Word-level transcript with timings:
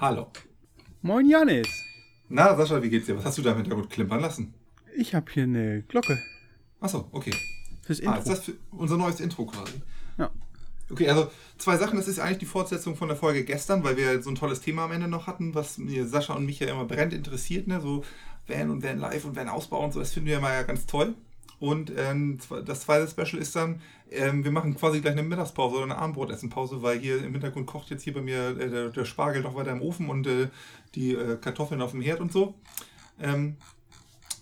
Hallo. 0.00 0.28
Moin 1.02 1.28
Janis. 1.28 1.68
Na, 2.28 2.54
Sascha, 2.56 2.82
wie 2.82 2.90
geht's 2.90 3.06
dir? 3.06 3.16
Was 3.16 3.24
hast 3.24 3.38
du 3.38 3.42
da 3.42 3.50
im 3.52 3.58
Hintergrund 3.58 3.90
klimpern 3.90 4.20
lassen? 4.20 4.54
Ich 4.96 5.14
habe 5.14 5.30
hier 5.30 5.44
eine 5.44 5.82
Glocke 5.82 6.18
Achso, 6.80 7.06
okay. 7.12 7.34
fürs 7.82 8.00
Ah, 8.00 8.16
Intro. 8.16 8.18
ist 8.20 8.28
das 8.28 8.40
für 8.44 8.54
unser 8.72 8.96
neues 8.96 9.20
Intro 9.20 9.46
quasi? 9.46 9.74
ja. 10.18 10.30
Okay, 10.88 11.08
also 11.08 11.30
zwei 11.58 11.76
Sachen. 11.76 11.96
Das 11.96 12.06
ist 12.06 12.20
eigentlich 12.20 12.38
die 12.38 12.46
Fortsetzung 12.46 12.94
von 12.96 13.08
der 13.08 13.16
Folge 13.16 13.44
gestern, 13.44 13.82
weil 13.82 13.96
wir 13.96 14.22
so 14.22 14.30
ein 14.30 14.36
tolles 14.36 14.60
Thema 14.60 14.84
am 14.84 14.92
Ende 14.92 15.08
noch 15.08 15.26
hatten, 15.26 15.52
was 15.54 15.78
mir 15.78 16.06
Sascha 16.06 16.34
und 16.34 16.46
mich 16.46 16.60
ja 16.60 16.68
immer 16.68 16.84
brennend 16.84 17.12
interessiert, 17.12 17.66
ne? 17.66 17.80
So 17.80 18.04
Van 18.46 18.70
und 18.70 18.84
Van 18.84 18.98
Live 18.98 19.24
und 19.24 19.34
Van 19.34 19.48
Ausbau 19.48 19.82
und 19.84 19.92
so. 19.92 19.98
Das 19.98 20.12
finden 20.12 20.28
wir 20.28 20.38
immer 20.38 20.52
ja 20.52 20.62
ganz 20.62 20.86
toll. 20.86 21.14
Und 21.58 21.90
ähm, 21.96 22.38
das 22.66 22.80
zweite 22.82 23.08
Special 23.08 23.40
ist 23.40 23.56
dann, 23.56 23.80
ähm, 24.10 24.44
wir 24.44 24.50
machen 24.50 24.76
quasi 24.76 25.00
gleich 25.00 25.12
eine 25.14 25.22
Mittagspause 25.22 25.76
oder 25.76 25.84
eine 25.84 25.96
Abendbrotessenpause, 25.96 26.82
weil 26.82 26.98
hier 26.98 27.24
im 27.24 27.32
Hintergrund 27.32 27.66
kocht 27.66 27.88
jetzt 27.90 28.02
hier 28.02 28.12
bei 28.12 28.20
mir 28.20 28.50
äh, 28.58 28.68
der, 28.70 28.88
der 28.90 29.04
Spargel 29.06 29.42
noch 29.42 29.54
weiter 29.54 29.72
im 29.72 29.80
Ofen 29.80 30.08
und 30.10 30.26
äh, 30.26 30.48
die 30.94 31.14
äh, 31.14 31.36
Kartoffeln 31.38 31.80
auf 31.80 31.92
dem 31.92 32.02
Herd 32.02 32.20
und 32.20 32.30
so. 32.30 32.54
Ähm, 33.20 33.56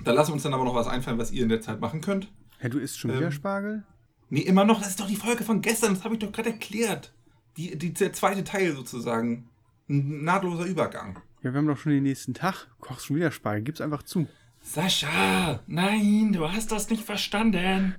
da 0.02 0.12
lassen 0.12 0.30
wir 0.30 0.34
uns 0.34 0.42
dann 0.42 0.54
aber 0.54 0.64
noch 0.64 0.74
was 0.74 0.88
einfallen, 0.88 1.18
was 1.18 1.30
ihr 1.30 1.44
in 1.44 1.48
der 1.48 1.60
Zeit 1.60 1.80
machen 1.80 2.00
könnt. 2.00 2.28
ja, 2.60 2.68
du 2.68 2.78
isst 2.78 2.98
schon 2.98 3.10
Ähm, 3.12 3.18
wieder 3.18 3.30
Spargel? 3.30 3.84
Nee, 4.30 4.40
immer 4.40 4.64
noch, 4.64 4.80
das 4.80 4.90
ist 4.90 5.00
doch 5.00 5.06
die 5.06 5.14
Folge 5.16 5.44
von 5.44 5.60
gestern, 5.60 5.94
das 5.94 6.02
habe 6.02 6.14
ich 6.14 6.20
doch 6.20 6.32
gerade 6.32 6.50
erklärt. 6.50 7.12
Die, 7.56 7.78
die, 7.78 7.94
der 7.94 8.12
zweite 8.12 8.42
Teil 8.42 8.74
sozusagen. 8.74 9.48
Ein 9.88 10.24
nahtloser 10.24 10.64
Übergang. 10.64 11.20
Ja, 11.42 11.52
wir 11.52 11.58
haben 11.58 11.68
doch 11.68 11.76
schon 11.78 11.92
den 11.92 12.02
nächsten 12.02 12.34
Tag. 12.34 12.66
Kochst 12.80 13.06
schon 13.06 13.16
wieder 13.16 13.30
Spargel. 13.30 13.62
Gib's 13.62 13.80
einfach 13.82 14.02
zu. 14.02 14.26
Sascha, 14.66 15.60
nein, 15.66 16.32
du 16.32 16.50
hast 16.50 16.72
das 16.72 16.88
nicht 16.88 17.04
verstanden. 17.04 17.94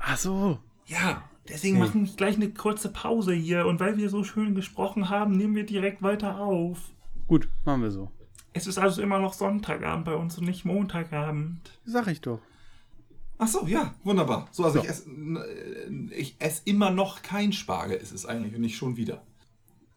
Ach 0.00 0.18
so. 0.18 0.58
Ja, 0.86 1.22
deswegen 1.48 1.78
machen 1.78 2.04
wir 2.04 2.12
gleich 2.14 2.34
eine 2.34 2.50
kurze 2.50 2.88
Pause 2.92 3.32
hier 3.32 3.64
und 3.66 3.78
weil 3.78 3.96
wir 3.96 4.10
so 4.10 4.24
schön 4.24 4.56
gesprochen 4.56 5.08
haben, 5.08 5.36
nehmen 5.36 5.54
wir 5.54 5.64
direkt 5.64 6.02
weiter 6.02 6.40
auf. 6.40 6.78
Gut, 7.28 7.48
machen 7.64 7.82
wir 7.82 7.92
so. 7.92 8.10
Es 8.52 8.66
ist 8.66 8.76
also 8.76 9.00
immer 9.02 9.20
noch 9.20 9.32
Sonntagabend 9.34 10.04
bei 10.04 10.14
uns 10.16 10.36
und 10.36 10.46
nicht 10.46 10.64
Montagabend. 10.64 11.60
Sag 11.84 12.08
ich 12.08 12.20
doch. 12.20 12.40
Ach 13.38 13.48
so, 13.48 13.66
ja, 13.66 13.94
wunderbar. 14.02 14.48
So, 14.50 14.64
also 14.64 14.78
So. 14.78 14.84
ich 14.84 14.90
esse 14.90 15.08
äh, 15.10 15.90
ich 16.16 16.36
ess 16.40 16.60
immer 16.64 16.90
noch 16.90 17.22
kein 17.22 17.52
Spargel, 17.52 17.96
ist 17.96 18.12
es 18.12 18.26
eigentlich 18.26 18.54
und 18.54 18.60
nicht 18.60 18.76
schon 18.76 18.96
wieder. 18.96 19.22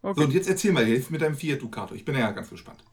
So, 0.03 0.09
Okay. 0.09 0.23
und 0.23 0.33
jetzt 0.33 0.47
erzähl 0.47 0.71
mal, 0.73 0.85
hilf 0.85 1.09
mit 1.09 1.21
deinem 1.21 1.35
Fiat 1.35 1.61
Ducato. 1.61 1.95
Ich 1.95 2.05
bin 2.05 2.15
ja 2.15 2.31
ganz 2.31 2.49
gespannt. 2.51 2.83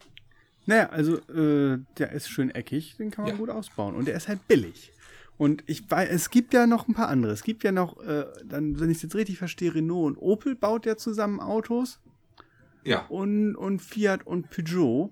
Naja, 0.67 0.89
also 0.91 1.19
äh, 1.31 1.79
der 1.99 2.13
ist 2.13 2.29
schön 2.29 2.51
eckig, 2.51 2.97
den 2.97 3.11
kann 3.11 3.25
man 3.25 3.35
Ja. 3.35 3.39
gut 3.39 3.51
ausbauen. 3.51 3.95
Und 3.95 4.07
der 4.09 4.15
ist 4.17 4.29
halt 4.29 4.47
billig. 4.49 4.93
Und 5.37 5.65
ich 5.67 5.91
weiß, 5.91 6.09
es 6.11 6.31
gibt 6.31 6.55
ja 6.55 6.67
noch 6.67 6.87
ein 6.89 6.95
paar 6.95 7.09
andere. 7.09 7.33
Es 7.33 7.43
gibt 7.43 7.65
ja 7.65 7.73
noch, 7.73 8.01
äh, 8.03 8.25
dann, 8.45 8.79
wenn 8.79 8.89
ich 8.91 8.99
es 8.99 9.03
jetzt 9.03 9.15
richtig 9.17 9.37
verstehe, 9.39 9.75
Renault 9.75 10.17
und 10.17 10.23
Opel 10.23 10.55
baut 10.55 10.87
ja 10.87 10.97
zusammen 10.97 11.41
Autos. 11.41 12.01
Ja. 12.85 13.07
und, 13.07 13.57
und 13.57 13.81
Fiat 13.81 14.27
und 14.27 14.51
Peugeot. 14.51 15.11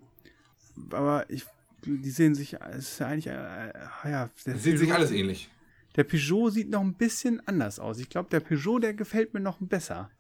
Aber 0.91 1.25
ich, 1.31 1.45
die 1.85 2.11
sehen 2.11 2.35
sich, 2.35 2.55
es 2.55 2.91
ist 2.91 2.99
ja 3.01 3.07
eigentlich, 3.09 3.27
äh, 3.29 3.69
äh, 3.71 4.11
ja, 4.11 4.31
der, 4.47 4.57
sieht 4.59 4.79
sich 4.79 4.93
alles 4.93 5.11
ähnlich. 5.11 5.51
der 5.97 6.05
Peugeot 6.05 6.51
sieht 6.51 6.69
noch 6.71 6.83
ein 6.83 6.95
bisschen 6.95 7.41
anders 7.47 7.79
aus. 7.81 7.99
Ich 7.99 8.11
glaube, 8.11 8.29
der 8.31 8.41
Peugeot, 8.41 8.79
der 8.81 8.93
gefällt 8.95 9.33
mir 9.35 9.41
noch 9.41 9.57
besser. 9.61 10.11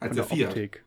Als 0.00 0.14
der 0.16 0.24
der 0.24 0.36
Fiat. 0.36 0.48
Optik. 0.48 0.84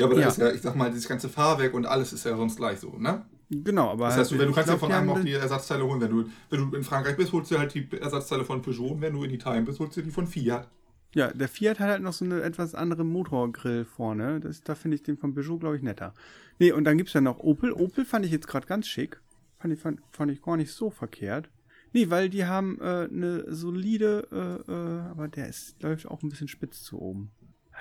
Ja, 0.00 0.06
aber 0.06 0.14
das 0.14 0.22
Ja. 0.24 0.28
ist 0.30 0.38
ja, 0.38 0.56
ich 0.56 0.62
sag 0.62 0.74
mal, 0.76 0.90
dieses 0.90 1.06
ganze 1.08 1.28
Fahrwerk 1.28 1.74
und 1.74 1.86
alles 1.86 2.12
ist 2.12 2.24
ja 2.24 2.36
sonst 2.36 2.56
gleich 2.56 2.80
so, 2.80 2.96
ne? 2.98 3.24
Genau, 3.50 3.90
aber 3.90 4.06
Das 4.06 4.16
heißt, 4.16 4.30
du, 4.30 4.38
wenn 4.38 4.48
du 4.48 4.54
kannst 4.54 4.70
ja 4.70 4.78
von 4.78 4.92
einem 4.92 5.10
auch 5.10 5.20
die 5.20 5.32
Ersatzteile 5.32 5.84
holen. 5.84 6.00
Wenn 6.00 6.10
du, 6.10 6.24
wenn 6.50 6.70
du 6.70 6.76
in 6.76 6.84
Frankreich 6.84 7.16
bist, 7.16 7.32
holst 7.32 7.50
du 7.50 7.58
halt 7.58 7.74
die 7.74 7.86
Ersatzteile 8.00 8.44
von 8.44 8.62
Peugeot. 8.62 8.92
Und 8.92 9.00
wenn 9.00 9.12
du 9.12 9.24
in 9.24 9.30
Italien 9.32 9.64
bist, 9.64 9.80
holst 9.80 9.96
du 9.96 10.02
die 10.02 10.10
von 10.10 10.26
Fiat. 10.28 10.68
Ja, 11.14 11.32
der 11.32 11.48
Fiat 11.48 11.80
hat 11.80 11.88
halt 11.88 12.02
noch 12.02 12.12
so 12.12 12.24
eine 12.24 12.42
etwas 12.42 12.76
andere 12.76 13.04
Motorgrill 13.04 13.84
vorne. 13.84 14.38
Das, 14.38 14.62
da 14.62 14.76
finde 14.76 14.94
ich 14.94 15.02
den 15.02 15.16
von 15.16 15.34
Peugeot, 15.34 15.58
glaube 15.58 15.76
ich, 15.76 15.82
netter. 15.82 16.14
Nee, 16.60 16.70
und 16.70 16.84
dann 16.84 16.96
gibt 16.96 17.08
es 17.08 17.14
ja 17.14 17.20
noch 17.20 17.40
Opel. 17.40 17.72
Opel 17.72 18.04
fand 18.04 18.24
ich 18.24 18.30
jetzt 18.30 18.46
gerade 18.46 18.68
ganz 18.68 18.86
schick. 18.86 19.20
Fand 19.58 19.74
ich, 19.74 19.80
fand, 19.80 20.00
fand 20.12 20.30
ich 20.30 20.40
gar 20.40 20.56
nicht 20.56 20.70
so 20.72 20.88
verkehrt. 20.88 21.50
Nee, 21.92 22.08
weil 22.08 22.28
die 22.28 22.44
haben 22.46 22.78
äh, 22.80 23.08
eine 23.12 23.52
solide, 23.52 24.28
äh, 24.30 24.70
äh, 24.72 25.00
aber 25.10 25.26
der 25.26 25.48
ist, 25.48 25.82
läuft 25.82 26.06
auch 26.06 26.22
ein 26.22 26.28
bisschen 26.28 26.46
spitz 26.46 26.84
zu 26.84 27.00
oben. 27.00 27.32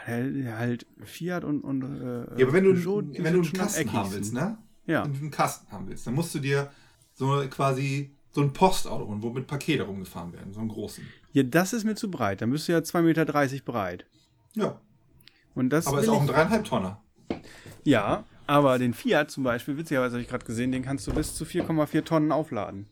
Halt, 0.05 0.85
Fiat 1.03 1.43
und, 1.43 1.61
und 1.61 1.83
äh, 1.83 2.39
Ja, 2.39 2.45
aber 2.45 2.53
wenn 2.53 2.63
du, 2.63 2.73
Peugeot, 2.73 3.03
wenn 3.13 3.33
du 3.33 3.41
einen 3.41 3.53
Kasten 3.53 3.93
haben 3.93 4.11
willst, 4.11 4.33
ne? 4.33 4.57
Ja. 4.85 5.03
Wenn 5.03 5.13
du 5.13 5.19
einen 5.19 5.31
Kasten 5.31 5.71
haben 5.71 5.87
willst, 5.87 6.07
dann 6.07 6.15
musst 6.15 6.33
du 6.33 6.39
dir 6.39 6.71
so 7.13 7.43
quasi 7.49 8.11
so 8.31 8.41
ein 8.41 8.53
Postauto 8.53 9.07
holen, 9.07 9.21
wo 9.21 9.29
mit 9.31 9.47
Pakete 9.47 9.83
rumgefahren 9.83 10.33
werden, 10.33 10.53
so 10.53 10.59
einen 10.59 10.69
großen. 10.69 11.05
Ja, 11.33 11.43
das 11.43 11.73
ist 11.73 11.83
mir 11.83 11.95
zu 11.95 12.09
breit. 12.09 12.41
Da 12.41 12.45
müsste 12.45 12.71
ja 12.71 12.79
2,30 12.79 13.01
Meter 13.01 13.25
breit. 13.65 14.05
Ja, 14.55 14.79
Und 15.55 15.69
das 15.69 15.87
aber 15.87 16.01
ist 16.01 16.09
auch 16.09 16.21
ein 16.21 16.27
dreieinhalb 16.27 16.65
Tonner. 16.65 17.01
Ja, 17.83 18.23
aber 18.47 18.79
den 18.79 18.93
Fiat 18.93 19.29
zum 19.29 19.43
Beispiel, 19.43 19.77
witzigerweise 19.77 20.13
habe 20.15 20.23
ich 20.23 20.27
gerade 20.29 20.45
gesehen, 20.45 20.71
den 20.71 20.83
kannst 20.83 21.05
du 21.07 21.13
bis 21.13 21.35
zu 21.35 21.43
4,4 21.43 22.03
Tonnen 22.03 22.31
aufladen. 22.31 22.87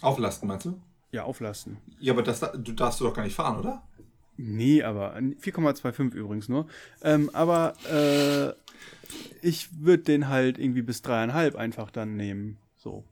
Auflasten, 0.00 0.48
meinst 0.48 0.66
du? 0.66 0.80
Ja, 1.12 1.24
auflasten. 1.24 1.78
Ja, 2.00 2.12
aber 2.12 2.22
das, 2.22 2.40
du 2.40 2.72
darfst 2.72 3.00
du 3.00 3.04
doch 3.04 3.14
gar 3.14 3.24
nicht 3.24 3.36
fahren, 3.36 3.58
oder? 3.58 3.82
Nee, 4.36 4.82
aber 4.82 5.16
4,25 5.16 6.14
übrigens 6.14 6.48
nur. 6.48 6.66
Ähm, 7.02 7.30
aber 7.32 7.74
äh, 7.90 8.52
ich 9.42 9.68
würde 9.80 10.02
den 10.04 10.28
halt 10.28 10.58
irgendwie 10.58 10.82
bis 10.82 11.02
dreieinhalb 11.02 11.56
einfach 11.56 11.90
dann 11.90 12.16
nehmen. 12.16 12.58
So. 12.76 13.04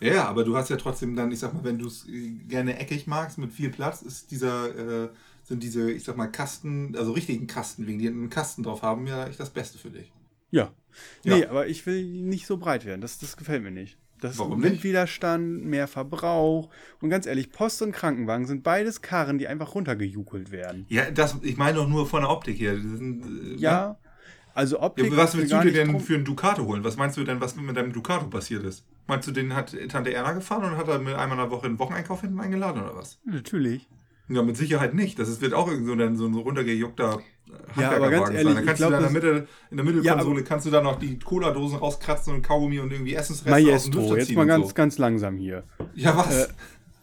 Ja, 0.00 0.14
ja, 0.14 0.24
aber 0.26 0.44
du 0.44 0.56
hast 0.56 0.70
ja 0.70 0.76
trotzdem 0.76 1.14
dann, 1.14 1.30
ich 1.30 1.38
sag 1.38 1.52
mal, 1.52 1.64
wenn 1.64 1.78
du 1.78 1.86
es 1.86 2.06
äh, 2.08 2.30
gerne 2.48 2.78
eckig 2.78 3.06
magst, 3.06 3.38
mit 3.38 3.52
viel 3.52 3.70
Platz, 3.70 4.02
ist 4.02 4.30
dieser, 4.30 5.04
äh, 5.04 5.08
sind 5.44 5.62
diese, 5.62 5.90
ich 5.90 6.04
sag 6.04 6.16
mal, 6.16 6.26
Kasten, 6.26 6.96
also 6.96 7.12
richtigen 7.12 7.46
Kasten, 7.46 7.86
wegen 7.86 7.98
die 7.98 8.08
einen 8.08 8.30
Kasten 8.30 8.62
drauf 8.62 8.82
haben, 8.82 9.06
ja 9.06 9.26
echt 9.26 9.40
das 9.40 9.50
Beste 9.50 9.78
für 9.78 9.90
dich. 9.90 10.10
Ja. 10.50 10.72
Ja. 11.22 11.36
Nee, 11.36 11.46
aber 11.46 11.68
ich 11.68 11.86
will 11.86 12.04
nicht 12.04 12.46
so 12.46 12.56
breit 12.56 12.84
werden. 12.84 13.00
Das, 13.00 13.18
das 13.18 13.36
gefällt 13.36 13.62
mir 13.62 13.70
nicht. 13.70 13.96
Das 14.20 14.38
Warum 14.38 14.62
ist? 14.62 14.70
Windwiderstand, 14.70 15.64
mehr 15.64 15.88
Verbrauch. 15.88 16.68
Und 17.00 17.10
ganz 17.10 17.26
ehrlich, 17.26 17.50
Post 17.52 17.80
und 17.82 17.92
Krankenwagen 17.92 18.46
sind 18.46 18.62
beides 18.62 19.00
Karren, 19.02 19.38
die 19.38 19.48
einfach 19.48 19.74
runtergejukelt 19.74 20.50
werden. 20.52 20.86
Ja, 20.88 21.10
das, 21.10 21.36
ich 21.42 21.56
meine 21.56 21.78
doch 21.78 21.88
nur 21.88 22.06
von 22.06 22.20
der 22.22 22.30
Optik 22.30 22.58
her. 22.60 22.74
Sind, 22.76 23.24
äh, 23.24 23.54
Ja. 23.56 23.96
Also 24.52 24.80
Optik. 24.80 25.10
Ja, 25.10 25.16
was 25.16 25.36
willst 25.36 25.52
du 25.52 25.60
dir 25.60 25.72
denn 25.72 25.92
drum- 25.92 26.00
für 26.00 26.16
einen 26.16 26.24
Ducato 26.24 26.64
holen? 26.66 26.82
Was 26.82 26.96
meinst 26.96 27.16
du 27.16 27.22
denn, 27.24 27.40
was 27.40 27.54
mit 27.56 27.76
deinem 27.76 27.92
Ducato 27.92 28.26
passiert 28.26 28.64
ist? 28.64 28.84
Meinst 29.06 29.28
du, 29.28 29.32
den 29.32 29.54
hat 29.54 29.74
Tante 29.88 30.12
Erna 30.12 30.32
gefahren 30.32 30.64
und 30.72 30.76
hat 30.76 30.88
er 30.88 30.98
mit 30.98 31.14
einmal 31.14 31.38
in 31.38 31.44
der 31.44 31.50
Woche 31.50 31.66
einen 31.66 31.78
Wocheneinkauf 31.78 32.20
hinten 32.20 32.40
eingeladen 32.40 32.82
oder 32.82 32.96
was? 32.96 33.18
Natürlich. 33.24 33.88
Ja, 34.28 34.42
mit 34.42 34.56
Sicherheit 34.56 34.92
nicht. 34.94 35.18
Das 35.18 35.28
ist, 35.28 35.40
wird 35.40 35.54
auch 35.54 35.68
irgend 35.68 35.86
so 35.86 35.92
ein, 35.94 36.16
so 36.16 36.26
ein 36.26 36.34
runtergejuckter 36.34 37.20
Ja, 37.76 37.92
aber 37.92 38.10
ganz 38.10 38.30
ehrlich, 38.30 38.44
sein. 38.44 38.54
Da 38.54 38.60
ich 38.60 38.66
kannst 38.66 38.78
glaub, 38.78 38.90
du 38.90 38.96
da 39.00 39.06
in 39.06 39.12
der, 39.14 39.22
Mitte, 39.22 39.48
in 39.70 39.76
der 39.76 39.86
Mittelkonsole 39.86 40.44
kannst 40.44 40.66
du 40.66 40.70
da 40.70 40.80
noch 40.82 40.98
die 40.98 41.18
Cola-Dosen 41.18 41.78
rauskratzen 41.78 42.34
und 42.34 42.42
Kaugummi 42.42 42.80
und 42.80 42.92
irgendwie 42.92 43.14
Essensreste 43.14 43.52
aus 43.74 43.84
dem 43.84 43.94
Maestro, 43.94 44.16
jetzt 44.16 44.32
mal 44.32 44.46
ganz, 44.46 44.68
so. 44.68 44.74
ganz 44.74 44.98
langsam 44.98 45.36
hier. 45.36 45.64
Ja, 45.94 46.16
was? 46.16 46.46
Äh, 46.46 46.48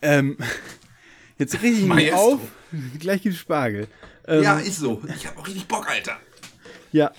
Ähm, 0.02 0.38
jetzt 1.38 1.56
reg 1.56 1.74
ich 1.74 1.80
mich 1.80 1.88
Maestro. 1.88 2.34
auf. 2.34 2.40
Gleich 3.00 3.22
gibt's 3.22 3.40
Spargel. 3.40 3.88
Ähm, 4.28 4.44
ja, 4.44 4.60
ist 4.60 4.78
so. 4.78 5.02
Ich 5.16 5.26
habe 5.26 5.40
auch 5.40 5.48
richtig 5.48 5.68
Bock, 5.68 5.90
Alter. 5.90 6.18
ja. 6.92 7.12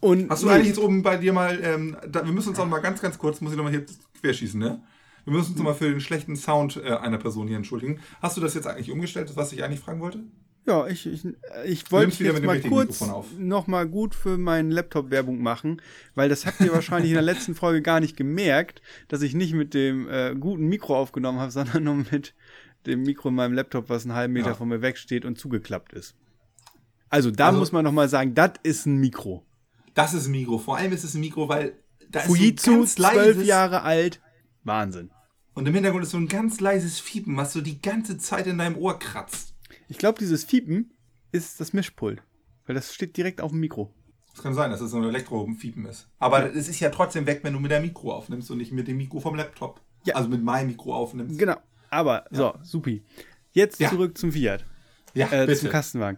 Und 0.00 0.30
Hast 0.30 0.42
du 0.42 0.48
eigentlich 0.48 0.66
jetzt 0.66 0.80
oben 0.80 1.02
bei 1.04 1.16
dir 1.16 1.32
mal, 1.32 1.60
ähm, 1.62 1.96
da, 2.08 2.24
wir 2.24 2.32
müssen 2.32 2.48
uns 2.48 2.58
auch 2.58 2.66
mal 2.66 2.80
ganz, 2.80 3.00
ganz 3.00 3.18
kurz, 3.18 3.40
muss 3.40 3.52
ich 3.52 3.56
nochmal 3.56 3.72
hier 3.72 3.86
querschießen, 4.20 4.58
ne? 4.58 4.82
Wir 5.24 5.32
müssen 5.32 5.50
uns 5.50 5.58
nochmal 5.58 5.74
für 5.74 5.88
den 5.88 6.00
schlechten 6.00 6.34
Sound 6.34 6.76
äh, 6.84 6.90
einer 6.96 7.18
Person 7.18 7.46
hier 7.46 7.56
entschuldigen. 7.56 8.00
Hast 8.20 8.36
du 8.36 8.40
das 8.40 8.54
jetzt 8.54 8.66
eigentlich 8.66 8.90
umgestellt, 8.90 9.30
was 9.36 9.52
ich 9.52 9.62
eigentlich 9.62 9.78
fragen 9.78 10.00
wollte? 10.00 10.24
Ja, 10.64 10.86
ich, 10.86 11.06
ich, 11.06 11.26
ich 11.64 11.90
wollte 11.90 12.22
jetzt 12.22 12.42
mal 12.44 12.60
kurz 12.60 13.00
Mikrofon 13.00 13.10
auf. 13.10 13.26
noch 13.36 13.66
mal 13.66 13.86
gut 13.88 14.14
für 14.14 14.38
meinen 14.38 14.70
Laptop 14.70 15.10
Werbung 15.10 15.42
machen, 15.42 15.82
weil 16.14 16.28
das 16.28 16.46
habt 16.46 16.60
ihr 16.60 16.72
wahrscheinlich 16.72 17.10
in 17.10 17.14
der 17.16 17.22
letzten 17.22 17.56
Folge 17.56 17.82
gar 17.82 17.98
nicht 17.98 18.16
gemerkt, 18.16 18.80
dass 19.08 19.22
ich 19.22 19.34
nicht 19.34 19.54
mit 19.54 19.74
dem 19.74 20.08
äh, 20.08 20.36
guten 20.38 20.68
Mikro 20.68 20.96
aufgenommen 20.96 21.40
habe, 21.40 21.50
sondern 21.52 21.82
nur 21.84 21.94
mit 22.12 22.34
dem 22.86 23.02
Mikro 23.02 23.30
in 23.30 23.34
meinem 23.34 23.54
Laptop, 23.54 23.88
was 23.88 24.04
einen 24.04 24.14
halben 24.14 24.32
Meter 24.34 24.48
Ja. 24.50 24.54
von 24.54 24.68
mir 24.68 24.82
wegsteht 24.82 25.24
und 25.24 25.36
zugeklappt 25.38 25.92
ist. 25.94 26.14
Also 27.08 27.30
da 27.32 27.48
Also- 27.48 27.58
muss 27.58 27.72
man 27.72 27.84
noch 27.84 27.92
mal 27.92 28.08
sagen, 28.08 28.34
das 28.34 28.52
ist 28.62 28.86
ein 28.86 28.98
Mikro. 28.98 29.44
Das 29.94 30.14
ist 30.14 30.26
ein 30.26 30.32
Mikro. 30.32 30.58
Vor 30.58 30.76
allem 30.76 30.92
ist 30.92 31.04
es 31.04 31.14
ein 31.14 31.20
Mikro, 31.20 31.48
weil 31.48 31.74
da 32.08 32.20
ist 32.20 32.26
so 32.28 32.32
ein 32.34 32.38
Fujitsu, 32.38 32.84
zwölf 32.84 33.42
Jahre 33.44 33.82
alt, 33.82 34.20
Wahnsinn. 34.64 35.10
und 35.54 35.66
im 35.66 35.74
Hintergrund 35.74 36.04
ist 36.04 36.12
so 36.12 36.18
ein 36.18 36.28
ganz 36.28 36.60
leises 36.60 37.00
Fiepen, 37.00 37.36
was 37.36 37.52
so 37.52 37.60
die 37.60 37.82
ganze 37.82 38.16
Zeit 38.16 38.46
in 38.46 38.58
deinem 38.58 38.76
Ohr 38.76 38.98
kratzt. 38.98 39.51
Ich 39.92 39.98
glaube, 39.98 40.18
dieses 40.18 40.42
Fiepen 40.42 40.90
ist 41.32 41.60
das 41.60 41.74
Mischpult, 41.74 42.22
weil 42.64 42.74
das 42.74 42.94
steht 42.94 43.14
direkt 43.18 43.42
auf 43.42 43.50
dem 43.50 43.60
Mikro. 43.60 43.92
Es 44.34 44.42
kann 44.42 44.54
sein, 44.54 44.70
dass 44.70 44.80
es 44.80 44.90
so 44.90 44.96
ein 44.96 45.04
Elektro-Fiepen 45.04 45.84
ist. 45.84 46.08
Aber 46.18 46.54
es 46.56 46.66
ist 46.66 46.80
ja 46.80 46.88
trotzdem 46.88 47.26
weg, 47.26 47.40
wenn 47.42 47.52
du 47.52 47.60
mit 47.60 47.70
der 47.70 47.82
Mikro 47.82 48.10
aufnimmst 48.14 48.50
und 48.50 48.56
nicht 48.56 48.72
mit 48.72 48.88
dem 48.88 48.96
Mikro 48.96 49.20
vom 49.20 49.34
Laptop. 49.34 49.82
Ja. 50.06 50.14
Also 50.14 50.30
mit 50.30 50.42
meinem 50.42 50.68
Mikro 50.68 50.94
aufnimmst. 50.94 51.38
Genau. 51.38 51.56
Aber 51.90 52.24
so, 52.30 52.54
supi. 52.62 53.02
Jetzt 53.52 53.80
Ja. 53.80 53.90
zurück 53.90 54.16
zum 54.16 54.32
Fiat. 54.32 54.64
Ja, 55.12 55.26
äh, 55.30 55.44
bitte. 55.44 55.60
zum 55.60 55.68
Kastenwagen. 55.68 56.16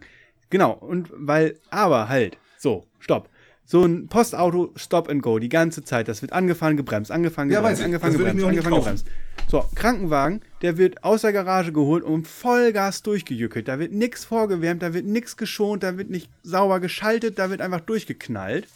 Genau, 0.50 0.70
und 0.74 1.10
weil, 1.12 1.58
aber 1.70 2.08
halt, 2.08 2.38
so, 2.58 2.86
stopp. 3.00 3.28
So 3.64 3.82
ein 3.84 4.06
Postauto 4.06 4.70
Stop 4.76 5.08
and 5.08 5.20
Go 5.20 5.40
die 5.40 5.48
ganze 5.48 5.82
Zeit. 5.82 6.06
Das 6.06 6.22
wird 6.22 6.32
angefahren, 6.32 6.76
gebremst, 6.76 7.10
angefahren, 7.10 7.50
Ja, 7.50 7.58
gebremst, 7.58 7.82
angefahren, 7.82 8.12
ich 8.12 8.18
gebremst, 8.18 8.44
angefahren, 8.44 8.70
kaufen. 8.72 8.84
gebremst. 8.84 9.06
So, 9.46 9.64
Krankenwagen, 9.74 10.40
der 10.62 10.78
wird 10.78 11.04
aus 11.04 11.20
der 11.20 11.32
Garage 11.32 11.72
geholt 11.72 12.02
und 12.02 12.26
Vollgas 12.26 13.02
durchgejückelt. 13.02 13.68
Da 13.68 13.78
wird 13.78 13.92
nichts 13.92 14.24
vorgewärmt, 14.24 14.82
da 14.82 14.94
wird 14.94 15.04
nichts 15.04 15.36
geschont, 15.36 15.82
da 15.82 15.96
wird 15.96 16.10
nicht 16.10 16.30
sauber 16.42 16.80
geschaltet, 16.80 17.38
da 17.38 17.50
wird 17.50 17.60
einfach 17.60 17.80
durchgeknallt. 17.80 18.66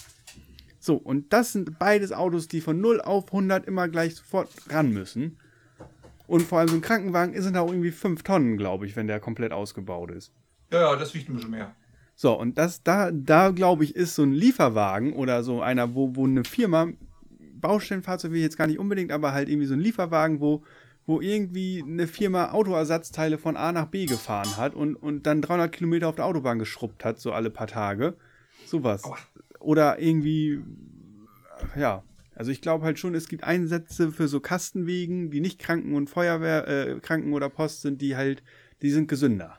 So, 0.79 0.95
und 0.95 1.33
das 1.33 1.53
sind 1.53 1.79
beides 1.79 2.13
Autos, 2.13 2.49
die 2.49 2.61
von 2.61 2.81
0 2.81 3.01
auf 3.01 3.27
100 3.27 3.67
immer 3.67 3.89
gleich 3.89 4.15
sofort 4.15 4.51
ran 4.71 4.93
müssen. 4.93 5.39
Und 6.27 6.43
vor 6.43 6.59
allem 6.59 6.69
so 6.69 6.75
ein 6.77 6.83
Krankenwagen 6.83 7.41
sind 7.43 7.55
da 7.55 7.61
auch 7.61 7.73
irgendwie 7.73 7.91
5 7.91 8.23
Tonnen, 8.23 8.57
glaube 8.59 8.87
ich, 8.87 8.95
wenn 8.95 9.07
der 9.07 9.19
komplett 9.19 9.53
ausgebaut 9.53 10.11
ist. 10.11 10.31
Ja, 10.71 10.81
ja, 10.81 10.97
das 10.97 11.15
wiegt 11.15 11.29
ein 11.29 11.35
bisschen 11.35 11.51
mehr. 11.51 11.75
So, 12.15 12.39
und 12.39 12.59
das, 12.59 12.83
da, 12.83 13.11
da 13.11 13.51
glaube 13.51 13.85
ich, 13.85 13.97
ist 13.97 14.15
so 14.15 14.23
ein 14.23 14.33
Lieferwagen 14.33 15.15
oder 15.15 15.43
so 15.43 15.63
einer, 15.63 15.95
wo, 15.95 16.15
wo 16.15 16.27
eine 16.27 16.45
Firma, 16.45 16.89
Baustellenfahrzeug 17.61 18.31
will 18.31 18.39
ich 18.39 18.45
jetzt 18.45 18.57
gar 18.59 18.67
nicht 18.67 18.79
unbedingt, 18.79 19.13
aber 19.13 19.33
halt 19.33 19.49
irgendwie 19.49 19.67
so 19.67 19.75
ein 19.75 19.81
Lieferwagen, 19.81 20.41
wo, 20.41 20.63
wo 21.07 21.21
irgendwie 21.21 21.83
eine 21.87 22.07
Firma 22.07 22.53
Autoersatzteile 22.53 23.39
von 23.39 23.57
A 23.57 23.73
nach 23.73 23.87
B 23.87 24.07
gefahren 24.07 24.57
hat 24.57 24.75
und, 24.75 24.97
und 24.97 25.27
dann 25.27 25.43
300 25.43 25.73
Kilometer 25.73 26.09
auf 26.09 26.17
der 26.17 26.27
Autobahn 26.27 26.59
geschrubbt 26.59 27.05
hat, 27.05 27.19
so 27.21 27.33
alle 27.33 27.51
paar 27.51 27.67
Tage. 27.67 28.17
Sowas. 28.67 29.03
Oder 29.61 29.99
irgendwie, 29.99 30.63
ja. 31.77 32.03
Also 32.35 32.53
ich 32.53 32.61
glaube 32.61 32.85
halt 32.85 33.01
schon, 33.01 33.17
es 33.17 33.29
gibt 33.29 33.43
Einsätze 33.43 34.13
für 34.13 34.29
so 34.29 34.39
Kastenwegen, 34.39 35.31
die 35.31 35.41
nicht 35.41 35.59
Kranken- 35.59 35.95
und 35.95 36.09
Feuerwehr, 36.09 36.69
äh, 36.69 37.01
Kranken- 37.01 37.33
oder 37.33 37.49
Post 37.49 37.83
sind, 37.83 38.01
die 38.01 38.15
halt, 38.15 38.45
die 38.81 38.91
sind 38.91 39.09
gesünder. 39.09 39.59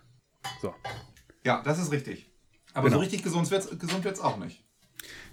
So. 0.62 0.74
Ja, 1.44 1.62
das 1.64 1.80
ist 1.80 1.92
richtig. 1.92 2.32
Aber 2.74 2.88
Genau. 2.88 2.98
so 2.98 3.02
richtig 3.02 3.24
gesund 3.24 3.50
gesund 3.50 4.04
wird's 4.06 4.22
auch 4.22 4.38
nicht. 4.38 4.64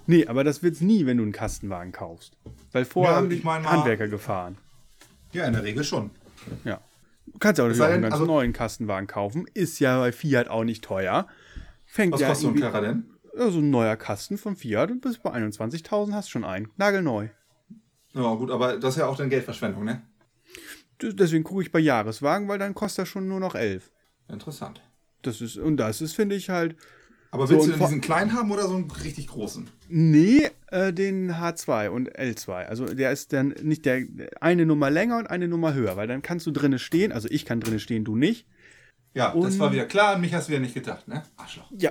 Nee, 0.06 0.26
aber 0.26 0.44
das 0.44 0.62
wird's 0.62 0.80
nie, 0.80 1.06
wenn 1.06 1.16
du 1.16 1.22
einen 1.24 1.32
Kastenwagen 1.32 1.92
kaufst. 1.92 2.36
Weil 2.72 2.84
vorher 2.84 3.20
Ja, 3.22 3.28
ich 3.30 3.42
mein 3.44 3.62
mal- 3.62 3.72
Handwerker 3.72 4.08
gefahren. 4.08 4.56
Ja, 5.32 5.46
in 5.46 5.52
der 5.52 5.64
Regel 5.64 5.82
schon. 5.84 6.10
Ja. 6.64 6.80
Du 7.26 7.38
kannst 7.38 7.58
ja 7.58 7.64
auch 7.64 7.68
einen 7.68 8.02
ganz 8.02 8.14
also- 8.14 8.24
neuen 8.26 8.52
Kastenwagen 8.52 9.06
kaufen. 9.08 9.46
Ist 9.52 9.78
ja 9.80 9.98
bei 9.98 10.12
Fiat 10.12 10.48
auch 10.48 10.64
nicht 10.64 10.84
teuer. 10.84 11.26
Fängt 11.84 12.12
Was 12.14 12.20
ja 12.20 12.28
kostet 12.28 12.42
so 12.48 12.54
ein 12.54 12.60
Karre 12.60 12.86
denn? 12.86 13.10
Ja, 13.36 13.50
so 13.50 13.58
ein 13.58 13.70
neuer 13.70 13.96
Kasten 13.96 14.38
von 14.38 14.56
Fiat 14.56 14.90
und 14.90 15.00
bis 15.02 15.18
bei 15.18 15.30
21.000 15.32 16.14
hast 16.14 16.28
du 16.28 16.32
schon 16.32 16.44
einen. 16.44 16.69
Nagelneu. 16.76 17.28
Ja, 18.14 18.34
gut, 18.34 18.50
aber 18.50 18.78
das 18.78 18.94
ist 18.94 19.00
ja 19.00 19.06
auch 19.06 19.16
dann 19.16 19.28
Geldverschwendung, 19.28 19.84
ne? 19.84 20.02
Deswegen 21.02 21.44
gucke 21.44 21.60
ich 21.62 21.70
bei 21.70 21.78
Jahreswagen, 21.80 22.48
weil 22.48 22.58
dann 22.58 22.74
kostet 22.74 23.00
er 23.00 23.06
schon 23.06 23.28
nur 23.28 23.40
noch 23.40 23.54
11. 23.54 23.90
Interessant. 24.28 24.80
Das 25.22 25.40
ist, 25.42 25.58
und 25.58 25.76
das 25.76 26.00
ist, 26.00 26.14
finde 26.14 26.34
ich 26.36 26.48
halt, 26.48 26.76
Aber 27.36 27.46
So, 27.46 27.54
willst 27.54 27.66
und 27.68 27.78
du 27.78 27.84
diesen 27.84 28.00
kleinen 28.00 28.32
haben 28.32 28.50
oder 28.50 28.66
so 28.68 28.74
einen 28.76 28.90
richtig 28.90 29.28
großen? 29.28 29.68
nee, 29.88 30.48
äh, 30.70 30.92
den 30.92 31.32
H2 31.32 31.88
und 31.90 32.10
L2. 32.18 32.50
Also 32.64 32.86
der 32.86 33.12
ist 33.12 33.32
dann 33.32 33.54
nicht 33.62 33.84
der 33.84 34.02
eine 34.40 34.66
Nummer 34.66 34.90
länger 34.90 35.18
und 35.18 35.26
eine 35.28 35.48
Nummer 35.48 35.74
höher, 35.74 35.96
weil 35.96 36.08
dann 36.08 36.22
kannst 36.22 36.46
du 36.46 36.50
drinnen 36.50 36.78
stehen. 36.78 37.12
Also 37.12 37.28
ich 37.30 37.44
kann 37.44 37.60
drinnen 37.60 37.78
stehen, 37.80 38.04
du 38.04 38.16
nicht. 38.16 38.46
Ja, 39.14 39.32
das 39.34 39.54
Und- 39.54 39.58
war 39.60 39.72
wieder 39.72 39.84
klar. 39.86 40.14
An 40.16 40.20
mich 40.20 40.34
hast 40.34 40.48
du 40.48 40.52
wieder 40.52 40.60
nicht 40.60 40.74
gedacht, 40.74 41.06
ne? 41.08 41.22
Arschloch. 41.36 41.70
Ja. 41.78 41.90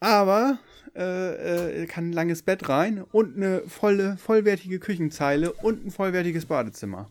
Aber 0.00 0.58
äh, 0.94 1.82
äh, 1.82 1.86
kann 1.86 2.08
ein 2.10 2.12
langes 2.12 2.42
Bett 2.42 2.68
rein 2.68 3.02
und 3.02 3.36
eine 3.36 3.62
volle, 3.66 4.16
vollwertige 4.18 4.78
Küchenzeile 4.78 5.52
und 5.52 5.86
ein 5.86 5.90
vollwertiges 5.90 6.46
Badezimmer. 6.46 7.10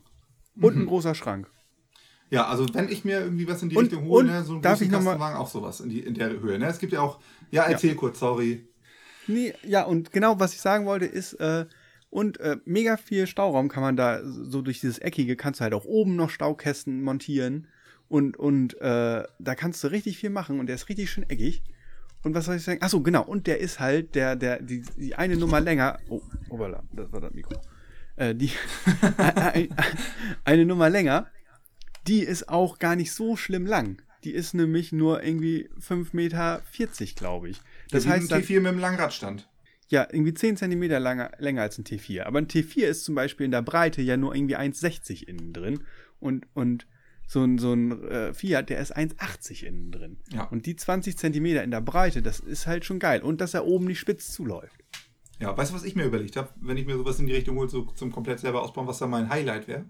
Und 0.60 0.74
Mhm. 0.76 0.82
ein 0.82 0.86
großer 0.86 1.14
Schrank. 1.14 1.48
Ja, 2.30 2.46
also 2.48 2.66
wenn 2.74 2.88
ich 2.88 3.04
mir 3.04 3.20
irgendwie 3.20 3.46
was 3.46 3.62
in 3.62 3.68
die 3.68 3.76
Und- 3.76 3.84
Richtung 3.84 4.04
hole, 4.06 4.26
ne, 4.26 4.42
so 4.42 4.54
einen 4.54 4.62
darf 4.62 4.80
ich 4.80 4.90
Kastenwagen, 4.90 5.36
auch 5.38 5.48
sowas 5.48 5.80
in, 5.80 5.90
die, 5.90 6.00
in 6.00 6.14
der 6.14 6.30
Höhe. 6.40 6.58
Ne? 6.58 6.66
Es 6.66 6.78
gibt 6.78 6.92
ja 6.92 7.00
auch, 7.00 7.20
ja, 7.50 7.64
erzähl 7.64 7.94
kurz, 7.94 8.18
sorry. 8.18 8.66
Nee, 9.28 9.54
ja, 9.64 9.84
und 9.84 10.12
genau, 10.12 10.38
was 10.40 10.52
ich 10.54 10.60
sagen 10.60 10.86
wollte, 10.86 11.04
ist, 11.06 11.34
äh, 11.34 11.66
und 12.10 12.38
äh, 12.40 12.56
mega 12.64 12.96
viel 12.96 13.26
Stauraum 13.26 13.68
kann 13.68 13.82
man 13.82 13.96
da, 13.96 14.20
so 14.24 14.62
durch 14.62 14.80
dieses 14.80 14.98
Eckige, 14.98 15.36
kannst 15.36 15.60
du 15.60 15.64
halt 15.64 15.74
auch 15.74 15.84
oben 15.84 16.16
noch 16.16 16.30
Staukästen 16.30 17.02
montieren. 17.02 17.68
Und, 18.08 18.36
und 18.36 18.80
äh, 18.80 19.24
da 19.38 19.54
kannst 19.56 19.82
du 19.82 19.88
richtig 19.88 20.16
viel 20.18 20.30
machen 20.30 20.60
und 20.60 20.66
der 20.66 20.76
ist 20.76 20.88
richtig 20.88 21.10
schön 21.10 21.28
eckig. 21.28 21.62
Und 22.22 22.34
was 22.34 22.44
soll 22.46 22.56
ich 22.56 22.62
sagen? 22.62 22.80
Achso, 22.82 23.02
genau. 23.02 23.24
Und 23.24 23.46
der 23.48 23.58
ist 23.60 23.80
halt, 23.80 24.14
der, 24.14 24.36
der, 24.36 24.62
die, 24.62 24.82
die 24.96 25.14
eine 25.16 25.36
Nummer 25.36 25.60
länger. 25.60 25.98
Oh, 26.08 26.22
hoppala, 26.50 26.82
das 26.92 27.12
war 27.12 27.20
das 27.20 27.32
Mikro. 27.34 27.60
Äh, 28.14 28.34
die, 28.34 28.50
ein- 29.18 29.68
eine 30.44 30.64
Nummer 30.66 30.88
länger, 30.88 31.26
die 32.06 32.20
ist 32.20 32.48
auch 32.48 32.78
gar 32.78 32.96
nicht 32.96 33.12
so 33.12 33.36
schlimm 33.36 33.66
lang. 33.66 34.02
Die 34.24 34.32
ist 34.32 34.54
nämlich 34.54 34.92
nur 34.92 35.22
irgendwie 35.22 35.68
5,40 35.80 36.08
Meter, 36.14 36.62
glaube 37.14 37.48
ich. 37.50 37.60
Das 37.90 38.04
Ja, 38.04 38.12
heißt, 38.12 38.24
ein 38.24 38.28
dann, 38.28 38.42
T4 38.42 38.60
mit 38.60 38.72
dem 38.72 38.78
Langradstand. 38.78 39.48
ja, 39.88 40.06
irgendwie 40.10 40.34
10 40.34 40.56
Zentimeter 40.56 40.98
langer, 40.98 41.30
länger 41.38 41.62
als 41.62 41.78
ein 41.78 41.84
T4. 41.84 42.24
Aber 42.24 42.38
ein 42.38 42.48
T4 42.48 42.86
ist 42.86 43.04
zum 43.04 43.14
Beispiel 43.14 43.44
in 43.44 43.52
der 43.52 43.62
Breite 43.62 44.02
ja 44.02 44.16
nur 44.16 44.34
irgendwie 44.34 44.56
1,60 44.56 45.28
innen 45.28 45.52
drin. 45.52 45.84
Und, 46.18 46.46
und 46.54 46.86
so 47.28 47.44
ein, 47.44 47.58
so 47.58 47.72
ein 47.72 48.02
äh, 48.08 48.34
Fiat, 48.34 48.68
der 48.70 48.80
ist 48.80 48.96
1,80 48.96 49.64
innen 49.64 49.92
drin. 49.92 50.16
Ja. 50.32 50.44
Und 50.44 50.66
die 50.66 50.74
20 50.76 51.16
Zentimeter 51.16 51.62
in 51.62 51.70
der 51.70 51.80
Breite, 51.80 52.22
das 52.22 52.40
ist 52.40 52.66
halt 52.66 52.84
schon 52.84 52.98
geil. 52.98 53.22
Und 53.22 53.40
dass 53.40 53.54
er 53.54 53.64
oben 53.66 53.84
nicht 53.86 54.00
spitz 54.00 54.32
zuläuft. 54.32 54.82
Ja, 55.38 55.56
weißt 55.56 55.70
du, 55.70 55.74
was 55.76 55.84
ich 55.84 55.94
mir 55.94 56.04
überlegt 56.04 56.36
habe? 56.36 56.48
Wenn 56.56 56.78
ich 56.78 56.86
mir 56.86 56.96
sowas 56.96 57.18
in 57.20 57.26
die 57.26 57.34
Richtung 57.34 57.56
hole, 57.58 57.68
so 57.68 57.82
zum 57.82 58.10
komplett 58.10 58.40
selber 58.40 58.62
ausbauen, 58.62 58.86
was 58.88 58.98
da 58.98 59.06
mein 59.06 59.28
Highlight 59.28 59.68
wäre? 59.68 59.84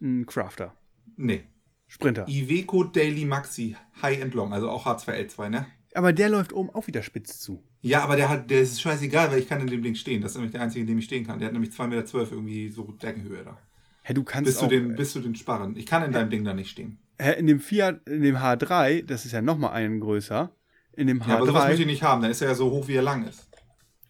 Ein 0.00 0.24
Crafter. 0.24 0.74
Nee. 1.18 1.44
Sprinter. 1.88 2.26
Iveco 2.28 2.84
Daily 2.84 3.24
Maxi 3.24 3.76
High 4.02 4.22
and 4.22 4.34
Long, 4.34 4.52
also 4.52 4.70
auch 4.70 4.86
H2L2, 4.86 5.48
ne? 5.48 5.66
Aber 5.94 6.12
der 6.12 6.28
läuft 6.28 6.52
oben 6.52 6.70
auch 6.70 6.86
wieder 6.86 7.02
spitz 7.02 7.40
zu. 7.40 7.62
Ja, 7.80 8.02
aber 8.02 8.16
der 8.16 8.28
hat, 8.28 8.50
der 8.50 8.60
ist 8.60 8.80
scheißegal, 8.80 9.30
weil 9.30 9.38
ich 9.40 9.48
kann 9.48 9.60
in 9.60 9.66
dem 9.66 9.82
Ding 9.82 9.94
stehen. 9.94 10.20
Das 10.20 10.32
ist 10.32 10.36
nämlich 10.36 10.52
der 10.52 10.62
einzige, 10.62 10.82
in 10.82 10.86
dem 10.86 10.98
ich 10.98 11.06
stehen 11.06 11.26
kann. 11.26 11.38
Der 11.38 11.46
hat 11.46 11.52
nämlich 11.52 11.70
2,12 11.70 11.86
Meter 11.88 12.32
irgendwie 12.32 12.68
so 12.68 12.84
Deckenhöhe 12.92 13.44
da. 13.44 13.58
Hä, 14.02 14.14
du 14.14 14.22
kannst 14.22 14.46
Bis 14.46 14.58
zu 14.58 14.66
auch, 14.66 14.68
den, 14.68 14.94
bis 14.94 15.12
zu 15.12 15.20
den 15.20 15.34
Sparren. 15.34 15.76
Ich 15.76 15.86
kann 15.86 16.02
in 16.04 16.12
deinem 16.12 16.30
Ding 16.30 16.44
da 16.44 16.54
nicht 16.54 16.70
stehen. 16.70 16.98
hä, 17.18 17.32
in 17.38 17.46
dem 17.46 17.60
Fiat, 17.60 18.06
in 18.06 18.22
dem 18.22 18.36
H3, 18.36 19.04
das 19.04 19.24
ist 19.24 19.32
ja 19.32 19.42
nochmal 19.42 19.72
einen 19.72 20.00
größer. 20.00 20.52
In 20.92 21.06
dem 21.06 21.20
Ja, 21.20 21.36
aber 21.36 21.46
sowas 21.46 21.64
H3, 21.64 21.68
möchte 21.68 21.82
ich 21.82 21.88
nicht 21.88 22.02
haben. 22.02 22.22
Dann 22.22 22.30
ist 22.30 22.42
er 22.42 22.48
ja 22.48 22.54
so 22.54 22.70
hoch, 22.70 22.86
wie 22.88 22.94
er 22.94 23.02
lang 23.02 23.26
ist. 23.26 23.48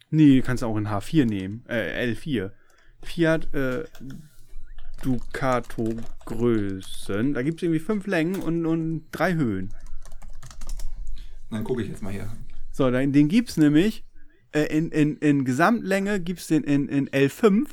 Nee, 0.09 0.41
kannst 0.41 0.63
du 0.63 0.67
auch 0.67 0.77
in 0.77 0.87
H4 0.87 1.25
nehmen. 1.25 1.63
Äh, 1.67 2.11
L4. 2.11 2.51
Fiat 3.03 3.53
äh, 3.53 3.85
Ducato 5.01 5.95
Größen. 6.25 7.33
Da 7.33 7.41
gibt 7.41 7.59
es 7.59 7.63
irgendwie 7.63 7.79
fünf 7.79 8.07
Längen 8.07 8.41
und, 8.41 8.65
und 8.65 9.05
drei 9.11 9.33
Höhen. 9.33 9.73
Dann 11.49 11.63
gucke 11.63 11.81
ich 11.81 11.89
jetzt 11.89 12.03
mal 12.03 12.13
hier. 12.13 12.31
So, 12.71 12.89
den, 12.91 13.11
den 13.11 13.27
gibt 13.27 13.49
es 13.49 13.57
nämlich 13.57 14.05
äh, 14.51 14.65
in, 14.65 14.91
in, 14.91 15.17
in 15.17 15.45
Gesamtlänge 15.45 16.19
gibt 16.19 16.39
es 16.39 16.47
den 16.47 16.63
in, 16.63 16.87
in 16.87 17.09
L5. 17.09 17.67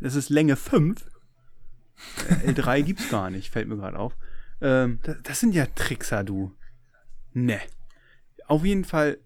Das 0.00 0.14
ist 0.14 0.28
Länge 0.28 0.56
5. 0.56 1.04
Äh, 2.28 2.52
L3 2.52 2.82
gibt 2.82 3.00
es 3.00 3.08
gar 3.08 3.30
nicht, 3.30 3.50
fällt 3.50 3.68
mir 3.68 3.76
gerade 3.76 3.98
auf. 3.98 4.16
Ähm, 4.60 4.98
das, 5.02 5.16
das 5.22 5.40
sind 5.40 5.54
ja 5.54 5.66
Trickser, 5.74 6.24
du. 6.24 6.52
Ne. 7.32 7.60
Auf 8.46 8.64
jeden 8.64 8.84
Fall 8.84 9.18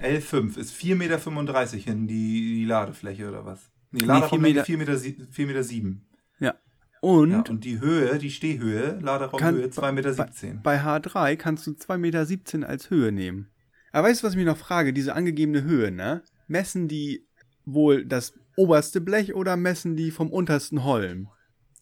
L5 0.00 0.56
ist 0.58 0.74
4,35 0.74 0.94
Meter 0.94 1.76
hin, 1.76 2.06
die, 2.06 2.56
die 2.56 2.64
Ladefläche 2.64 3.28
oder 3.28 3.44
was? 3.44 3.70
Nee, 3.90 4.00
Nee, 4.00 4.06
Laderaumlänge 4.06 4.64
4 4.64 4.78
4 4.78 4.78
Meter, 4.78 4.98
4 5.30 5.46
Meter 5.46 5.62
7. 5.62 6.06
Ja. 6.40 6.54
Und, 7.00 7.30
Ja, 7.30 7.44
und 7.48 7.64
die 7.64 7.80
Höhe, 7.80 8.18
die 8.18 8.30
Stehhöhe, 8.30 8.98
Laderaumhöhe 9.00 9.68
Kann- 9.70 9.70
2,17 9.70 9.92
Meter. 9.92 10.12
bei, 10.62 10.76
bei 10.78 10.82
H3 10.82 11.36
kannst 11.36 11.66
du 11.66 11.70
2,17 11.70 11.98
Meter 12.58 12.68
als 12.68 12.90
Höhe 12.90 13.12
nehmen. 13.12 13.48
Aber 13.92 14.08
weißt 14.08 14.22
du, 14.22 14.26
was 14.26 14.34
ich 14.34 14.36
mich 14.36 14.46
noch 14.46 14.56
frage? 14.58 14.92
Diese 14.92 15.14
angegebene 15.14 15.62
Höhe, 15.62 15.90
ne? 15.90 16.22
Messen 16.46 16.88
die 16.88 17.26
wohl 17.64 18.04
das 18.04 18.34
oberste 18.56 19.00
Blech 19.00 19.34
oder 19.34 19.56
messen 19.56 19.96
die 19.96 20.10
vom 20.10 20.30
untersten 20.30 20.84
Holm? 20.84 21.28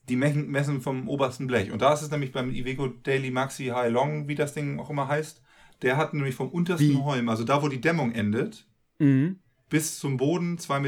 Die 0.08 0.16
messen, 0.16 0.48
messen 0.48 0.80
vom 0.80 1.08
obersten 1.08 1.46
Blech. 1.46 1.70
Und 1.72 1.82
da 1.82 1.92
ist 1.92 2.02
es 2.02 2.10
nämlich 2.10 2.32
beim 2.32 2.50
Iveco 2.54 2.88
Daily 2.88 3.30
Maxi 3.30 3.66
High 3.66 3.92
Long, 3.92 4.28
wie 4.28 4.34
das 4.34 4.54
Ding 4.54 4.78
auch 4.78 4.88
immer 4.90 5.08
heißt. 5.08 5.42
Der 5.82 5.96
hat 5.96 6.14
nämlich 6.14 6.34
vom 6.34 6.48
untersten 6.48 6.88
Wie? 6.88 6.96
Holm, 6.96 7.28
also 7.28 7.44
da, 7.44 7.62
wo 7.62 7.68
die 7.68 7.80
Dämmung 7.80 8.12
endet, 8.12 8.66
Mhm. 9.00 9.38
Bis 9.68 9.98
zum 9.98 10.16
Boden 10.16 10.56
2,17 10.58 10.80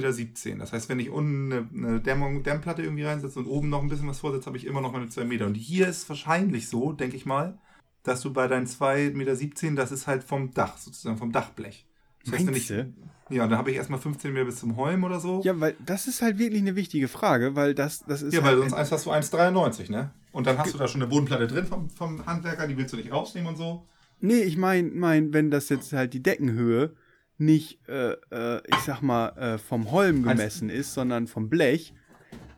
Meter. 0.49 0.59
Das 0.59 0.73
heißt, 0.73 0.89
wenn 0.89 1.01
ich 1.01 1.11
unten 1.11 1.53
eine, 1.53 1.69
eine 1.75 2.01
Dämmung, 2.01 2.43
Dämmplatte 2.43 2.83
irgendwie 2.83 3.05
reinsetze 3.05 3.39
und 3.39 3.47
oben 3.47 3.69
noch 3.69 3.83
ein 3.83 3.89
bisschen 3.89 4.09
was 4.09 4.21
vorsetze, 4.21 4.47
habe 4.47 4.57
ich 4.57 4.67
immer 4.67 4.81
noch 4.81 4.93
meine 4.93 5.09
2 5.09 5.25
Meter. 5.25 5.47
Und 5.47 5.55
hier 5.55 5.89
ist 5.89 6.09
wahrscheinlich 6.09 6.69
so, 6.69 6.93
denke 6.93 7.17
ich 7.17 7.27
mal, 7.27 7.59
dass 8.03 8.23
du 8.23 8.33
bei 8.33 8.49
deinen 8.49 8.67
2,17 8.67 9.65
Meter, 9.67 9.83
das 9.83 9.93
ist 9.93 10.07
halt 10.07 10.25
vom 10.25 10.53
Dach, 10.53 10.79
sozusagen 10.79 11.19
vom 11.19 11.33
Dachblech. 11.33 11.87
Das 12.25 12.35
heißt, 12.35 12.47
Meinst 12.47 12.71
du? 12.71 12.93
ja, 13.31 13.45
und 13.45 13.51
dann 13.51 13.59
habe 13.59 13.71
ich 13.71 13.77
erstmal 13.77 14.01
15 14.01 14.33
Meter 14.33 14.47
bis 14.47 14.57
zum 14.57 14.77
Holm 14.77 15.05
oder 15.05 15.21
so. 15.21 15.43
Ja, 15.45 15.59
weil 15.59 15.75
das 15.85 16.07
ist 16.07 16.23
halt 16.23 16.39
wirklich 16.39 16.61
eine 16.61 16.77
wichtige 16.77 17.09
Frage, 17.09 17.57
weil 17.57 17.75
das, 17.75 18.05
das 18.07 18.23
ist. 18.23 18.35
Ja, 18.35 18.41
weil 18.41 18.51
halt 18.51 18.61
sonst 18.61 18.75
eins 18.75 18.93
hast 18.93 19.07
du 19.07 19.13
1,93, 19.13 19.91
ne? 19.91 20.11
Und 20.33 20.47
dann 20.47 20.59
hast 20.59 20.75
du 20.75 20.79
da 20.79 20.87
schon 20.87 21.03
eine 21.03 21.11
Bodenplatte 21.11 21.47
drin 21.47 21.67
vom, 21.67 21.91
vom 21.91 22.25
Handwerker, 22.27 22.67
die 22.67 22.77
willst 22.77 22.93
du 22.93 22.97
nicht 22.97 23.13
rausnehmen 23.13 23.49
und 23.49 23.57
so. 23.57 23.87
Nee, 24.21 24.43
ich 24.43 24.57
meine, 24.57 24.91
mein, 24.91 25.33
wenn 25.33 25.51
das 25.51 25.69
jetzt 25.71 25.93
halt 25.93 26.13
die 26.13 26.23
Deckenhöhe 26.23 26.95
nicht, 27.41 27.81
äh, 27.89 28.13
äh, 28.31 28.61
ich 28.69 28.77
sag 28.87 29.01
mal, 29.03 29.29
äh, 29.31 29.59
vom 29.59 29.91
Holm 29.91 30.23
gemessen 30.23 30.69
ist, 30.71 30.95
sondern 30.95 31.27
vom 31.27 31.49
Blech, 31.49 31.95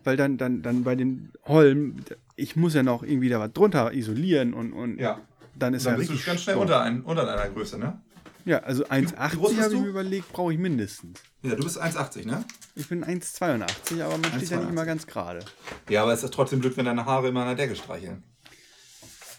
weil 0.04 0.16
dann, 0.16 0.36
dann, 0.38 0.62
dann 0.62 0.82
bei 0.84 0.96
den 0.96 1.32
Holm, 1.44 1.96
ich 2.36 2.56
muss 2.56 2.74
ja 2.74 2.82
noch 2.82 3.02
irgendwie 3.02 3.28
da 3.28 3.38
was 3.40 3.52
drunter 3.52 3.92
isolieren 3.94 4.52
und, 4.54 4.72
und 4.72 4.98
Ja. 4.98 5.20
dann 5.56 5.74
ist 5.74 5.86
Dann 5.86 5.94
ja 5.94 5.98
bist 5.98 6.08
du 6.10 6.12
richtig 6.14 6.26
ganz 6.26 6.42
schnell 6.42 6.56
unter, 6.56 6.82
ein, 6.82 7.02
unter 7.02 7.24
deiner 7.24 7.48
Größe, 7.50 7.78
ne? 7.78 8.00
Ja, 8.44 8.58
also 8.58 8.82
groß 8.82 8.90
1,80 8.90 9.08
bist 9.12 9.42
habe 9.42 9.50
ich 9.52 9.68
du? 9.78 9.80
mir 9.82 9.88
überlegt, 9.88 10.32
brauche 10.32 10.52
ich 10.52 10.58
mindestens. 10.58 11.20
Ja, 11.42 11.54
du 11.54 11.62
bist 11.62 11.80
1,80, 11.80 12.26
ne? 12.26 12.44
Ich 12.74 12.88
bin 12.88 13.04
1,82, 13.04 14.02
aber 14.02 14.18
man 14.18 14.32
steht 14.32 14.50
ja 14.50 14.56
1,82. 14.58 14.60
nicht 14.62 14.70
immer 14.70 14.84
ganz 14.84 15.06
gerade. 15.06 15.40
Ja, 15.88 16.02
aber 16.02 16.12
es 16.12 16.24
ist 16.24 16.34
trotzdem 16.34 16.58
blöd, 16.60 16.76
wenn 16.76 16.86
deine 16.86 17.04
Haare 17.04 17.28
immer 17.28 17.42
an 17.44 17.56
der 17.56 17.66
Decke 17.66 17.76
streicheln. 17.76 18.24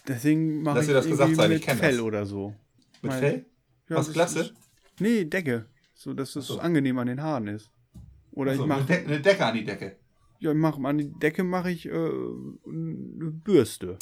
Deswegen 0.08 0.62
mache 0.62 0.80
ich 0.80 0.86
das 0.86 1.06
gesagt 1.06 1.36
sein, 1.36 1.50
ich 1.50 1.58
mit 1.58 1.62
kenn 1.66 1.78
Fell 1.78 1.96
das. 1.96 2.00
oder 2.02 2.26
so. 2.26 2.54
Mit 3.02 3.12
Fell? 3.12 3.46
Ja, 3.88 3.96
Was, 3.96 4.12
Klasse? 4.12 4.52
Nee, 4.98 5.24
Decke. 5.24 5.66
So, 5.94 6.12
dass 6.12 6.36
es 6.36 6.48
so. 6.48 6.58
angenehm 6.58 6.98
an 6.98 7.06
den 7.06 7.22
Haaren 7.22 7.48
ist. 7.48 7.70
Oder 8.32 8.52
Achso, 8.52 8.64
ich 8.64 8.70
eine, 8.70 8.80
mache 8.80 8.86
De 8.86 9.04
eine 9.06 9.20
Decke 9.20 9.46
an 9.46 9.54
die 9.54 9.64
Decke. 9.64 9.96
ja, 10.40 10.50
ich 10.50 10.56
mach, 10.56 10.78
an 10.78 10.98
die 10.98 11.12
Decke 11.12 11.44
mache 11.44 11.70
ich 11.70 11.86
äh, 11.86 11.90
eine 11.92 13.30
Bürste. 13.30 13.96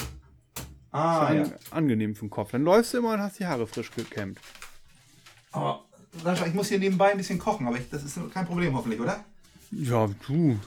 Ah, 0.91 1.27
An, 1.27 1.37
ja. 1.37 1.53
Angenehm 1.71 2.15
für 2.15 2.27
den 2.27 2.31
Kopf. 2.31 2.51
Dann 2.53 2.65
läufst 2.65 2.93
du 2.93 2.99
immer 2.99 3.15
und 3.15 3.21
hast 3.21 3.39
die 3.39 3.47
Haare 3.47 3.67
frisch 3.67 3.91
gekämmt. 3.91 4.39
Aber, 5.53 5.85
Sascha, 6.23 6.47
ich 6.47 6.55
muss 6.55 6.69
hier 6.69 6.79
nebenbei 6.79 7.13
ein 7.13 7.17
bisschen 7.17 7.39
kochen, 7.39 7.67
aber 7.67 7.79
ich, 7.79 7.89
das 7.91 8.05
ist 8.05 8.19
kein 8.33 8.47
Problem 8.47 8.75
hoffentlich, 8.75 9.01
oder? 9.01 9.25
Ja, 9.71 10.11
du. 10.27 10.59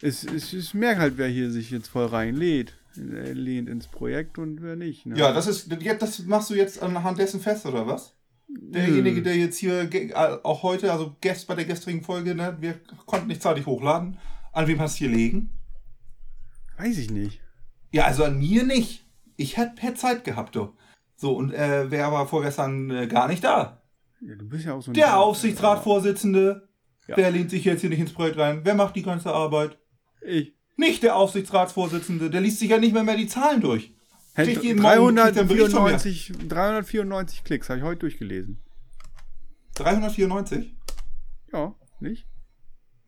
Es, 0.00 0.24
es, 0.24 0.52
ich 0.52 0.72
merke 0.74 1.00
halt, 1.00 1.18
wer 1.18 1.28
hier 1.28 1.50
sich 1.50 1.70
jetzt 1.70 1.88
voll 1.88 2.06
reinlädt. 2.06 2.74
Er 2.96 3.34
lehnt 3.34 3.68
ins 3.68 3.88
Projekt 3.88 4.38
und 4.38 4.62
wer 4.62 4.74
nicht. 4.76 5.04
Ne? 5.04 5.18
Ja, 5.18 5.32
das 5.32 5.46
ist, 5.46 5.70
das 5.70 6.18
machst 6.20 6.48
du 6.48 6.54
jetzt 6.54 6.82
anhand 6.82 7.18
dessen 7.18 7.40
fest, 7.40 7.66
oder 7.66 7.86
was? 7.86 8.15
Derjenige, 8.48 9.22
der 9.22 9.36
jetzt 9.36 9.58
hier 9.58 9.92
äh, 9.92 10.12
auch 10.14 10.62
heute, 10.62 10.92
also 10.92 11.16
gest, 11.20 11.48
bei 11.48 11.54
der 11.54 11.64
gestrigen 11.64 12.02
Folge, 12.02 12.34
ne, 12.34 12.56
wir 12.60 12.80
konnten 13.06 13.26
nicht 13.26 13.42
zeitig 13.42 13.66
hochladen. 13.66 14.18
An 14.52 14.66
wem 14.66 14.80
hast 14.80 14.96
du 14.96 15.06
hier 15.06 15.16
legen? 15.16 15.50
Weiß 16.78 16.96
ich 16.98 17.10
nicht. 17.10 17.40
Ja, 17.92 18.04
also 18.04 18.24
an 18.24 18.38
mir 18.38 18.64
nicht. 18.64 19.04
Ich 19.36 19.56
hätte 19.56 19.82
hätt 19.82 19.98
Zeit 19.98 20.24
gehabt, 20.24 20.54
du. 20.54 20.74
So, 21.16 21.34
und 21.36 21.52
äh, 21.52 21.90
wer 21.90 22.12
war 22.12 22.28
vorgestern 22.28 22.90
äh, 22.90 23.06
gar 23.06 23.28
nicht 23.28 23.42
da? 23.42 23.82
Ja, 24.20 24.34
du 24.34 24.48
bist 24.48 24.64
ja 24.64 24.74
auch 24.74 24.82
so. 24.82 24.92
Der 24.92 25.18
Aufsichtsratsvorsitzende. 25.18 26.68
Ja. 27.08 27.16
Der 27.16 27.30
lehnt 27.30 27.50
sich 27.50 27.64
jetzt 27.64 27.80
hier 27.80 27.90
nicht 27.90 28.00
ins 28.00 28.12
Projekt 28.12 28.38
rein. 28.38 28.60
Wer 28.64 28.74
macht 28.74 28.96
die 28.96 29.02
ganze 29.02 29.32
Arbeit? 29.32 29.78
Ich. 30.20 30.54
Nicht 30.76 31.02
der 31.02 31.16
Aufsichtsratsvorsitzende. 31.16 32.28
Der 32.28 32.40
liest 32.40 32.58
sich 32.58 32.70
ja 32.70 32.78
nicht 32.78 32.92
mehr, 32.92 33.04
mehr 33.04 33.16
die 33.16 33.28
Zahlen 33.28 33.60
durch. 33.60 33.94
Mir. 34.36 34.76
394, 34.76 36.32
394 36.48 37.44
Klicks 37.44 37.68
habe 37.68 37.78
ich 37.78 37.84
heute 37.84 38.00
durchgelesen. 38.00 38.60
394? 39.74 40.74
Ja, 41.52 41.74
nicht? 42.00 42.26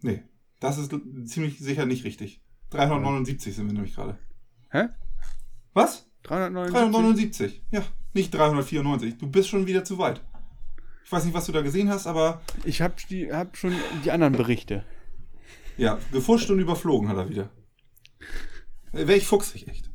Nee, 0.01 0.23
das 0.61 0.79
ist 0.79 0.95
ziemlich 1.27 1.59
sicher 1.59 1.87
nicht 1.87 2.05
richtig. 2.05 2.43
379 2.71 3.55
sind 3.55 3.67
wir 3.67 3.73
nämlich 3.75 3.95
gerade. 3.95 4.19
Hä? 4.71 4.89
Was? 5.73 6.09
379? 6.25 6.73
379. 6.93 7.63
Ja, 7.71 7.83
nicht 8.13 8.33
394. 8.35 9.19
Du 9.19 9.29
bist 9.31 9.49
schon 9.49 9.67
wieder 9.67 9.85
zu 9.85 9.99
weit. 9.99 10.23
Ich 11.05 11.13
weiß 11.13 11.25
nicht, 11.25 11.35
was 11.35 11.47
du 11.47 11.53
da 11.53 11.63
gesehen 11.63 11.89
hast, 11.89 12.07
aber 12.07 12.43
Ich 12.65 12.83
habe 12.83 12.95
die, 13.09 13.33
hab 13.33 13.57
schon 13.57 13.73
die 14.05 14.11
anderen 14.11 14.35
Berichte. 14.35 14.85
ja, 15.79 15.99
gefuscht 16.13 16.51
und 16.51 16.59
überflogen 16.59 17.09
hat 17.09 17.17
er 17.17 17.29
wieder. 17.31 17.51
Äh, 18.93 19.07
Welch 19.07 19.27
fuchsig, 19.27 19.69
echt. 19.69 19.88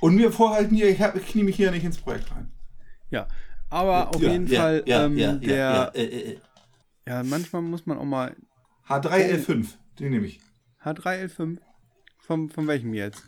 Und 0.00 0.14
mir 0.14 0.30
vorhalten 0.32 0.74
hier, 0.76 0.88
ich, 0.88 1.00
hab, 1.00 1.16
ich 1.16 1.26
knie 1.26 1.42
mich 1.42 1.56
hier 1.56 1.70
nicht 1.70 1.84
ins 1.84 1.98
Projekt 1.98 2.30
rein. 2.30 2.50
Ja, 3.10 3.26
aber 3.70 4.08
auf 4.14 4.22
Ja, 4.22 4.32
jeden 4.32 4.46
ja, 4.46 4.60
Fall, 4.60 4.82
ja, 4.86 5.04
ähm, 5.04 5.18
ja, 5.18 5.32
der, 5.34 5.56
ja, 5.56 5.56
ja, 5.56 5.84
ja, 5.84 5.88
äh, 5.94 6.38
äh. 7.06 7.22
manchmal 7.24 7.62
muss 7.62 7.86
man 7.86 7.98
auch 7.98 8.04
mal 8.04 8.36
H3L5, 8.88 9.66
den 9.98 10.10
nehme 10.12 10.26
ich. 10.26 10.40
H3L5. 10.82 11.58
Von, 12.18 12.50
von 12.50 12.66
welchem 12.66 12.92
jetzt? 12.92 13.22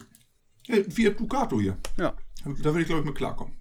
Ja, 0.66 0.76
Fiat 0.88 1.18
Ducato 1.18 1.58
hier. 1.58 1.78
Ja. 1.98 2.14
Da 2.44 2.64
würde 2.64 2.82
ich, 2.82 2.86
glaube 2.86 3.00
ich, 3.00 3.06
mit 3.06 3.14
klarkommen. 3.14 3.54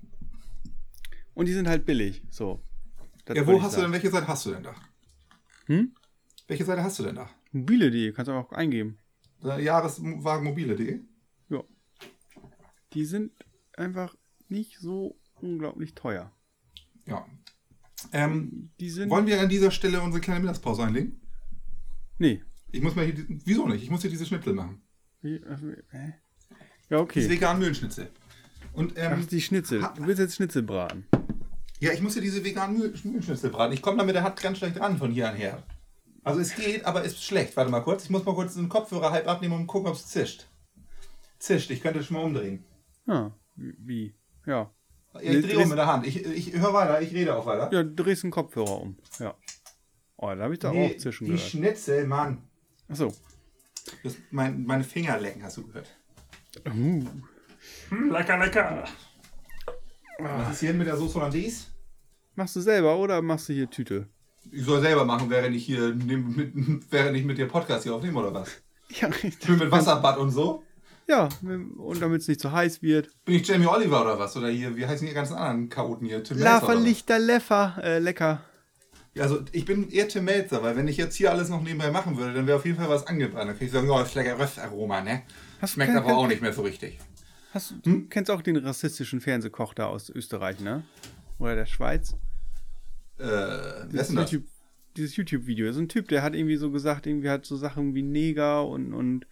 Und 1.33 1.45
die 1.45 1.53
sind 1.53 1.67
halt 1.67 1.85
billig. 1.85 2.21
So. 2.29 2.61
Das 3.25 3.37
Ja, 3.37 3.47
wo 3.47 3.61
hast 3.61 3.77
du 3.77 3.81
denn, 3.81 3.91
welche 3.93 4.09
Seite 4.09 4.27
hast 4.27 4.45
du 4.45 4.51
denn 4.51 4.63
da? 4.63 4.75
Hm? 5.67 5.93
Welche 6.47 6.65
Seite 6.65 6.83
hast 6.83 6.99
du 6.99 7.03
denn 7.03 7.15
da? 7.15 7.29
Mobile.de, 7.51 8.11
kannst 8.11 8.27
du 8.27 8.33
auch 8.33 8.51
eingeben. 8.51 8.97
Jahreswagenmobile.de? 9.41 10.99
Die 12.93 13.05
sind 13.05 13.31
einfach 13.77 14.15
nicht 14.47 14.79
so 14.79 15.17
unglaublich 15.41 15.93
teuer. 15.95 16.31
Ja. 17.05 17.25
Ähm, 18.11 18.71
Die 18.79 18.89
sind. 18.89 19.09
wollen 19.09 19.27
wir 19.27 19.39
an 19.41 19.49
dieser 19.49 19.71
Stelle 19.71 20.01
unsere 20.01 20.21
kleine 20.21 20.39
Mittagspause 20.41 20.83
einlegen? 20.83 21.21
nee. 22.17 22.43
Ich 22.71 22.83
muss 22.83 22.93
mal 22.95 23.03
hier, 23.03 23.25
wieso 23.45 23.67
nicht? 23.67 23.81
Ich 23.81 23.89
muss 23.89 24.01
hier 24.01 24.11
diese 24.11 24.27
Schnitzel 24.27 24.53
machen. 24.53 24.83
Wie, 25.21 25.37
äh? 25.37 25.55
Diese 25.59 25.77
Ja, 26.91 26.99
okay. 26.99 27.27
veganen 27.27 27.57
Mühlenschnitzel. 27.59 28.11
Und 28.73 28.93
ähm, 28.95 29.13
Ach, 29.19 29.25
die 29.25 29.41
Schnitzel. 29.41 29.81
Du 29.95 30.05
willst 30.05 30.19
jetzt 30.19 30.35
Schnitzel 30.35 30.61
braten. 30.61 31.07
ja, 31.79 31.91
ich 31.93 32.01
muss 32.03 32.13
hier 32.13 32.21
diese 32.21 32.45
veganen 32.45 32.77
Mühl- 32.79 32.93
Mühlenschnitzel 33.03 33.49
braten. 33.49 33.73
Ich 33.73 33.81
komme 33.81 33.97
da 33.97 34.03
mit 34.03 34.13
der 34.13 34.21
Hand 34.23 34.39
ganz 34.39 34.59
schlecht 34.59 34.79
ran 34.79 34.99
von 34.99 35.09
hier 35.11 35.29
an 35.31 35.35
her. 35.35 35.63
Also 36.23 36.41
es 36.41 36.53
geht, 36.55 36.85
aber 36.85 37.03
es 37.03 37.13
ist 37.13 37.23
schlecht. 37.23 37.57
Warte 37.57 37.71
mal 37.71 37.79
kurz. 37.81 38.03
Ich 38.03 38.11
muss 38.11 38.23
mal 38.23 38.35
kurz 38.35 38.53
den 38.53 38.69
Kopfhörer 38.69 39.09
halb 39.09 39.27
abnehmen 39.27 39.55
und 39.55 39.65
gucken, 39.65 39.87
ob 39.89 39.95
es 39.95 40.05
zischt. 40.05 40.45
Zischt, 41.39 41.71
ich 41.71 41.81
könnte 41.81 42.03
schon 42.03 42.17
mal 42.17 42.23
umdrehen. 42.23 42.63
Ja, 43.09 43.31
wie? 43.55 44.13
Ja. 44.45 44.71
Ja, 45.15 45.21
ich 45.21 45.45
drehe 45.45 45.59
um 45.59 45.69
mit 45.69 45.77
der 45.77 45.87
Hand. 45.87 46.05
Ich, 46.05 46.23
ich 46.23 46.53
höre 46.53 46.73
weiter, 46.73 47.01
ich 47.01 47.11
rede 47.11 47.35
auch 47.35 47.45
weiter. 47.45 47.73
Ja, 47.73 47.81
du 47.81 48.03
drehst 48.03 48.21
den 48.21 48.29
Kopfhörer 48.29 48.81
um. 48.81 48.97
Ja. 49.17 49.35
Oh, 50.17 50.27
da 50.27 50.43
habe 50.43 50.53
ich 50.53 50.59
da 50.59 50.71
Nee, 50.71 50.93
auch 50.93 50.97
zwischen 50.99 51.25
die 51.25 51.31
gehört. 51.31 51.49
Schnitzel, 51.49 52.05
Mann. 52.05 52.43
Achso. 52.87 53.11
Das, 54.03 54.15
mein, 54.29 54.63
meine 54.63 54.83
Finger 54.83 55.19
lecken, 55.19 55.41
hast 55.43 55.57
du 55.57 55.65
gehört. 55.65 55.87
Uh. 56.67 57.03
Hm, 57.89 58.11
lecker, 58.11 58.37
lecker. 58.37 58.83
Was 60.19 60.51
ist 60.51 60.59
hier 60.59 60.73
mit 60.73 60.85
der 60.85 60.97
Soße 60.97 61.15
Hollandaise? 61.15 61.67
Machst 62.35 62.55
du 62.55 62.61
selber 62.61 62.95
oder 62.97 63.21
machst 63.21 63.49
du 63.49 63.53
hier 63.53 63.69
Tüte? 63.69 64.07
Ich 64.51 64.63
soll 64.63 64.81
selber 64.81 65.03
machen, 65.05 65.29
während 65.29 65.55
ich 65.55 65.65
hier 65.65 65.95
während 66.89 67.17
ich 67.17 67.25
mit 67.25 67.37
dir 67.37 67.47
Podcast 67.47 67.83
hier 67.83 67.95
aufnehme 67.95 68.19
oder 68.19 68.33
was? 68.33 68.61
Ja, 68.89 69.07
richtig. 69.07 69.45
Schön 69.45 69.59
mit 69.59 69.71
Wasserbad 69.71 70.17
und 70.17 70.31
so? 70.31 70.63
Ja, 71.09 71.27
und 71.41 71.99
damit 72.03 72.21
es 72.21 72.27
nicht 72.27 72.39
zu 72.39 72.51
heiß 72.51 72.83
wird. 72.83 73.09
Bin 73.25 73.33
ich 73.33 73.47
Jamie 73.47 73.65
Oliver 73.65 74.03
oder 74.03 74.19
was? 74.19 74.37
Oder 74.37 74.49
hier, 74.49 74.77
wie 74.77 74.85
heißen 74.85 75.07
die 75.07 75.13
ganzen 75.13 75.33
anderen 75.33 75.67
Chaoten 75.67 76.05
hier? 76.05 76.23
Tim 76.23 76.39
was? 76.39 76.83
Lichter, 76.83 77.17
Leffer. 77.17 77.79
Äh, 77.81 77.97
lecker. 77.97 78.43
Also 79.17 79.39
ich 79.51 79.65
bin 79.65 79.89
eher 79.89 80.07
Tim 80.07 80.25
Melzer, 80.25 80.61
weil 80.61 80.75
wenn 80.77 80.87
ich 80.87 80.97
jetzt 80.97 81.15
hier 81.15 81.31
alles 81.31 81.49
noch 81.49 81.63
nebenbei 81.63 81.89
machen 81.89 82.15
würde, 82.15 82.35
dann 82.35 82.45
wäre 82.45 82.57
auf 82.57 82.65
jeden 82.65 82.77
Fall 82.77 82.89
was 82.89 83.07
angebrannt. 83.07 83.49
Dann 83.49 83.57
könnte 83.57 83.65
ich 83.65 83.71
sagen, 83.71 83.89
ja, 83.89 84.03
ist 84.03 84.13
lecker 84.13 84.39
Röstaroma, 84.39 85.01
ne? 85.01 85.23
Hast 85.59 85.73
Schmeckt 85.73 85.95
aber 85.95 86.15
auch 86.15 86.27
nicht 86.27 86.43
mehr 86.43 86.53
so 86.53 86.61
richtig. 86.61 86.99
Hast, 87.55 87.73
Du 87.83 88.07
kennst 88.07 88.29
auch 88.29 88.43
den 88.43 88.57
rassistischen 88.57 89.19
Fernsehkoch 89.19 89.73
da 89.73 89.87
aus 89.87 90.11
Österreich, 90.11 90.59
ne? 90.59 90.83
Oder 91.39 91.55
der 91.55 91.65
Schweiz? 91.65 92.11
Äh, 93.17 93.23
wer 93.23 93.83
ist 93.85 93.91
Dieses 93.91 94.07
denn 94.09 94.15
das? 94.17 94.31
YouTube, 94.31 94.49
dieses 94.95 95.15
YouTube-Video. 95.15 95.71
So 95.73 95.79
ein 95.79 95.89
Typ, 95.89 96.07
der 96.09 96.21
hat 96.21 96.35
irgendwie 96.35 96.57
so 96.57 96.69
gesagt, 96.69 97.07
irgendwie 97.07 97.29
hat 97.29 97.47
so 97.47 97.57
Sachen 97.57 97.95
wie 97.95 98.03
Neger 98.03 98.67
und, 98.67 98.93
und 98.93 99.25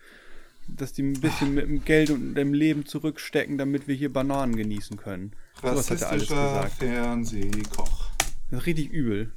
dass 0.67 0.93
die 0.93 1.03
ein 1.03 1.19
bisschen 1.19 1.53
mit 1.53 1.65
dem 1.65 1.83
Geld 1.83 2.09
und 2.11 2.35
dem 2.35 2.53
Leben 2.53 2.85
zurückstecken, 2.85 3.57
damit 3.57 3.87
wir 3.87 3.95
hier 3.95 4.11
Bananen 4.11 4.55
genießen 4.55 4.97
können. 4.97 5.35
Sowas 5.61 5.89
hat 5.89 6.01
er 6.01 6.09
alles 6.09 6.27
gesagt. 6.27 6.73
Fernsehkoch. 6.73 8.11
Das 8.49 8.61
ist 8.61 8.65
richtig 8.65 8.91
übel. 8.91 9.33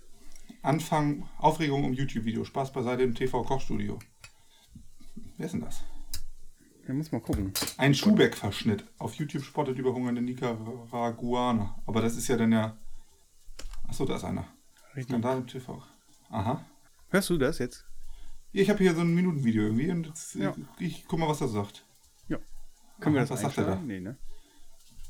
Anfang, 0.62 1.28
Aufregung 1.38 1.84
um 1.84 1.92
YouTube-Video. 1.92 2.44
Spaß 2.44 2.72
beiseite 2.72 3.02
im 3.02 3.14
TV-Kochstudio. 3.14 3.98
Wer 5.36 5.46
ist 5.46 5.52
denn 5.52 5.62
das? 5.62 5.82
Da 6.86 6.92
muss 6.92 7.12
mal 7.12 7.20
gucken. 7.20 7.52
Ein 7.78 7.94
Schubeck-Verschnitt. 7.94 8.84
Auf 8.98 9.14
YouTube 9.14 9.44
spottet 9.44 9.78
über 9.78 9.94
hungernde 9.94 10.20
Nicaraguaner. 10.22 11.80
Aber 11.86 12.02
das 12.02 12.16
ist 12.16 12.28
ja 12.28 12.36
dann 12.36 12.52
ja. 12.52 12.76
Achso, 13.88 14.04
da 14.04 14.16
ist 14.16 14.24
einer. 14.24 14.46
Richtig. 14.94 15.10
Skandal 15.10 15.38
im 15.38 15.46
TV. 15.46 15.82
Aha. 16.30 16.64
Hörst 17.08 17.30
du 17.30 17.38
das 17.38 17.58
jetzt? 17.58 17.86
Ich 18.52 18.68
habe 18.68 18.78
hier 18.80 18.94
so 18.94 19.00
ein 19.02 19.14
Minutenvideo 19.14 19.62
irgendwie 19.64 19.90
und 19.90 20.06
jetzt, 20.06 20.34
Ja. 20.34 20.54
ich, 20.78 21.04
guck 21.06 21.18
mal, 21.20 21.28
was 21.28 21.40
er 21.40 21.48
sagt. 21.48 21.84
Ja. 22.28 22.38
Können 23.00 23.14
wir 23.14 23.20
das 23.22 23.30
was 23.30 23.40
sagt 23.42 23.58
er 23.58 23.64
da? 23.64 23.76
Nee, 23.76 24.00
ne? 24.00 24.16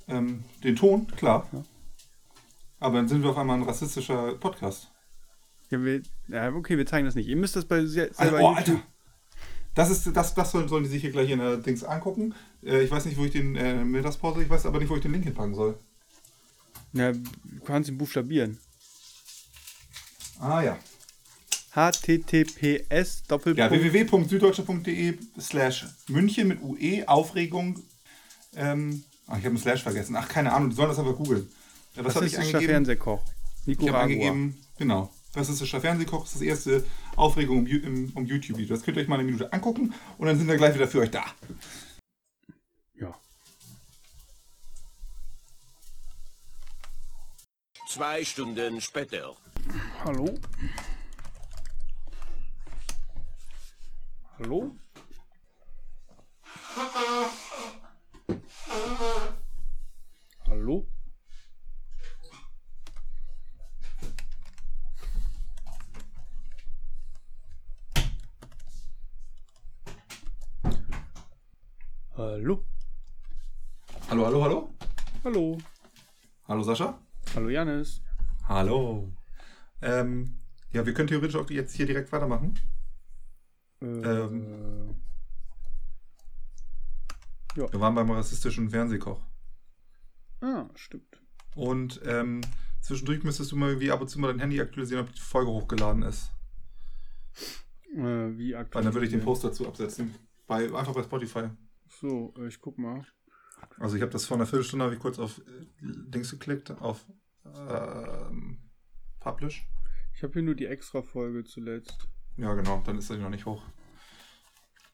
Ähm, 0.08 0.44
den 0.62 0.76
Ton, 0.76 1.06
klar. 1.16 1.48
Ja. 1.52 1.64
Aber 2.80 2.96
dann 2.96 3.08
sind 3.08 3.22
wir 3.22 3.30
auf 3.30 3.38
einmal 3.38 3.56
ein 3.56 3.62
rassistischer 3.62 4.34
Podcast. 4.34 4.90
Ja, 5.70 5.82
wir, 5.82 6.02
ja, 6.28 6.52
okay, 6.54 6.76
wir 6.76 6.86
zeigen 6.86 7.06
das 7.06 7.14
nicht. 7.14 7.28
Ihr 7.28 7.36
müsst 7.36 7.56
das 7.56 7.64
bei 7.64 7.84
se- 7.86 8.10
Also, 8.16 8.22
selber 8.22 8.40
oh, 8.40 8.48
Alter. 8.54 8.82
Das 9.74 9.88
ist 9.90 10.04
das, 10.16 10.34
das 10.34 10.50
sollen, 10.50 10.68
sollen 10.68 10.82
die 10.82 10.90
sich 10.90 11.00
hier 11.02 11.12
gleich 11.12 11.30
in 11.30 11.38
der 11.38 11.56
Dings 11.58 11.84
angucken. 11.84 12.34
Äh, 12.62 12.82
ich 12.82 12.90
weiß 12.90 13.04
nicht, 13.06 13.16
wo 13.16 13.24
ich 13.24 13.30
den 13.30 13.54
äh, 13.54 13.84
Mittagspause, 13.84 14.42
ich 14.42 14.50
weiß 14.50 14.66
aber 14.66 14.80
nicht, 14.80 14.88
wo 14.90 14.96
ich 14.96 15.02
den 15.02 15.12
Link 15.12 15.24
hinpacken 15.24 15.54
soll. 15.54 15.78
Ja, 16.92 17.12
du 17.12 17.20
kannst 17.64 17.88
ihn 17.88 17.96
buchstabieren. 17.96 18.58
Ah 20.40 20.60
ja. 20.62 20.78
Https 21.72 23.22
Ja, 23.28 23.70
www.süddeutsche.de 23.70 25.18
slash 25.38 25.86
München 26.08 26.48
mit 26.48 26.62
UE, 26.62 27.06
Aufregung. 27.06 27.78
Ähm, 28.56 29.04
ach, 29.26 29.38
ich 29.38 29.44
habe 29.44 29.50
einen 29.50 29.58
Slash 29.58 29.82
vergessen. 29.82 30.16
Ach, 30.16 30.28
keine 30.28 30.52
Ahnung, 30.52 30.70
die 30.70 30.76
sollen 30.76 30.88
das 30.88 30.98
einfach 30.98 31.16
googeln. 31.16 31.48
Ja, 31.94 32.04
was 32.04 32.16
habe 32.16 32.26
ich 32.26 32.36
angegeben? 32.36 32.64
Fernsehkoch. 32.64 33.22
Ich 33.66 33.76
habe 33.76 33.84
Nicaragua. 33.84 34.00
angegeben, 34.02 34.58
genau. 34.78 35.12
Rassistischer 35.34 35.80
Fernsehkoch 35.80 36.24
ist 36.24 36.34
das 36.34 36.42
erste 36.42 36.84
Aufregung 37.14 37.58
um, 37.58 37.66
im, 37.66 38.12
um 38.14 38.26
YouTube-Video. 38.26 38.74
Das 38.74 38.84
könnt 38.84 38.96
ihr 38.96 39.02
euch 39.02 39.08
mal 39.08 39.16
eine 39.16 39.24
Minute 39.24 39.52
angucken 39.52 39.94
und 40.18 40.26
dann 40.26 40.36
sind 40.36 40.48
wir 40.48 40.56
gleich 40.56 40.74
wieder 40.74 40.88
für 40.88 41.00
euch 41.00 41.10
da. 41.10 41.24
Ja. 42.94 43.14
Zwei 47.88 48.24
Stunden 48.24 48.80
später. 48.80 49.36
Hallo? 50.04 50.36
Hallo? 54.40 54.74
Hallo? 60.46 60.86
Hallo? 72.16 72.64
Hallo, 74.08 74.24
hallo, 74.24 74.42
hallo? 74.42 74.74
Hallo? 75.22 75.58
Hallo 76.48 76.62
Sascha? 76.62 76.98
Hallo 77.34 77.50
Janis? 77.50 78.00
Hallo. 78.48 79.12
Ähm, 79.82 80.40
ja, 80.72 80.86
wir 80.86 80.94
können 80.94 81.08
theoretisch 81.08 81.36
auch 81.36 81.50
jetzt 81.50 81.74
hier 81.74 81.84
direkt 81.84 82.10
weitermachen. 82.10 82.58
Äh, 83.80 83.86
Ähm. 83.86 84.96
Wir 87.54 87.80
waren 87.80 87.94
beim 87.94 88.10
rassistischen 88.10 88.70
Fernsehkoch. 88.70 89.20
Ah, 90.40 90.68
stimmt. 90.76 91.20
Und 91.56 92.00
ähm, 92.04 92.40
zwischendurch 92.80 93.24
müsstest 93.24 93.50
du 93.50 93.56
mal 93.56 93.70
irgendwie 93.70 93.90
ab 93.90 94.00
und 94.00 94.08
zu 94.08 94.20
mal 94.20 94.28
dein 94.28 94.38
Handy 94.38 94.60
aktualisieren, 94.60 95.04
ob 95.04 95.12
die 95.12 95.20
Folge 95.20 95.50
hochgeladen 95.50 96.02
ist. 96.02 96.30
Äh, 97.92 98.38
wie 98.38 98.54
aktuell? 98.54 98.74
Weil 98.74 98.84
dann 98.84 98.94
würde 98.94 99.06
ich 99.06 99.12
den 99.12 99.22
Post 99.22 99.44
dazu 99.44 99.66
absetzen. 99.66 100.14
Bei, 100.46 100.64
einfach 100.66 100.94
bei 100.94 101.02
Spotify. 101.02 101.48
So, 101.88 102.32
äh, 102.38 102.46
ich 102.46 102.60
guck 102.60 102.78
mal. 102.78 103.04
Also 103.78 103.96
ich 103.96 104.02
habe 104.02 104.12
das 104.12 104.26
vor 104.26 104.36
einer 104.36 104.46
Viertelstunde 104.46 104.84
habe 104.84 104.94
ich 104.94 105.00
kurz 105.00 105.18
auf 105.18 105.38
äh, 105.40 105.66
Dings 105.80 106.30
geklickt, 106.30 106.70
auf 106.70 107.04
ähm, 107.44 108.58
Publish. 109.18 109.66
Ich 110.14 110.22
habe 110.22 110.34
hier 110.34 110.42
nur 110.42 110.54
die 110.54 110.66
Extra-Folge 110.66 111.44
zuletzt. 111.44 112.08
Ja, 112.36 112.54
genau, 112.54 112.82
dann 112.84 112.98
ist 112.98 113.10
das 113.10 113.18
noch 113.18 113.30
nicht 113.30 113.46
hoch. 113.46 113.62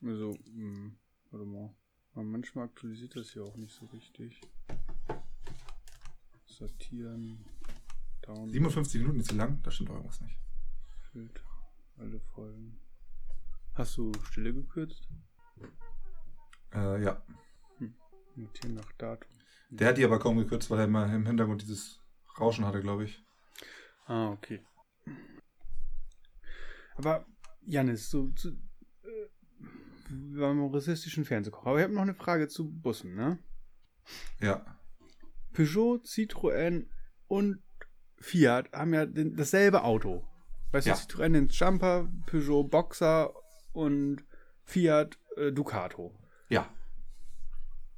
Also, 0.02 0.36
hm, 0.46 0.96
warte 1.30 1.46
mal. 1.46 1.74
Aber 2.12 2.24
manchmal 2.24 2.64
aktualisiert 2.64 3.14
das 3.16 3.32
hier 3.32 3.44
auch 3.44 3.56
nicht 3.56 3.74
so 3.74 3.86
richtig. 3.86 4.40
Sortieren. 6.46 7.44
Down. 8.22 8.48
57 8.48 9.00
Minuten 9.02 9.20
ist 9.20 9.28
zu 9.28 9.36
lang, 9.36 9.62
da 9.62 9.70
stimmt 9.70 9.90
irgendwas 9.90 10.20
nicht. 10.20 10.38
Filter. 11.12 11.42
Alle 11.98 12.20
Folgen. 12.34 12.78
Hast 13.74 13.96
du 13.98 14.12
Stille 14.30 14.52
gekürzt? 14.54 15.08
Äh, 16.74 17.02
ja. 17.02 17.22
Notieren 18.34 18.74
nach 18.74 18.92
Datum. 18.92 19.30
Der 19.70 19.88
hat 19.88 19.98
die 19.98 20.04
aber 20.04 20.18
kaum 20.18 20.36
gekürzt, 20.38 20.70
weil 20.70 20.78
er 20.78 20.84
immer 20.84 21.12
im 21.12 21.26
Hintergrund 21.26 21.62
dieses 21.62 22.00
Rauschen 22.38 22.64
hatte, 22.64 22.80
glaube 22.80 23.04
ich. 23.04 23.24
Ah, 24.06 24.30
okay. 24.30 24.64
Aber, 26.96 27.26
Janis, 27.64 28.10
so, 28.10 28.28
zu, 28.30 28.50
äh, 28.50 29.28
beim 30.08 30.64
rassistischen 30.66 31.24
Fernsehkocher. 31.24 31.68
Aber 31.70 31.78
ich 31.78 31.84
habe 31.84 31.94
noch 31.94 32.02
eine 32.02 32.14
Frage 32.14 32.48
zu 32.48 32.70
Bussen, 32.70 33.14
ne? 33.14 33.38
Ja. 34.40 34.64
Peugeot, 35.52 36.02
Citroën 36.04 36.86
und 37.28 37.62
Fiat 38.18 38.72
haben 38.72 38.94
ja 38.94 39.06
den, 39.06 39.36
dasselbe 39.36 39.82
Auto. 39.84 40.26
Weißt 40.72 40.86
Ja. 40.86 40.94
du, 40.94 41.00
Citroën 41.00 41.32
den 41.32 41.48
Jumper, 41.48 42.08
Peugeot 42.26 42.64
Boxer 42.64 43.32
und 43.72 44.24
Fiat 44.64 45.18
äh, 45.36 45.52
Ducato. 45.52 46.14
Ja. 46.48 46.68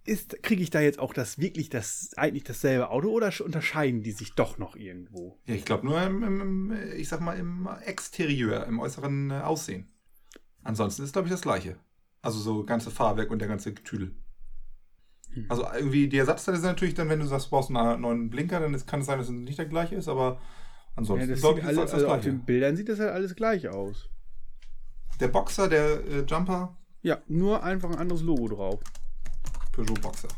Ist, 0.09 0.43
kriege 0.43 0.63
ich 0.63 0.71
da 0.71 0.81
jetzt 0.81 0.99
auch 0.99 1.13
das 1.13 1.39
wirklich 1.39 1.69
das 1.69 2.11
eigentlich 2.17 2.45
dasselbe 2.45 2.89
Auto 2.91 3.11
oder 3.11 3.29
sch- 3.29 3.43
unterscheiden 3.43 4.03
die 4.03 4.13
sich 4.13 4.35
doch 4.35 4.57
noch 4.57 4.75
irgendwo? 4.75 5.39
Ja, 5.47 5.55
ich 5.55 5.65
glaube 5.65 5.85
nur 5.87 6.01
im, 6.03 6.23
im, 6.23 6.73
ich 6.97 7.09
sag 7.09 7.21
mal, 7.21 7.39
im 7.39 7.69
Exterieur, 7.85 8.67
im 8.67 8.81
äußeren 8.81 9.31
äh, 9.31 9.35
Aussehen. 9.41 9.93
Ansonsten 10.63 11.03
ist, 11.03 11.13
glaube 11.13 11.29
ich, 11.29 11.33
das 11.33 11.43
gleiche. 11.43 11.77
Also 12.23 12.39
so 12.41 12.65
ganze 12.65 12.91
Fahrwerk 12.91 13.31
und 13.31 13.41
der 13.41 13.49
ganze 13.49 13.75
Tüdel. 13.75 14.15
Hm. 15.35 15.47
Also 15.51 15.65
irgendwie 15.75 16.09
die 16.09 16.19
Ersatzteile 16.19 16.57
sind 16.59 16.67
natürlich 16.67 16.95
dann, 16.95 17.09
wenn 17.11 17.21
du 17.21 17.27
sagst, 17.27 17.47
du 17.47 17.51
brauchst 17.51 17.71
einen 17.71 18.01
neuen 18.01 18.31
Blinker, 18.31 18.61
dann 18.61 18.73
ist, 18.75 18.87
kann 18.87 19.01
es 19.01 19.07
sein, 19.07 19.19
dass 19.19 19.29
es 19.29 19.33
nicht 19.35 19.59
der 19.59 19.67
gleiche 19.67 19.95
ist, 19.95 20.09
aber 20.09 20.25
Ja, 20.35 20.41
ansonsten 20.97 21.31
das 21.33 21.41
glaube 21.41 21.61
sieht 21.61 21.71
ich, 21.71 21.71
ist 21.73 21.79
alle, 21.79 21.81
alles 21.81 21.93
das 21.93 22.03
also 22.05 22.15
auf 22.17 22.23
den 22.23 22.45
Bildern 22.47 22.77
sieht 22.77 22.89
das 22.89 22.99
halt 22.99 23.11
alles 23.11 23.37
gleich 23.37 23.69
aus. 23.69 24.09
Der 25.21 25.29
Boxer, 25.29 25.69
der 25.69 26.05
äh, 26.07 26.25
Jumper, 26.27 26.77
Ja, 27.03 27.19
nur 27.29 27.63
einfach 27.63 27.91
ein 27.91 27.99
anderes 27.99 28.23
Logo 28.23 28.49
drauf. 28.49 28.81
Peugeot 29.79 30.01
Boxer. 30.01 30.29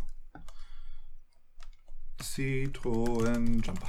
Citroën 2.21 3.63
Jumper. 3.65 3.89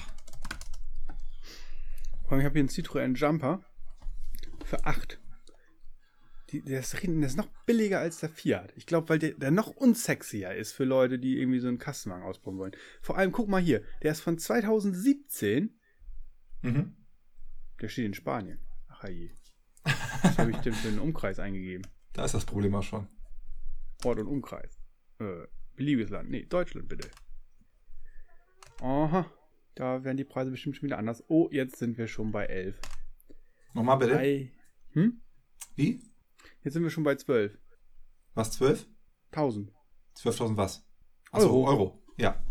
Ich 2.24 2.32
habe 2.32 2.40
hier 2.40 2.60
einen 2.62 2.70
Citroën 2.70 3.16
Jumper 3.16 3.62
für 4.64 4.86
8. 4.86 5.20
Die, 6.52 6.62
der, 6.62 6.80
ist, 6.80 6.94
der 6.94 7.28
ist 7.28 7.36
noch 7.36 7.50
billiger 7.66 8.00
als 8.00 8.22
der 8.22 8.30
Fiat. 8.30 8.72
Ich 8.78 8.86
glaube, 8.86 9.10
weil 9.10 9.20
der, 9.20 9.32
der 9.32 9.52
noch 9.52 9.68
unsexier 9.68 10.56
ist 10.56 10.72
für 10.72 10.86
Leute, 10.86 11.20
die 11.20 11.38
irgendwie 11.38 11.60
so 11.60 11.68
einen 11.68 11.80
Kastenwagen 11.80 12.24
ausbauen 12.24 12.58
wollen. 12.58 12.76
Vor 13.02 13.18
allem, 13.18 13.34
guck 13.34 13.50
mal 13.50 13.62
hier, 13.62 13.84
der 14.04 14.14
ist 14.14 14.22
von 14.22 14.38
2017. 14.38 15.78
Mhm. 16.62 16.96
Der 17.82 17.90
steht 17.90 18.06
in 18.06 18.14
Spanien. 18.14 18.62
Ach 18.88 19.04
je. 19.10 19.32
Was 20.22 20.38
habe 20.38 20.52
ich 20.52 20.58
denn 20.60 20.74
für 20.74 20.88
einen 20.88 21.00
Umkreis 21.00 21.40
eingegeben? 21.40 21.86
Da 22.14 22.24
ist 22.24 22.36
das 22.36 22.46
Problem 22.46 22.74
auch 22.74 22.84
schon. 22.84 23.10
Ort 24.06 24.20
und 24.20 24.28
Umkreis. 24.28 24.81
Äh, 25.22 25.48
beliebiges 25.76 26.10
Land. 26.10 26.30
Nee, 26.30 26.46
Deutschland 26.46 26.90
bitte. 26.90 27.10
Aha. 28.82 29.32
Da 29.76 30.04
werden 30.04 30.18
die 30.18 30.24
Preise 30.24 30.50
bestimmt 30.50 30.76
schon 30.76 30.88
wieder 30.88 30.98
anders. 30.98 31.24
Oh, 31.28 31.48
jetzt 31.52 31.78
sind 31.78 31.98
wir 31.98 32.08
schon 32.08 32.32
bei 32.32 32.46
11. 32.46 32.80
Nochmal 33.74 33.98
bitte. 33.98 34.18
Ei. 34.18 34.52
Hm? 34.94 35.22
Wie? 35.76 36.02
Jetzt 36.64 36.74
sind 36.74 36.84
wir 36.84 36.90
schon 36.90 37.04
bei 37.04 37.16
12. 37.16 37.58
Was, 38.34 38.52
12? 38.52 38.88
1000. 39.32 39.72
12.000 40.18 40.58
was? 40.58 40.86
Achso, 41.32 41.48
Euro. 41.48 41.68
Euro. 41.68 42.04
Ja. 42.18 42.44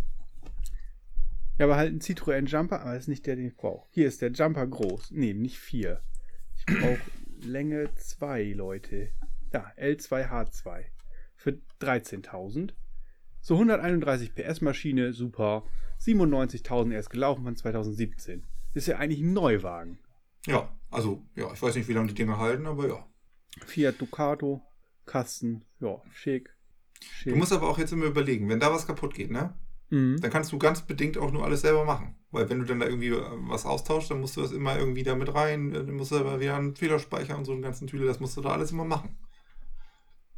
Ja, 1.59 1.67
aber 1.67 1.77
halt 1.77 1.93
ein 1.93 2.01
Citroën 2.01 2.47
Jumper, 2.47 2.81
aber 2.81 2.95
das 2.95 3.05
ist 3.05 3.09
nicht 3.09 3.27
der, 3.27 3.37
den 3.37 3.49
ich 3.49 3.57
brauche. 3.57 3.87
Hier 3.91 4.09
ist 4.09 4.23
der 4.23 4.31
Jumper 4.31 4.67
groß. 4.67 5.11
Nee, 5.11 5.35
nicht 5.35 5.59
4. 5.59 6.03
Ich 6.57 6.67
brauche 6.67 7.01
Länge 7.43 7.93
2, 7.97 8.53
Leute. 8.53 9.11
Ja, 9.53 9.71
L2H2. 9.77 10.85
Für 11.40 11.59
13.000. 11.81 12.74
So 13.40 13.55
131 13.55 14.35
PS 14.35 14.61
Maschine, 14.61 15.14
super. 15.14 15.64
97.000 15.98 16.92
erst 16.92 17.09
gelaufen 17.09 17.44
von 17.44 17.57
2017. 17.57 18.44
Ist 18.74 18.88
ja 18.88 18.98
eigentlich 18.98 19.22
ein 19.22 19.33
Neuwagen. 19.33 19.98
Ja, 20.46 20.70
also, 20.90 21.26
ja, 21.35 21.50
ich 21.50 21.62
weiß 21.62 21.76
nicht, 21.76 21.88
wie 21.88 21.94
lange 21.94 22.09
die 22.09 22.14
Dinger 22.14 22.37
halten, 22.37 22.66
aber 22.66 22.88
ja. 22.88 23.07
Fiat 23.64 23.98
Ducato, 23.98 24.61
Kasten, 25.07 25.64
ja, 25.81 26.03
schick. 26.12 26.55
schick. 27.00 27.33
Du 27.33 27.38
musst 27.38 27.55
aber 27.55 27.70
auch 27.70 27.79
jetzt 27.79 27.92
immer 27.92 28.05
überlegen, 28.05 28.50
wenn 28.50 28.61
da 28.61 28.70
was 28.70 28.87
kaputt 28.87 29.14
geht, 29.14 29.31
ne? 29.31 29.55
mhm. 29.88 30.20
Dann 30.20 30.31
kannst 30.31 30.53
du 30.53 30.59
ganz 30.59 30.83
bedingt 30.83 31.16
auch 31.16 31.33
nur 31.33 31.44
alles 31.44 31.62
selber 31.62 31.87
machen. 31.87 32.18
Weil 32.33 32.50
wenn 32.50 32.59
du 32.59 32.66
dann 32.66 32.81
da 32.81 32.87
irgendwie 32.87 33.09
äh, 33.09 33.24
was 33.48 33.64
austauschst, 33.64 34.11
dann 34.11 34.20
musst 34.20 34.37
du 34.37 34.42
das 34.42 34.53
immer 34.53 34.79
irgendwie 34.79 35.05
da 35.05 35.14
mit 35.14 35.35
rein, 35.35 35.74
äh, 35.74 35.87
dann 35.87 35.94
musst 35.94 36.12
du 36.12 36.16
aber 36.16 36.38
wieder 36.38 36.57
einen 36.59 36.76
Fehlerspeicher 36.76 37.38
und 37.38 37.46
so 37.46 37.53
einen 37.53 37.62
ganzen 37.62 37.87
Tüdel, 37.87 38.07
das 38.07 38.20
musst 38.20 38.37
du 38.37 38.42
da 38.42 38.50
alles 38.50 38.72
immer 38.72 38.85
machen. 38.85 39.16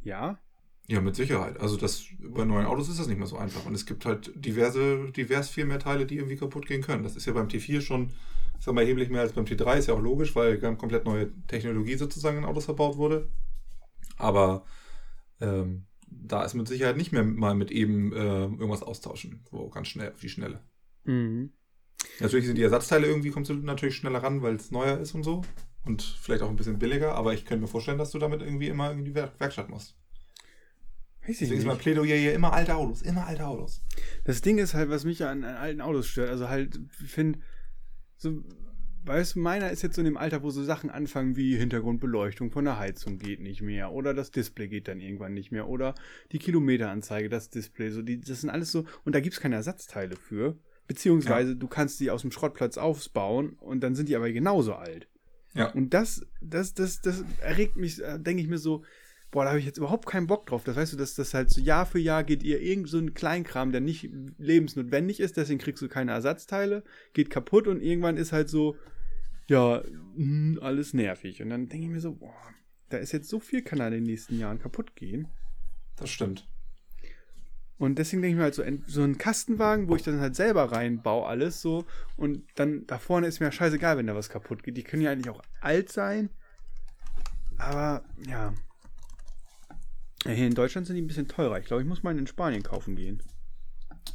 Ja, 0.01 0.39
Ja, 0.87 0.99
mit 0.99 1.15
Sicherheit. 1.15 1.59
Also 1.59 1.77
das 1.77 2.03
bei 2.19 2.43
neuen 2.43 2.65
Autos 2.65 2.89
ist 2.89 2.99
das 2.99 3.07
nicht 3.07 3.17
mehr 3.17 3.27
so 3.27 3.37
einfach. 3.37 3.65
Und 3.65 3.73
es 3.73 3.85
gibt 3.85 4.05
halt 4.05 4.31
diverse, 4.35 5.11
divers 5.11 5.49
viel 5.49 5.65
mehr 5.65 5.79
Teile, 5.79 6.05
die 6.05 6.17
irgendwie 6.17 6.35
kaputt 6.35 6.65
gehen 6.65 6.81
können. 6.81 7.03
Das 7.03 7.15
ist 7.15 7.25
ja 7.25 7.33
beim 7.33 7.47
T4 7.47 7.79
schon, 7.79 8.11
ich 8.59 8.65
sag 8.65 8.73
mal, 8.73 8.81
erheblich 8.81 9.09
mehr 9.09 9.21
als 9.21 9.31
beim 9.31 9.45
T3, 9.45 9.77
ist 9.77 9.87
ja 9.87 9.93
auch 9.93 10.01
logisch, 10.01 10.35
weil 10.35 10.57
komplett 10.75 11.05
neue 11.05 11.31
Technologie 11.47 11.95
sozusagen 11.95 12.37
in 12.37 12.45
Autos 12.45 12.65
verbaut 12.65 12.97
wurde. 12.97 13.29
Aber 14.17 14.65
ähm, 15.39 15.85
da 16.07 16.43
ist 16.43 16.53
mit 16.53 16.67
Sicherheit 16.67 16.97
nicht 16.97 17.11
mehr 17.11 17.23
mal 17.23 17.55
mit 17.55 17.71
eben 17.71 18.11
äh, 18.13 18.43
irgendwas 18.43 18.83
austauschen, 18.83 19.41
so 19.49 19.69
ganz 19.69 19.87
schnell, 19.87 20.11
auf 20.11 20.19
die 20.19 20.29
Schnelle. 20.29 20.61
mhm. 21.05 21.53
Natürlich 22.19 22.45
sind 22.45 22.57
die 22.57 22.63
Ersatzteile 22.63 23.07
irgendwie, 23.07 23.29
kommst 23.29 23.49
du 23.49 23.53
natürlich 23.53 23.95
schneller 23.95 24.21
ran, 24.21 24.41
weil 24.41 24.55
es 24.55 24.71
neuer 24.71 24.97
ist 24.97 25.15
und 25.15 25.23
so. 25.23 25.41
Und 25.85 26.01
vielleicht 26.01 26.43
auch 26.43 26.49
ein 26.49 26.57
bisschen 26.57 26.77
billiger, 26.77 27.15
aber 27.15 27.33
ich 27.33 27.45
könnte 27.45 27.61
mir 27.61 27.67
vorstellen, 27.67 27.97
dass 27.97 28.11
du 28.11 28.19
damit 28.19 28.41
irgendwie 28.41 28.67
immer 28.67 28.91
in 28.91 29.05
die 29.05 29.15
Werk 29.15 29.39
Werkstatt 29.39 29.69
musst. 29.69 29.95
Weiß 31.23 31.29
ich 31.29 31.39
Deswegen 31.39 31.59
ist 31.59 31.65
mein 31.65 31.75
nicht. 31.75 31.83
Plädoyer 31.83 32.15
hier 32.15 32.33
immer 32.33 32.53
alte 32.53 32.75
Autos, 32.75 33.01
immer 33.01 33.25
alte 33.27 33.45
Autos. 33.45 33.83
Das 34.25 34.41
Ding 34.41 34.57
ist 34.57 34.73
halt, 34.73 34.89
was 34.89 35.05
mich 35.05 35.23
an, 35.23 35.43
an 35.43 35.55
alten 35.55 35.81
Autos 35.81 36.07
stört. 36.07 36.29
Also 36.29 36.49
halt, 36.49 36.79
ich 37.03 37.11
finde, 37.11 37.39
so, 38.17 38.43
weißt 39.05 39.35
du, 39.35 39.39
meiner 39.39 39.71
ist 39.71 39.81
jetzt 39.81 39.95
so 39.95 40.01
in 40.01 40.05
dem 40.05 40.17
Alter, 40.17 40.43
wo 40.43 40.49
so 40.49 40.63
Sachen 40.63 40.89
anfangen 40.89 41.35
wie 41.35 41.55
Hintergrundbeleuchtung 41.55 42.51
von 42.51 42.65
der 42.65 42.79
Heizung 42.79 43.17
geht 43.17 43.41
nicht 43.41 43.61
mehr 43.61 43.91
oder 43.91 44.13
das 44.13 44.31
Display 44.31 44.67
geht 44.67 44.87
dann 44.87 44.99
irgendwann 44.99 45.33
nicht 45.33 45.51
mehr 45.51 45.67
oder 45.67 45.95
die 46.31 46.39
Kilometeranzeige, 46.39 47.29
das 47.29 47.49
Display, 47.49 47.89
so 47.89 48.01
die, 48.01 48.19
das 48.19 48.41
sind 48.41 48.49
alles 48.49 48.71
so, 48.71 48.85
und 49.03 49.15
da 49.15 49.19
gibt's 49.19 49.39
keine 49.39 49.55
Ersatzteile 49.55 50.15
für. 50.15 50.57
Beziehungsweise 50.87 51.55
du 51.55 51.67
kannst 51.67 52.01
die 52.01 52.11
aus 52.11 52.21
dem 52.21 52.31
Schrottplatz 52.31 52.77
aufbauen 52.77 53.53
und 53.59 53.81
dann 53.81 53.95
sind 53.95 54.09
die 54.09 54.17
aber 54.17 54.29
genauso 54.31 54.73
alt. 54.73 55.07
Ja. 55.53 55.71
Und 55.71 55.93
das, 55.93 56.25
das, 56.41 56.73
das, 56.73 57.01
das 57.01 57.23
erregt 57.41 57.77
mich, 57.77 58.03
äh, 58.03 58.19
denke 58.19 58.41
ich 58.41 58.49
mir 58.49 58.57
so, 58.57 58.83
boah, 59.33 59.43
da 59.43 59.49
habe 59.49 59.59
ich 59.59 59.65
jetzt 59.65 59.77
überhaupt 59.77 60.05
keinen 60.05 60.27
Bock 60.27 60.45
drauf. 60.45 60.63
Das 60.63 60.75
weißt 60.77 60.93
du, 60.93 60.97
dass 60.97 61.15
das 61.15 61.33
halt 61.33 61.49
so 61.49 61.59
Jahr 61.59 61.85
für 61.85 61.99
Jahr 61.99 62.23
geht 62.23 62.43
ihr 62.43 62.61
irgend 62.61 62.87
so 62.87 62.97
ein 62.99 63.13
Kleinkram, 63.13 63.71
der 63.73 63.81
nicht 63.81 64.09
lebensnotwendig 64.37 65.19
ist, 65.19 65.35
deswegen 65.35 65.59
kriegst 65.59 65.81
du 65.81 65.89
keine 65.89 66.11
Ersatzteile, 66.11 66.83
geht 67.13 67.29
kaputt 67.29 67.67
und 67.67 67.81
irgendwann 67.81 68.15
ist 68.15 68.31
halt 68.31 68.47
so, 68.47 68.77
ja, 69.47 69.83
mh, 70.15 70.61
alles 70.61 70.93
nervig. 70.93 71.41
Und 71.41 71.49
dann 71.49 71.67
denke 71.67 71.87
ich 71.87 71.91
mir 71.91 71.99
so, 71.99 72.13
boah, 72.13 72.33
da 72.89 72.97
ist 72.97 73.11
jetzt 73.11 73.27
so 73.27 73.39
viel 73.39 73.61
kann 73.63 73.79
da 73.79 73.87
in 73.87 73.93
den 73.93 74.03
nächsten 74.03 74.39
Jahren 74.39 74.59
kaputt 74.59 74.95
gehen. 74.95 75.27
Das 75.97 76.09
stimmt. 76.09 76.47
Und 77.79 77.97
deswegen 77.97 78.21
denke 78.21 78.35
ich 78.35 78.37
mir 78.37 78.43
halt 78.43 78.55
so, 78.55 78.61
ein- 78.61 78.83
so 78.87 79.01
ein 79.03 79.17
Kastenwagen, 79.17 79.89
wo 79.89 79.95
ich 79.95 80.03
dann 80.03 80.19
halt 80.21 80.35
selber 80.35 80.71
reinbaue, 80.71 81.25
alles 81.27 81.59
so. 81.59 81.85
Und 82.15 82.43
dann 82.55 82.85
da 82.87 82.99
vorne 82.99 83.27
ist 83.27 83.39
mir 83.39 83.51
scheißegal, 83.51 83.97
wenn 83.97 84.07
da 84.07 84.15
was 84.15 84.29
kaputt 84.29 84.63
geht. 84.63 84.77
Die 84.77 84.83
können 84.83 85.01
ja 85.01 85.11
eigentlich 85.11 85.29
auch 85.29 85.41
alt 85.59 85.91
sein. 85.91 86.29
Aber 87.57 88.05
ja. 88.27 88.53
Hier 90.23 90.47
in 90.47 90.55
Deutschland 90.55 90.87
sind 90.87 90.95
die 90.95 91.01
ein 91.01 91.07
bisschen 91.07 91.27
teurer. 91.27 91.59
Ich 91.59 91.65
glaube, 91.65 91.81
ich 91.81 91.87
muss 91.87 92.03
mal 92.03 92.17
in 92.17 92.27
Spanien 92.27 92.63
kaufen 92.63 92.95
gehen. 92.95 93.21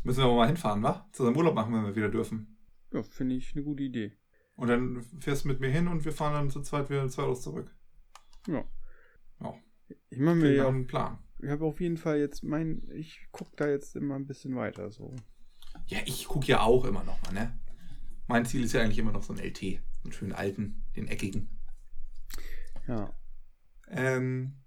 Müssen 0.05 0.21
wir 0.21 0.25
aber 0.25 0.37
mal 0.37 0.47
hinfahren, 0.47 0.83
wa? 0.83 1.07
Zusammen 1.13 1.37
Urlaub 1.37 1.55
machen, 1.55 1.75
wenn 1.75 1.85
wir 1.85 1.97
wieder 1.97 2.09
dürfen. 2.09 2.57
Ja, 2.93 3.03
finde 3.03 3.35
ich 3.35 3.55
eine 3.55 3.65
gute 3.65 3.83
Idee. 3.83 4.17
Und 4.55 4.69
dann 4.69 5.03
fährst 5.21 5.45
du 5.45 5.49
mit 5.49 5.61
mir 5.61 5.69
hin 5.69 5.87
und 5.87 6.05
wir 6.05 6.13
fahren 6.13 6.33
dann 6.33 6.51
zu 6.51 6.63
zweit 6.63 6.89
wieder 6.91 7.09
zwei 7.09 7.25
Autos 7.25 7.43
zurück. 7.43 7.75
Ja. 8.47 8.65
Ja. 9.41 9.55
Ich 10.11 10.19
mache 10.19 10.37
mir 10.37 10.55
ja, 10.55 10.69
einen 10.69 10.87
Plan. 10.87 11.19
ich 11.39 11.49
habe 11.49 11.65
auf 11.65 11.81
jeden 11.81 11.97
Fall 11.97 12.19
jetzt 12.19 12.43
mein, 12.43 12.89
ich 12.93 13.29
gucke 13.31 13.55
da 13.57 13.69
jetzt 13.69 13.95
immer 13.95 14.17
ein 14.17 14.27
bisschen 14.27 14.57
weiter 14.57 14.91
so. 14.91 15.15
Ja, 15.87 15.99
ich 16.07 16.27
gucke 16.27 16.47
ja 16.47 16.61
auch 16.61 16.85
immer 16.85 17.05
noch 17.05 17.21
mal, 17.23 17.33
ne? 17.33 17.59
Mein 18.27 18.45
Ziel 18.45 18.65
ist 18.65 18.73
ja 18.73 18.83
eigentlich 18.83 18.99
immer 18.99 19.13
noch 19.13 19.23
so 19.23 19.33
ein 19.33 19.39
LT. 19.39 19.81
Einen 20.05 20.13
schönen 20.13 20.33
alten, 20.33 20.85
den 20.97 21.09
eckigen. 21.09 21.49
Ja. 22.87 23.15
Ähm, 23.89 24.59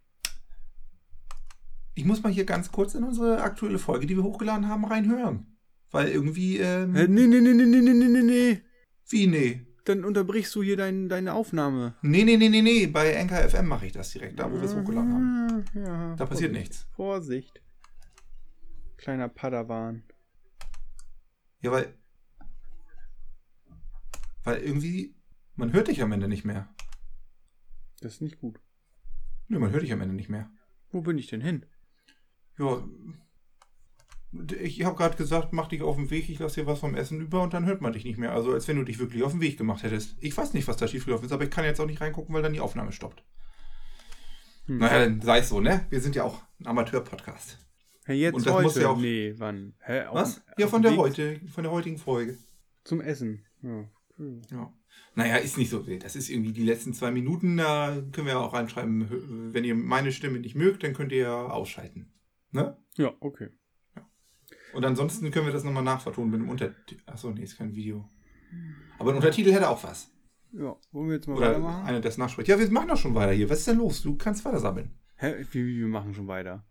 ich 2.01 2.07
muss 2.07 2.23
mal 2.23 2.31
hier 2.31 2.45
ganz 2.45 2.71
kurz 2.71 2.95
in 2.95 3.03
unsere 3.03 3.43
aktuelle 3.43 3.77
Folge, 3.77 4.07
die 4.07 4.15
wir 4.17 4.23
hochgeladen 4.23 4.67
haben, 4.67 4.85
reinhören. 4.85 5.55
Weil 5.91 6.07
irgendwie, 6.07 6.57
ähm, 6.57 6.95
Äh, 6.95 7.07
nee, 7.07 7.27
nee, 7.27 7.39
nee, 7.41 7.53
nee, 7.53 7.63
nee, 7.63 7.79
nee, 7.93 8.07
nee, 8.07 8.21
nee. 8.23 8.61
wie, 9.07 9.27
nee. 9.27 9.67
Dann 9.85 10.03
unterbrichst 10.03 10.55
du 10.55 10.63
hier 10.63 10.77
dein, 10.77 11.09
deine 11.09 11.33
Aufnahme. 11.35 11.95
Nee, 12.01 12.23
nee, 12.23 12.37
nee, 12.37 12.49
nee, 12.49 12.63
nee. 12.63 12.87
Bei 12.87 13.13
NKFM 13.23 13.67
mache 13.67 13.85
ich 13.85 13.91
das 13.91 14.09
direkt, 14.09 14.39
da 14.39 14.51
wo 14.51 14.55
wir 14.55 14.63
es 14.63 14.75
hochgeladen 14.75 15.13
haben. 15.13 15.65
Ja, 15.75 16.15
Da 16.15 16.25
passiert 16.25 16.51
Vorsicht. 16.51 16.53
nichts. 16.53 16.87
Vorsicht. 16.95 17.61
Kleiner 18.97 19.29
Padawan. 19.29 20.01
Ja, 21.61 21.71
weil. 21.71 21.93
Weil 24.43 24.57
irgendwie. 24.61 25.13
Man 25.55 25.71
hört 25.71 25.87
dich 25.87 26.01
am 26.01 26.11
Ende 26.13 26.27
nicht 26.27 26.45
mehr. 26.45 26.67
Das 27.99 28.13
ist 28.13 28.21
nicht 28.21 28.39
gut. 28.39 28.59
Nö, 29.49 29.59
man 29.59 29.69
hört 29.71 29.83
dich 29.83 29.93
am 29.93 30.01
Ende 30.01 30.15
nicht 30.15 30.29
mehr. 30.29 30.49
Wo 30.91 31.01
bin 31.01 31.17
ich 31.19 31.27
denn 31.27 31.41
hin? 31.41 31.65
Ja. 32.57 32.83
Ich 34.61 34.83
habe 34.85 34.95
gerade 34.95 35.17
gesagt, 35.17 35.51
mach 35.51 35.67
dich 35.67 35.81
auf 35.81 35.97
den 35.97 36.09
Weg, 36.09 36.29
ich 36.29 36.39
lasse 36.39 36.61
dir 36.61 36.67
was 36.67 36.79
vom 36.79 36.95
Essen 36.95 37.19
über 37.19 37.41
und 37.41 37.53
dann 37.53 37.65
hört 37.65 37.81
man 37.81 37.91
dich 37.91 38.05
nicht 38.05 38.17
mehr. 38.17 38.31
Also 38.31 38.53
als 38.53 38.65
wenn 38.69 38.77
du 38.77 38.83
dich 38.85 38.97
wirklich 38.99 39.23
auf 39.23 39.31
den 39.33 39.41
Weg 39.41 39.57
gemacht 39.57 39.83
hättest. 39.83 40.15
Ich 40.21 40.35
weiß 40.37 40.53
nicht, 40.53 40.67
was 40.69 40.77
da 40.77 40.87
schiefgelaufen 40.87 41.25
ist, 41.25 41.33
aber 41.33 41.43
ich 41.43 41.49
kann 41.51 41.65
jetzt 41.65 41.81
auch 41.81 41.85
nicht 41.85 41.99
reingucken, 41.99 42.33
weil 42.33 42.41
dann 42.41 42.53
die 42.53 42.61
Aufnahme 42.61 42.93
stoppt. 42.93 43.23
Hm. 44.67 44.77
Naja, 44.77 44.99
dann 44.99 45.21
sei 45.21 45.39
es 45.39 45.49
so, 45.49 45.59
ne? 45.59 45.85
Wir 45.89 45.99
sind 45.99 46.15
ja 46.15 46.23
auch 46.23 46.41
ein 46.59 46.67
Amateur-Podcast. 46.67 47.57
Hä, 48.05 48.13
jetzt 48.13 48.35
Und 48.35 48.45
das 48.45 48.53
muss 48.63 48.75
heute? 48.75 48.81
ja 48.81 48.89
auch- 48.89 48.97
Nee, 48.97 49.33
wann? 49.37 49.73
Hä, 49.79 50.05
auf 50.05 50.15
Was? 50.15 50.41
Ja, 50.57 50.67
von 50.67 50.81
der 50.81 50.91
Weg 50.91 50.99
heute, 50.99 51.41
von 51.53 51.63
der 51.63 51.71
heutigen 51.73 51.97
Folge. 51.97 52.37
Zum 52.85 53.01
Essen. 53.01 53.43
Ja. 53.61 53.83
cool. 54.17 54.41
Ja. 54.49 54.73
Naja, 55.13 55.35
ist 55.37 55.57
nicht 55.57 55.69
so 55.69 55.85
wild. 55.87 56.05
Das 56.05 56.15
ist 56.15 56.29
irgendwie 56.29 56.53
die 56.53 56.63
letzten 56.63 56.93
zwei 56.93 57.11
Minuten, 57.11 57.57
da 57.57 58.01
können 58.13 58.27
wir 58.27 58.33
ja 58.33 58.39
auch 58.39 58.53
reinschreiben, 58.53 59.51
wenn 59.53 59.65
ihr 59.65 59.75
meine 59.75 60.11
Stimme 60.13 60.39
nicht 60.39 60.55
mögt, 60.55 60.83
dann 60.83 60.93
könnt 60.93 61.11
ihr 61.11 61.23
ja 61.23 61.47
ausschalten. 61.47 62.10
Ne? 62.51 62.77
Ja, 62.97 63.13
okay. 63.19 63.49
Und 64.73 64.85
ansonsten 64.85 65.31
können 65.31 65.45
wir 65.45 65.53
das 65.53 65.63
nochmal 65.63 65.83
nachvertonen 65.83 66.31
mit 66.31 66.39
einem 66.41 66.49
Untertitel. 66.49 67.01
Achso, 67.05 67.29
nee, 67.31 67.43
ist 67.43 67.57
kein 67.57 67.75
Video. 67.75 68.07
Aber 68.99 69.11
ein 69.11 69.15
Untertitel 69.17 69.51
hätte 69.51 69.69
auch 69.69 69.83
was. 69.83 70.11
Ja, 70.53 70.75
wollen 70.91 71.07
wir 71.07 71.15
jetzt 71.15 71.27
mal 71.27 71.37
Oder 71.37 71.49
weitermachen? 71.49 71.85
einer, 71.85 71.99
der 72.01 72.09
es 72.09 72.17
nachspricht. 72.17 72.47
Ja, 72.49 72.59
wir 72.59 72.69
machen 72.71 72.89
doch 72.89 72.97
schon 72.97 73.15
weiter 73.15 73.31
hier. 73.31 73.49
Was 73.49 73.59
ist 73.59 73.67
denn 73.67 73.77
los? 73.77 74.01
Du 74.01 74.17
kannst 74.17 74.43
weiter 74.43 74.59
sammeln. 74.59 74.91
Hä, 75.15 75.45
wie, 75.51 75.79
wir 75.79 75.87
machen 75.87 76.13
schon 76.13 76.27
weiter. 76.27 76.65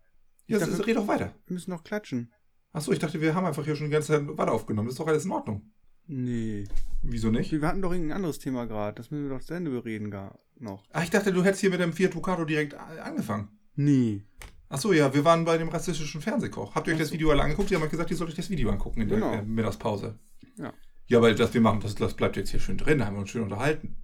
Ja, 0.47 0.59
dachte- 0.59 0.71
das, 0.77 0.85
red 0.87 0.97
doch 0.97 1.07
weiter. 1.07 1.33
Wir 1.47 1.53
müssen 1.53 1.71
noch 1.71 1.83
klatschen. 1.83 2.31
Achso, 2.73 2.91
ich 2.91 2.99
dachte, 2.99 3.19
wir 3.21 3.33
haben 3.35 3.45
einfach 3.45 3.65
hier 3.65 3.75
schon 3.75 3.87
die 3.87 3.93
ganze 3.93 4.09
Zeit 4.13 4.37
weiter 4.37 4.51
aufgenommen. 4.51 4.87
Das 4.87 4.93
ist 4.93 4.99
doch 4.99 5.07
alles 5.07 5.25
in 5.25 5.31
Ordnung. 5.31 5.71
Nee. 6.07 6.65
Wieso 7.01 7.31
nicht? 7.31 7.51
Wir 7.51 7.61
hatten 7.67 7.81
doch 7.81 7.91
irgendein 7.91 8.17
anderes 8.17 8.39
Thema 8.39 8.65
gerade. 8.65 8.95
Das 8.95 9.11
müssen 9.11 9.23
wir 9.29 9.35
doch 9.37 9.43
zu 9.43 9.53
Ende 9.53 9.71
bereden 9.71 10.11
gar 10.11 10.37
noch. 10.59 10.83
Ach, 10.91 11.03
ich 11.03 11.09
dachte, 11.09 11.33
du 11.33 11.43
hättest 11.43 11.61
hier 11.61 11.69
mit 11.69 11.79
dem 11.79 11.93
Fiat 11.93 12.13
Ducato 12.13 12.45
direkt 12.45 12.73
angefangen. 12.75 13.49
Nee. 13.75 14.23
Achso, 14.71 14.93
ja, 14.93 15.13
wir 15.13 15.25
waren 15.25 15.43
bei 15.43 15.57
dem 15.57 15.67
rassistischen 15.67 16.21
Fernsehkoch. 16.21 16.73
Habt 16.75 16.87
ihr 16.87 16.93
euch 16.93 16.99
das 16.99 17.11
Video 17.11 17.29
alle 17.31 17.41
angeguckt? 17.43 17.69
Die 17.69 17.75
haben 17.75 17.89
gesagt, 17.89 18.09
ihr 18.09 18.15
sollt 18.15 18.29
euch 18.29 18.37
das 18.37 18.49
Video 18.49 18.69
angucken 18.69 19.01
in 19.01 19.09
der 19.09 19.17
Genau. 19.19 19.33
äh, 19.33 19.41
Mittagspause. 19.41 20.17
Ja. 20.57 20.71
Ja, 21.07 21.21
weil 21.21 21.35
das 21.35 21.53
wir 21.53 21.59
machen, 21.59 21.81
das, 21.81 21.93
das 21.95 22.13
bleibt 22.13 22.37
jetzt 22.37 22.51
hier 22.51 22.61
schön 22.61 22.77
drin. 22.77 22.99
Da 22.99 23.05
haben 23.05 23.15
wir 23.15 23.19
uns 23.21 23.29
schön 23.31 23.43
unterhalten. 23.43 23.97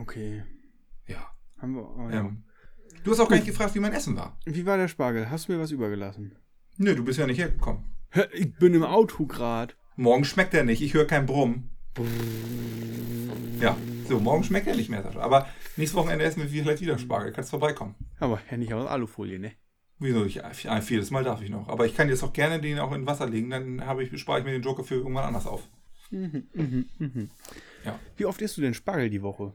Okay. 0.00 0.42
Ja. 1.06 1.28
Haben 1.58 1.74
wir. 1.74 1.82
Oh, 1.96 2.08
ja. 2.08 2.20
Ähm, 2.20 2.44
du 3.04 3.10
hast 3.10 3.20
auch 3.20 3.28
gar 3.28 3.36
nicht 3.36 3.46
gefragt, 3.46 3.74
wie 3.74 3.80
mein 3.80 3.92
Essen 3.92 4.16
war. 4.16 4.38
Wie 4.46 4.64
war 4.64 4.78
der 4.78 4.88
Spargel? 4.88 5.28
Hast 5.30 5.48
du 5.48 5.52
mir 5.52 5.60
was 5.60 5.70
übergelassen? 5.70 6.34
Nö, 6.78 6.94
du 6.94 7.04
bist 7.04 7.18
ja 7.18 7.26
nicht 7.26 7.38
hergekommen. 7.38 7.84
Hä, 8.10 8.22
ich 8.32 8.56
bin 8.56 8.72
im 8.72 8.82
Auto 8.82 9.26
grad. 9.26 9.76
Morgen 9.96 10.24
schmeckt 10.24 10.54
er 10.54 10.64
nicht. 10.64 10.80
Ich 10.80 10.94
höre 10.94 11.06
kein 11.06 11.26
Brummen. 11.26 11.70
Ja, 13.60 13.76
so, 14.08 14.18
morgen 14.20 14.42
schmeckt 14.42 14.66
er 14.66 14.74
nicht 14.74 14.88
mehr, 14.88 15.02
Sascha. 15.02 15.20
Aber 15.20 15.46
nächstes 15.76 15.98
Wochenende 15.98 16.24
essen 16.24 16.42
wir 16.42 16.48
vielleicht 16.48 16.80
wieder 16.82 16.96
Spargel. 16.98 17.32
Kannst 17.32 17.50
vorbeikommen. 17.50 17.94
Aber 18.18 18.40
ja 18.50 18.56
nicht 18.56 18.72
aus 18.72 18.88
Alufolie, 18.88 19.38
ne? 19.38 19.52
Wieso? 20.04 20.22
Ich, 20.26 20.44
ein 20.44 20.82
viertes 20.82 21.10
Mal 21.10 21.24
darf 21.24 21.40
ich 21.40 21.48
noch. 21.48 21.66
Aber 21.68 21.86
ich 21.86 21.96
kann 21.96 22.10
jetzt 22.10 22.22
auch 22.22 22.34
gerne 22.34 22.60
den 22.60 22.78
auch 22.78 22.92
in 22.92 23.06
Wasser 23.06 23.26
legen. 23.26 23.48
Dann 23.48 23.86
habe 23.86 24.04
ich, 24.04 24.20
spare 24.20 24.40
ich 24.40 24.44
mir 24.44 24.52
den 24.52 24.60
Joker 24.60 24.84
für 24.84 24.96
irgendwann 24.96 25.24
anders 25.24 25.46
auf. 25.46 25.66
Mhm, 26.10 26.46
mhm, 26.52 26.90
mhm. 26.98 27.30
Ja. 27.86 27.98
Wie 28.18 28.26
oft 28.26 28.42
isst 28.42 28.58
du 28.58 28.60
denn 28.60 28.74
Spargel 28.74 29.08
die 29.08 29.22
Woche? 29.22 29.54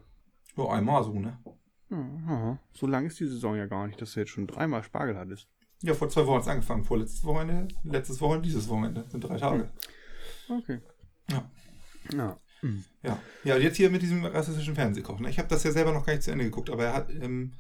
So, 0.55 0.67
einmal 0.67 1.03
so, 1.03 1.19
ne? 1.19 1.38
Aha. 1.91 2.57
So 2.73 2.88
lang 2.88 3.05
ist 3.05 3.19
die 3.19 3.27
Saison 3.27 3.55
ja 3.55 3.67
gar 3.67 3.85
nicht, 3.85 4.01
dass 4.01 4.13
du 4.13 4.21
jetzt 4.21 4.31
schon 4.31 4.47
dreimal 4.47 4.83
Spargel 4.83 5.17
hattest. 5.17 5.47
Ja, 5.83 5.93
vor 5.93 6.09
zwei 6.09 6.25
Wochen 6.25 6.38
hat 6.38 6.41
es 6.41 6.47
angefangen. 6.47 6.83
Vorletztes 6.83 7.23
Wochenende, 7.23 7.67
letztes 7.83 8.19
Wochenende, 8.19 8.47
dieses 8.47 8.67
Wochenende. 8.69 9.05
Sind 9.09 9.23
drei 9.23 9.38
Tage. 9.38 9.69
Okay. 10.49 10.79
Ja. 11.29 11.47
Ja. 12.12 12.38
Ja. 13.03 13.19
Ja, 13.43 13.57
jetzt 13.57 13.77
hier 13.77 13.91
mit 13.91 14.01
diesem 14.01 14.25
rassistischen 14.25 14.73
Fernsehkoch. 14.73 15.19
Ne? 15.19 15.29
Ich 15.29 15.38
habe 15.38 15.47
das 15.47 15.63
ja 15.63 15.71
selber 15.71 15.93
noch 15.93 16.07
gar 16.07 16.13
nicht 16.13 16.23
zu 16.23 16.31
Ende 16.31 16.45
geguckt, 16.45 16.71
aber 16.71 16.85
er 16.85 16.93
hat, 16.93 17.12
ähm, 17.12 17.53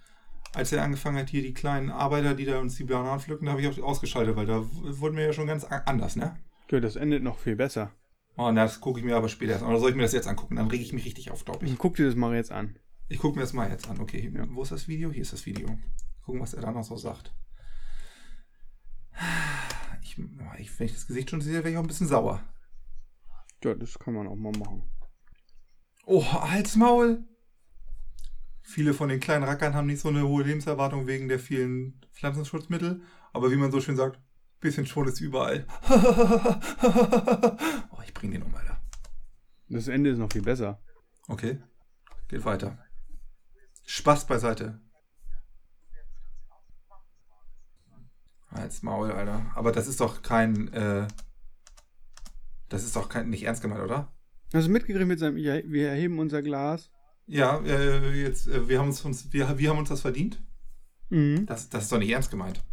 als 0.53 0.71
er 0.71 0.83
angefangen 0.83 1.17
hat, 1.17 1.29
hier 1.29 1.41
die 1.41 1.53
kleinen 1.53 1.91
Arbeiter, 1.91 2.33
die 2.33 2.45
da 2.45 2.59
uns 2.59 2.75
die 2.75 2.83
Bananen 2.83 3.19
pflücken, 3.19 3.45
da 3.45 3.51
habe 3.51 3.61
ich 3.61 3.67
auch 3.67 3.77
ausgeschaltet, 3.83 4.35
weil 4.35 4.45
da 4.45 4.63
wurden 4.63 5.17
wir 5.17 5.25
ja 5.25 5.33
schon 5.33 5.47
ganz 5.47 5.63
anders, 5.63 6.15
ne? 6.15 6.37
Ja, 6.71 6.79
das 6.79 6.95
endet 6.95 7.23
noch 7.23 7.39
viel 7.39 7.55
besser. 7.55 7.91
Oh, 8.37 8.51
na, 8.51 8.63
das 8.63 8.79
gucke 8.79 8.99
ich 8.99 9.05
mir 9.05 9.17
aber 9.17 9.27
später 9.27 9.53
erst 9.53 9.63
an. 9.63 9.69
Oder 9.69 9.79
soll 9.79 9.89
ich 9.89 9.95
mir 9.95 10.03
das 10.03 10.13
jetzt 10.13 10.27
angucken? 10.27 10.55
Dann 10.55 10.69
rege 10.69 10.83
ich 10.83 10.93
mich 10.93 11.05
richtig 11.05 11.31
auf, 11.31 11.43
glaube 11.45 11.65
ich. 11.65 11.77
Guck 11.77 11.95
dir 11.95 12.05
das 12.05 12.15
mal 12.15 12.33
jetzt 12.35 12.51
an. 12.51 12.77
Ich 13.09 13.19
gucke 13.19 13.35
mir 13.35 13.41
das 13.41 13.53
mal 13.53 13.69
jetzt 13.69 13.89
an. 13.89 13.99
Okay, 13.99 14.31
wo 14.51 14.61
ist 14.61 14.71
das 14.71 14.87
Video? 14.87 15.11
Hier 15.11 15.23
ist 15.23 15.33
das 15.33 15.45
Video. 15.45 15.77
Gucken, 16.23 16.41
was 16.41 16.53
er 16.53 16.61
da 16.61 16.71
noch 16.71 16.83
so 16.83 16.95
sagt. 16.95 17.33
Ich, 20.01 20.17
ich, 20.57 20.79
wenn 20.79 20.85
ich 20.85 20.93
das 20.93 21.07
Gesicht 21.07 21.29
schon 21.29 21.41
sehe, 21.41 21.55
wäre 21.55 21.69
ich 21.69 21.77
auch 21.77 21.81
ein 21.81 21.87
bisschen 21.87 22.07
sauer. 22.07 22.41
Ja, 23.63 23.75
das 23.75 23.99
kann 23.99 24.13
man 24.13 24.27
auch 24.27 24.35
mal 24.35 24.53
machen. 24.57 24.83
Oh, 26.05 26.23
halt's 26.23 26.75
Maul! 26.75 27.25
Viele 28.69 28.93
von 28.93 29.09
den 29.09 29.19
kleinen 29.19 29.45
Rackern 29.45 29.73
haben 29.73 29.87
nicht 29.87 29.99
so 29.99 30.09
eine 30.09 30.27
hohe 30.27 30.43
Lebenserwartung 30.43 31.07
wegen 31.07 31.27
der 31.27 31.39
vielen 31.39 31.99
Pflanzenschutzmittel. 32.13 33.01
Aber 33.33 33.51
wie 33.51 33.55
man 33.55 33.71
so 33.71 33.81
schön 33.81 33.95
sagt, 33.95 34.21
bisschen 34.59 34.85
Schon 34.85 35.07
ist 35.07 35.19
überall. 35.21 35.65
oh, 37.89 38.01
ich 38.05 38.13
bring 38.13 38.29
den 38.29 38.43
um, 38.43 38.53
Alter. 38.53 38.79
Das 39.69 39.87
Ende 39.87 40.11
ist 40.11 40.19
noch 40.19 40.31
viel 40.31 40.43
besser. 40.43 40.79
Okay, 41.27 41.59
geht 42.27 42.45
weiter. 42.45 42.77
Spaß 43.87 44.27
beiseite. 44.27 44.79
Halt's 48.51 48.83
Maul, 48.83 49.11
Alter. 49.11 49.51
Aber 49.55 49.71
das 49.71 49.87
ist 49.87 49.99
doch 49.99 50.21
kein, 50.21 50.71
äh, 50.73 51.07
das 52.67 52.83
ist 52.83 52.95
doch 52.95 53.09
kein, 53.09 53.31
nicht 53.31 53.45
ernst 53.45 53.63
gemeint, 53.63 53.81
oder? 53.81 54.13
Hast 54.53 54.67
du 54.67 54.71
mitgekriegt 54.71 55.07
mit 55.07 55.17
seinem, 55.17 55.37
wir 55.37 55.89
erheben 55.89 56.19
unser 56.19 56.43
Glas? 56.43 56.91
Ja, 57.29 57.59
äh, 57.63 58.23
jetzt, 58.23 58.47
äh, 58.47 58.67
wir 58.67 58.79
haben 58.79 58.87
uns, 58.87 59.05
uns 59.05 59.31
wir, 59.31 59.57
wir 59.57 59.69
haben 59.69 59.77
uns 59.77 59.89
das 59.89 60.01
verdient. 60.01 60.41
Mhm. 61.09 61.45
Das, 61.45 61.69
das 61.69 61.83
ist 61.83 61.91
doch 61.91 61.99
nicht 61.99 62.09
ernst 62.09 62.31
gemeint. 62.31 62.63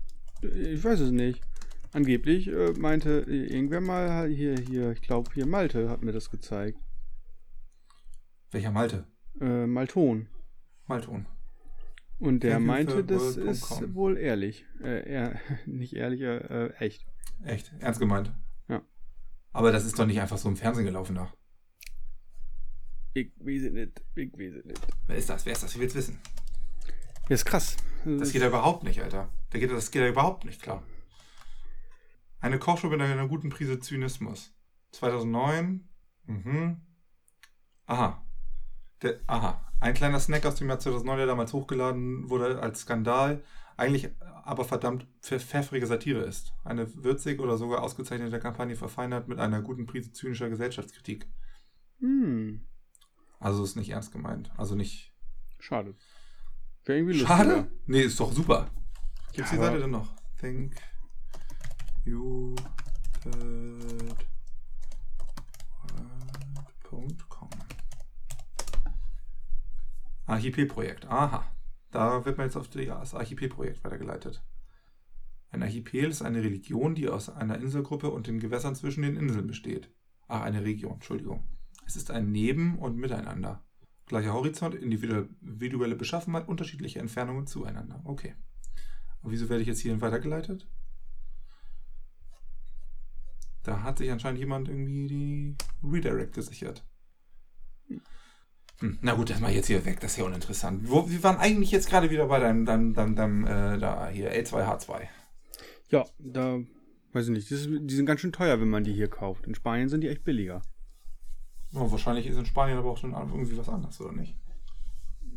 Ich 0.41 0.83
weiß 0.83 1.01
es 1.01 1.11
nicht. 1.11 1.43
Angeblich 1.93 2.49
äh, 2.49 2.73
meinte 2.73 3.27
irgendwer 3.29 3.83
mal 3.83 4.29
hier, 4.29 4.59
hier, 4.59 4.93
ich 4.93 5.03
glaube 5.03 5.31
hier 5.35 5.47
Malte 5.47 5.91
hat 5.91 6.03
mir 6.03 6.13
das 6.13 6.31
gezeigt. 6.31 6.79
Welcher 8.51 8.71
Malte? 8.71 9.07
Äh, 9.41 9.67
Malton. 9.67 10.29
Malton. 10.87 11.27
Und 12.19 12.43
der 12.43 12.55
you 12.55 12.61
meinte, 12.61 13.05
das 13.05 13.37
world.com. 13.37 13.53
ist 13.85 13.95
wohl 13.95 14.17
ehrlich. 14.17 14.65
Äh, 14.83 15.07
eher, 15.07 15.39
nicht 15.67 15.95
ehrlich, 15.95 16.23
äh, 16.23 16.69
echt. 16.79 17.07
Echt, 17.45 17.73
ernst 17.81 18.01
gemeint. 18.01 18.33
Ja. 18.69 18.81
Aber 19.53 19.71
das 19.71 19.85
ist 19.85 19.99
doch 19.99 20.07
nicht 20.07 20.21
einfach 20.21 20.39
so 20.39 20.49
im 20.49 20.57
Fernsehen 20.57 20.87
gelaufen 20.87 21.15
da. 21.15 21.31
Ich 23.17 23.33
weiß 23.39 23.63
es 23.63 23.73
nicht, 23.73 24.03
ich 24.15 24.33
weiß 24.35 24.55
es 24.57 24.65
nicht. 24.67 24.87
Wer 25.07 25.17
ist 25.17 25.31
das? 25.31 25.47
Wer 25.47 25.53
ist 25.55 25.63
das? 25.63 25.75
Ich 25.75 25.81
will's 25.81 25.95
wissen. 25.95 26.21
Ja, 27.31 27.35
ist 27.35 27.47
krass. 27.47 27.79
Das 28.05 28.31
geht 28.31 28.43
ja 28.43 28.49
überhaupt 28.49 28.85
nicht, 28.85 29.03
Alter. 29.03 29.31
Da 29.49 29.59
geht, 29.59 29.71
das 29.71 29.91
geht 29.91 30.03
ja 30.03 30.09
überhaupt 30.09 30.45
nicht 30.45 30.61
klar. 30.61 30.83
Eine 32.41 32.59
Kochshow 32.59 32.91
mit 32.91 33.01
einer 33.01 33.27
guten 33.27 33.49
Prise 33.49 33.81
Zynismus. 33.81 34.55
2009. 34.93 35.89
Mhm. 36.27 36.83
Aha. 37.87 38.23
Der, 39.01 39.19
aha. 39.27 39.67
Ein 39.81 39.95
kleiner 39.95 40.21
Snack 40.21 40.45
aus 40.45 40.57
dem 40.57 40.69
Jahr 40.69 40.79
2009, 40.79 41.17
der 41.17 41.27
damals 41.27 41.55
hochgeladen 41.55 42.29
wurde 42.29 42.61
als 42.61 42.81
Skandal, 42.83 43.43
eigentlich 43.79 44.11
aber 44.45 44.65
verdammt 44.67 45.07
pf- 45.25 45.39
pfeffrige 45.41 45.87
Satire 45.87 46.21
ist. 46.21 46.53
Eine 46.65 46.95
würzig 47.03 47.41
oder 47.41 47.57
sogar 47.57 47.83
ausgezeichnete 47.83 48.39
Kampagne 48.41 48.77
verfeinert 48.77 49.27
mit 49.27 49.39
einer 49.39 49.63
guten 49.63 49.87
Prise 49.87 50.13
zynischer 50.13 50.51
Gesellschaftskritik. 50.51 51.27
Hm, 52.01 52.61
Also 53.39 53.63
ist 53.65 53.77
nicht 53.77 53.91
ernst 53.91 54.13
gemeint. 54.13 54.51
Also 54.57 54.75
nicht. 54.75 55.13
schade. 55.59 55.95
Wäre 56.85 56.99
irgendwie 56.99 57.19
Schade? 57.19 57.51
lustiger. 57.55 57.77
Nee, 57.87 58.03
ist 58.03 58.21
doch 58.21 58.33
super. 58.33 58.71
Gibt's 59.33 59.51
die 59.51 59.57
Ja, 59.57 59.63
aber- 59.63 59.71
Seite 59.73 59.81
denn 59.83 59.91
noch? 59.91 60.15
Think 60.39 60.77
you 62.05 62.55
did 63.25 63.35
word.com 66.91 67.49
Archipel-Projekt. 70.27 71.07
Aha. 71.07 71.45
Da 71.91 72.25
wird 72.25 72.37
man 72.39 72.47
jetzt 72.47 72.57
auf 72.57 72.69
die, 72.69 72.87
das 72.87 73.15
Archipel-Projekt 73.15 73.83
weitergeleitet. 73.85 74.43
Ein 75.51 75.63
Archipel 75.63 76.05
ist 76.11 76.23
eine 76.23 76.43
Religion, 76.43 76.95
die 76.95 77.09
aus 77.09 77.29
einer 77.31 77.59
Inselgruppe 77.59 78.11
und 78.11 78.27
den 78.27 78.41
Gewässern 78.41 78.75
zwischen 78.75 79.03
den 79.03 79.17
Inseln 79.17 79.47
besteht. 79.47 79.91
Ach, 80.29 80.43
eine 80.43 80.65
Region, 80.65 80.95
Entschuldigung. 80.95 81.47
Es 81.87 81.97
ist 81.97 82.11
ein 82.11 82.31
Neben- 82.33 82.79
und 82.79 82.97
Miteinander. 82.97 83.65
Gleicher 84.07 84.35
Horizont, 84.35 84.75
individuelle 84.75 85.97
Beschaffenheit, 85.97 86.49
unterschiedliche 86.49 86.99
Entfernungen 86.99 87.47
zueinander. 87.47 88.01
Okay. 88.05 88.35
Und 89.23 89.33
wieso 89.33 89.49
werde 89.49 89.63
ich 89.63 89.69
jetzt 89.69 89.81
hierhin 89.81 90.01
weitergeleitet? 90.01 90.69
Da 93.63 93.83
hat 93.83 93.99
sich 93.99 94.11
anscheinend 94.11 94.39
jemand 94.39 94.69
irgendwie 94.69 95.07
die 95.09 95.57
Redirect 95.83 96.35
gesichert. 96.35 96.85
Hm, 98.79 98.99
na 99.01 99.15
gut, 99.15 99.31
das 99.31 99.41
mache 99.41 99.53
ich 99.53 99.57
jetzt 99.57 99.67
hier 99.67 99.85
weg, 99.85 100.01
das 100.01 100.13
ist 100.13 100.19
ja 100.19 100.25
uninteressant. 100.25 100.89
Wo, 100.89 101.09
wir 101.09 101.23
waren 101.23 101.39
eigentlich 101.39 101.71
jetzt 101.71 101.89
gerade 101.89 102.11
wieder 102.11 102.27
bei 102.27 102.39
deinem, 102.39 102.65
deinem, 102.65 102.95
deinem, 102.95 103.17
deinem 103.17 103.45
äh, 103.45 103.79
da 103.79 104.09
hier, 104.09 104.33
L2H2. 104.33 105.09
Ja, 105.91 106.05
da 106.19 106.61
weiß 107.13 107.27
ich 107.27 107.33
nicht. 107.33 107.51
Ist, 107.51 107.69
die 107.69 107.95
sind 107.95 108.07
ganz 108.07 108.21
schön 108.21 108.33
teuer, 108.33 108.61
wenn 108.61 108.69
man 108.69 108.85
die 108.85 108.93
hier 108.93 109.09
kauft. 109.09 109.47
In 109.47 109.55
Spanien 109.55 109.89
sind 109.89 110.03
die 110.03 110.09
echt 110.09 110.25
billiger. 110.25 110.63
Oh, 111.79 111.91
wahrscheinlich 111.91 112.27
ist 112.27 112.39
in 112.39 112.47
Spanien 112.47 112.79
aber 112.79 112.91
auch 112.91 112.97
schon 112.97 113.13
irgendwie 113.13 113.57
was 113.59 113.69
anderes, 113.69 114.01
oder 114.01 114.13
nicht? 114.13 114.35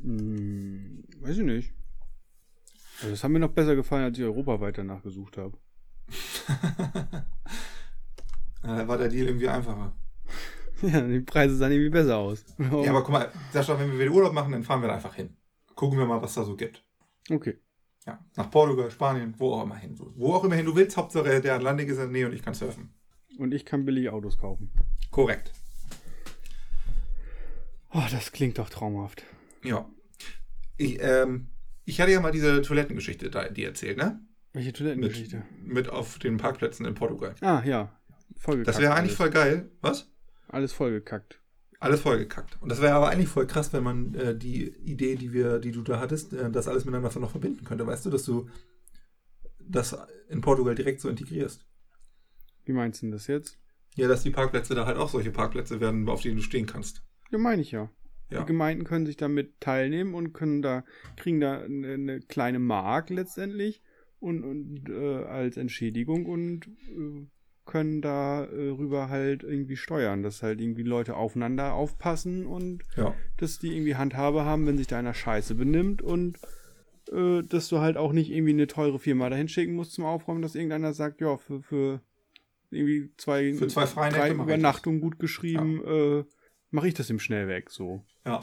Hm, 0.04 1.04
weiß 1.19 1.38
ich 1.38 1.43
nicht. 1.43 1.73
Also 2.99 3.12
das 3.12 3.23
hat 3.23 3.32
mir 3.32 3.39
noch 3.39 3.52
besser 3.52 3.75
gefallen, 3.75 4.06
als 4.06 4.17
ich 4.17 4.23
europaweit 4.23 4.78
danach 4.78 5.04
gesucht 5.04 5.38
habe. 5.38 5.58
Da 8.62 8.88
war 8.88 8.97
der 8.97 9.08
Deal 9.10 9.28
irgendwie 9.28 9.47
einfacher. 9.49 9.93
Ja, 10.82 11.02
die 11.02 11.19
Preise 11.19 11.58
sahen 11.58 11.73
irgendwie 11.73 11.89
besser 11.89 12.15
aus. 12.17 12.45
Ja, 12.58 12.91
aber 12.91 13.04
guck 13.04 13.12
mal, 13.12 13.30
Sascha, 13.52 13.78
wenn 13.78 13.91
wir 13.91 13.99
wieder 13.99 14.12
Urlaub 14.12 14.32
machen, 14.32 14.54
dann 14.54 14.63
fahren 14.63 14.82
wir 14.82 14.88
da 14.88 14.95
einfach 14.95 15.13
hin. 15.13 15.36
Gucken 15.75 15.99
wir 15.99 16.06
mal, 16.06 16.21
was 16.21 16.36
da 16.36 16.43
so 16.45 16.56
gibt. 16.56 16.86
okay. 17.30 17.58
Ja, 18.08 18.23
nach 18.38 18.49
Portugal, 18.49 18.89
Spanien, 18.89 19.36
wo 19.38 19.54
auch 19.56 19.63
immer 19.63 19.75
hin. 19.75 19.95
Wo 20.15 20.34
auch 20.34 20.43
immer 20.45 20.56
hin 20.56 20.65
du 20.65 20.73
willst, 20.75 20.95
Hauptsache 20.95 21.41
der 21.41 21.56
Atlantik 21.56 21.89
ist 21.89 21.97
in 21.97 22.04
der 22.04 22.08
Nähe 22.12 22.25
und 22.28 22.34
ich 22.34 22.41
kann 22.41 22.54
surfen. 22.54 22.93
Und 23.38 23.54
ich 23.54 23.65
kann 23.65 23.84
billige 23.84 24.13
Autos 24.13 24.38
kaufen. 24.38 24.71
Korrekt. 25.12 25.52
Oh, 27.91 28.04
das 28.12 28.32
klingt 28.32 28.58
doch 28.58 28.69
traumhaft. 28.69 29.23
Ja. 29.63 29.89
Ich, 30.78 30.97
ähm, 31.02 31.47
ich 31.86 31.99
hatte 31.99 32.12
ja 32.12 32.19
mal 32.21 32.32
diese 32.32 32.62
Toilettengeschichte 32.62 33.30
da, 33.30 33.49
die 33.49 33.63
erzählt, 33.63 33.97
ne? 33.97 34.21
Welche 34.54 34.69
Mit, 34.69 34.78
Toilettengeschichte? 34.78 35.43
mit 35.63 35.89
auf 35.89 36.19
den 36.19 36.38
Parkplätzen 36.38 36.86
in 36.86 36.93
Portugal. 36.95 37.36
Ah, 37.41 37.62
ja. 37.65 37.99
Vollgekackt. 38.38 38.75
Das 38.75 38.82
wäre 38.82 38.93
eigentlich 38.93 39.12
alles. 39.12 39.17
voll 39.17 39.30
geil. 39.32 39.71
Was? 39.82 40.10
Alles 40.47 40.73
vollgekackt. 40.73 41.41
Alles 41.80 42.02
vollgekackt. 42.02 42.62
Und 42.62 42.69
das 42.69 42.82
wäre 42.82 42.93
aber 42.93 43.10
eigentlich 43.10 43.30
voll 43.30 43.47
krass, 43.47 43.71
wenn 43.73 43.84
man 43.84 44.13
äh, 44.15 44.38
die 44.38 44.67
Idee, 44.67 45.15
die 45.15 45.32
wir, 45.34 45.60
die 45.60 45.71
du 45.71 45.82
da 45.82 45.99
hattest, 45.99 46.34
äh, 46.34 46.52
das 46.52 46.67
alles 46.67 46.86
miteinander 46.86 47.19
noch 47.19 47.32
verbinden 47.32 47.63
könnte. 47.63 47.88
Weißt 47.88 48.06
du, 48.06 48.10
dass 48.10 48.23
du 48.23 48.49
das 49.60 49.95
in 50.28 50.41
Portugal 50.41 50.75
direkt 50.75 50.99
so 51.02 51.10
integrierst? 51.10 51.65
Wie 52.65 52.73
meinst 52.73 53.02
du 53.02 53.06
denn 53.06 53.12
das 53.12 53.28
jetzt? 53.28 53.60
Ja, 53.95 54.08
dass 54.08 54.23
die 54.23 54.30
Parkplätze 54.32 54.75
da 54.75 54.86
halt 54.86 54.97
auch 54.97 55.10
solche 55.10 55.32
Parkplätze 55.32 55.80
werden, 55.80 56.08
auf 56.10 56.21
denen 56.21 56.38
du 56.38 56.43
stehen 56.43 56.65
kannst. 56.65 57.04
Ja, 57.31 57.37
meine 57.37 57.61
ich 57.61 57.71
ja. 57.71 57.89
Ja. 58.31 58.41
Die 58.41 58.45
Gemeinden 58.45 58.83
können 58.83 59.05
sich 59.07 59.17
damit 59.17 59.59
teilnehmen 59.59 60.13
und 60.13 60.33
können 60.33 60.61
da, 60.61 60.83
kriegen 61.15 61.39
da 61.39 61.61
eine, 61.61 61.93
eine 61.93 62.19
kleine 62.19 62.59
Mark 62.59 63.09
letztendlich 63.09 63.81
und, 64.19 64.43
und 64.43 64.89
äh, 64.89 65.23
als 65.25 65.57
Entschädigung 65.57 66.25
und 66.27 66.67
äh, 66.67 67.25
können 67.65 68.01
da 68.01 68.45
äh, 68.45 68.69
rüber 68.69 69.09
halt 69.09 69.43
irgendwie 69.43 69.77
steuern, 69.77 70.21
dass 70.23 70.43
halt 70.43 70.61
irgendwie 70.61 70.83
Leute 70.83 71.15
aufeinander 71.15 71.73
aufpassen 71.73 72.45
und 72.45 72.83
Ja. 72.95 73.15
dass 73.37 73.57
die 73.59 73.75
irgendwie 73.75 73.95
Handhabe 73.95 74.45
haben, 74.45 74.67
wenn 74.67 74.77
sich 74.77 74.87
da 74.87 74.99
einer 74.99 75.13
scheiße 75.13 75.55
benimmt 75.55 76.01
und 76.03 76.37
äh, 77.11 77.41
dass 77.43 77.67
du 77.69 77.79
halt 77.79 77.97
auch 77.97 78.13
nicht 78.13 78.31
irgendwie 78.31 78.53
eine 78.53 78.67
teure 78.67 78.99
Firma 78.99 79.29
dahin 79.29 79.47
schicken 79.47 79.73
musst 79.73 79.93
zum 79.93 80.05
Aufräumen, 80.05 80.41
dass 80.43 80.55
irgendeiner 80.55 80.93
sagt, 80.93 81.21
ja, 81.21 81.37
für, 81.37 81.61
für 81.61 82.01
irgendwie 82.69 83.11
zwei, 83.17 83.53
Für 83.53 83.67
zwei 83.67 84.09
drei. 84.09 84.31
Übernachtungen 84.31 85.01
gut 85.01 85.17
geschrieben, 85.17 85.81
äh, 85.85 86.23
mache 86.71 86.88
ich 86.88 86.93
das 86.93 87.10
im 87.10 87.19
Schnellweg 87.19 87.69
so. 87.69 88.03
Ja. 88.25 88.41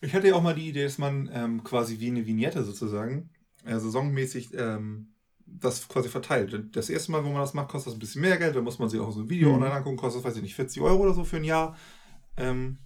Ich 0.00 0.14
hatte 0.14 0.28
ja 0.28 0.34
auch 0.34 0.42
mal 0.42 0.54
die 0.54 0.68
Idee, 0.68 0.84
dass 0.84 0.98
man 0.98 1.28
ähm, 1.32 1.64
quasi 1.64 1.98
wie 1.98 2.06
eine 2.08 2.24
Vignette 2.26 2.62
sozusagen, 2.62 3.30
äh, 3.64 3.78
saisonmäßig, 3.78 4.50
ähm, 4.54 5.08
das 5.44 5.88
quasi 5.88 6.08
verteilt. 6.08 6.76
Das 6.76 6.88
erste 6.90 7.10
Mal, 7.10 7.24
wo 7.24 7.30
man 7.30 7.40
das 7.40 7.54
macht, 7.54 7.68
kostet 7.68 7.88
das 7.92 7.96
ein 7.96 8.00
bisschen 8.00 8.20
mehr 8.22 8.36
Geld. 8.36 8.54
Dann 8.54 8.64
muss 8.64 8.78
man 8.78 8.88
sich 8.88 9.00
auch 9.00 9.10
so 9.10 9.20
ein 9.20 9.30
Video 9.30 9.48
Mhm. 9.48 9.54
online 9.56 9.72
angucken, 9.74 9.96
kostet, 9.96 10.22
weiß 10.22 10.36
ich 10.36 10.42
nicht, 10.42 10.54
40 10.54 10.80
Euro 10.82 11.02
oder 11.02 11.14
so 11.14 11.24
für 11.24 11.38
ein 11.38 11.44
Jahr. 11.44 11.76
Ähm, 12.36 12.78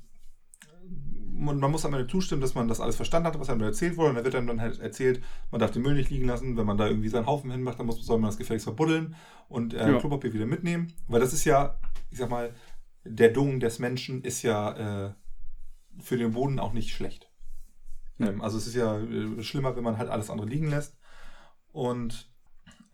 und 1.44 1.59
man 1.59 1.70
muss 1.70 1.85
am 1.85 1.92
Ende 1.94 2.07
zustimmen, 2.07 2.40
dass 2.40 2.55
man 2.55 2.68
das 2.68 2.81
alles 2.81 2.94
verstanden 2.96 3.26
hat, 3.26 3.38
was 3.40 3.50
einem 3.50 3.59
da 3.61 3.66
erzählt 3.66 3.96
wurde. 3.96 4.11
Und 4.11 4.14
da 4.16 4.24
wird 4.24 4.35
einem 4.35 4.46
dann 4.46 4.61
halt 4.61 4.78
erzählt, 4.78 5.22
man 5.50 5.61
darf 5.61 5.72
den 5.72 5.83
Müll 5.83 5.94
nicht 5.94 6.11
liegen 6.11 6.26
lassen. 6.26 6.57
Wenn 6.57 6.66
man 6.66 6.76
da 6.78 6.87
irgendwie 6.87 7.09
seinen 7.09 7.26
Haufen 7.26 7.50
hinmacht, 7.50 7.78
dann 7.81 7.87
muss, 7.87 8.05
soll 8.07 8.18
man 8.18 8.28
das 8.28 8.38
gefälligst 8.38 8.64
verbuddeln 8.64 9.16
und 9.48 9.74
äh, 9.74 9.90
Ja. 9.92 9.98
Klopapier 9.98 10.33
wieder 10.33 10.46
mitnehmen. 10.46 10.92
Weil 11.09 11.20
das 11.20 11.33
ist 11.33 11.44
ja, 11.44 11.76
ich 12.11 12.18
sag 12.18 12.31
mal, 12.31 12.55
der 13.04 13.30
Dung 13.30 13.60
des 13.60 13.78
Menschen 13.78 14.22
ist 14.22 14.42
ja 14.42 15.08
äh, 15.08 15.14
für 16.00 16.16
den 16.16 16.32
Boden 16.32 16.58
auch 16.58 16.72
nicht 16.72 16.94
schlecht. 16.94 17.30
Ähm, 18.18 18.40
also 18.40 18.58
es 18.58 18.66
ist 18.66 18.74
ja 18.74 18.98
äh, 18.98 19.42
schlimmer, 19.42 19.76
wenn 19.76 19.84
man 19.84 19.98
halt 19.98 20.10
alles 20.10 20.30
andere 20.30 20.48
liegen 20.48 20.70
lässt. 20.70 20.96
Und 21.72 22.30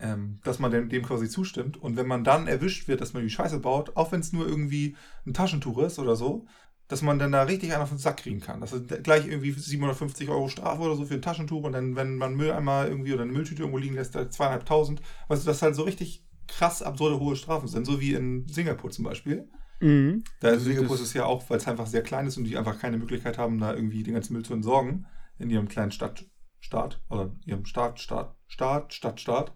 ähm, 0.00 0.40
dass 0.44 0.58
man 0.58 0.70
dem, 0.70 0.88
dem 0.88 1.02
quasi 1.02 1.28
zustimmt. 1.28 1.76
Und 1.76 1.96
wenn 1.96 2.06
man 2.06 2.24
dann 2.24 2.46
erwischt 2.46 2.88
wird, 2.88 3.00
dass 3.00 3.14
man 3.14 3.22
die 3.22 3.30
Scheiße 3.30 3.58
baut, 3.58 3.96
auch 3.96 4.12
wenn 4.12 4.20
es 4.20 4.32
nur 4.32 4.46
irgendwie 4.46 4.96
ein 5.26 5.34
Taschentuch 5.34 5.78
ist 5.78 5.98
oder 5.98 6.14
so, 6.14 6.46
dass 6.86 7.02
man 7.02 7.18
dann 7.18 7.32
da 7.32 7.42
richtig 7.42 7.72
einen 7.72 7.82
auf 7.82 7.90
den 7.90 7.98
Sack 7.98 8.18
kriegen 8.18 8.40
kann. 8.40 8.60
Das 8.60 8.72
ist 8.72 9.02
gleich 9.04 9.26
irgendwie 9.26 9.52
750 9.52 10.28
Euro 10.30 10.48
Strafe 10.48 10.80
oder 10.80 10.96
so 10.96 11.04
für 11.04 11.14
ein 11.14 11.22
Taschentuch 11.22 11.64
und 11.64 11.72
dann, 11.72 11.96
wenn 11.96 12.16
man 12.16 12.34
Müll 12.34 12.50
einmal 12.50 12.88
irgendwie 12.88 13.12
oder 13.12 13.22
eine 13.22 13.32
Mülltüte 13.32 13.62
irgendwo 13.62 13.78
liegen 13.78 13.94
lässt, 13.94 14.14
da 14.14 14.30
zweieinhalbtausend. 14.30 15.02
Weißt 15.28 15.42
du, 15.42 15.46
dass 15.46 15.60
halt 15.60 15.74
so 15.74 15.82
richtig 15.82 16.24
krass 16.46 16.80
absurde 16.80 17.20
hohe 17.20 17.36
Strafen 17.36 17.68
sind, 17.68 17.84
so 17.84 18.00
wie 18.00 18.14
in 18.14 18.48
Singapur 18.48 18.90
zum 18.90 19.04
Beispiel. 19.04 19.50
Mhm. 19.80 20.24
Da 20.40 20.48
ist 20.48 20.54
Also 20.54 20.64
Singapur 20.66 20.88
das- 20.90 21.00
ist 21.00 21.08
es 21.08 21.14
ja 21.14 21.24
auch, 21.24 21.48
weil 21.50 21.58
es 21.58 21.68
einfach 21.68 21.86
sehr 21.86 22.02
klein 22.02 22.26
ist 22.26 22.36
und 22.36 22.44
die 22.44 22.56
einfach 22.58 22.78
keine 22.78 22.98
Möglichkeit 22.98 23.38
haben, 23.38 23.58
da 23.58 23.72
irgendwie 23.74 24.02
den 24.02 24.14
ganzen 24.14 24.32
Müll 24.32 24.44
zu 24.44 24.54
entsorgen 24.54 25.06
in 25.38 25.50
ihrem 25.50 25.68
kleinen 25.68 25.92
Stadt, 25.92 26.26
Staat 26.60 27.00
oder 27.08 27.34
ihrem 27.44 27.64
Staat, 27.64 28.00
Staat, 28.00 28.34
Staat, 28.48 28.92
Stadt, 28.92 29.20
Staat. 29.20 29.52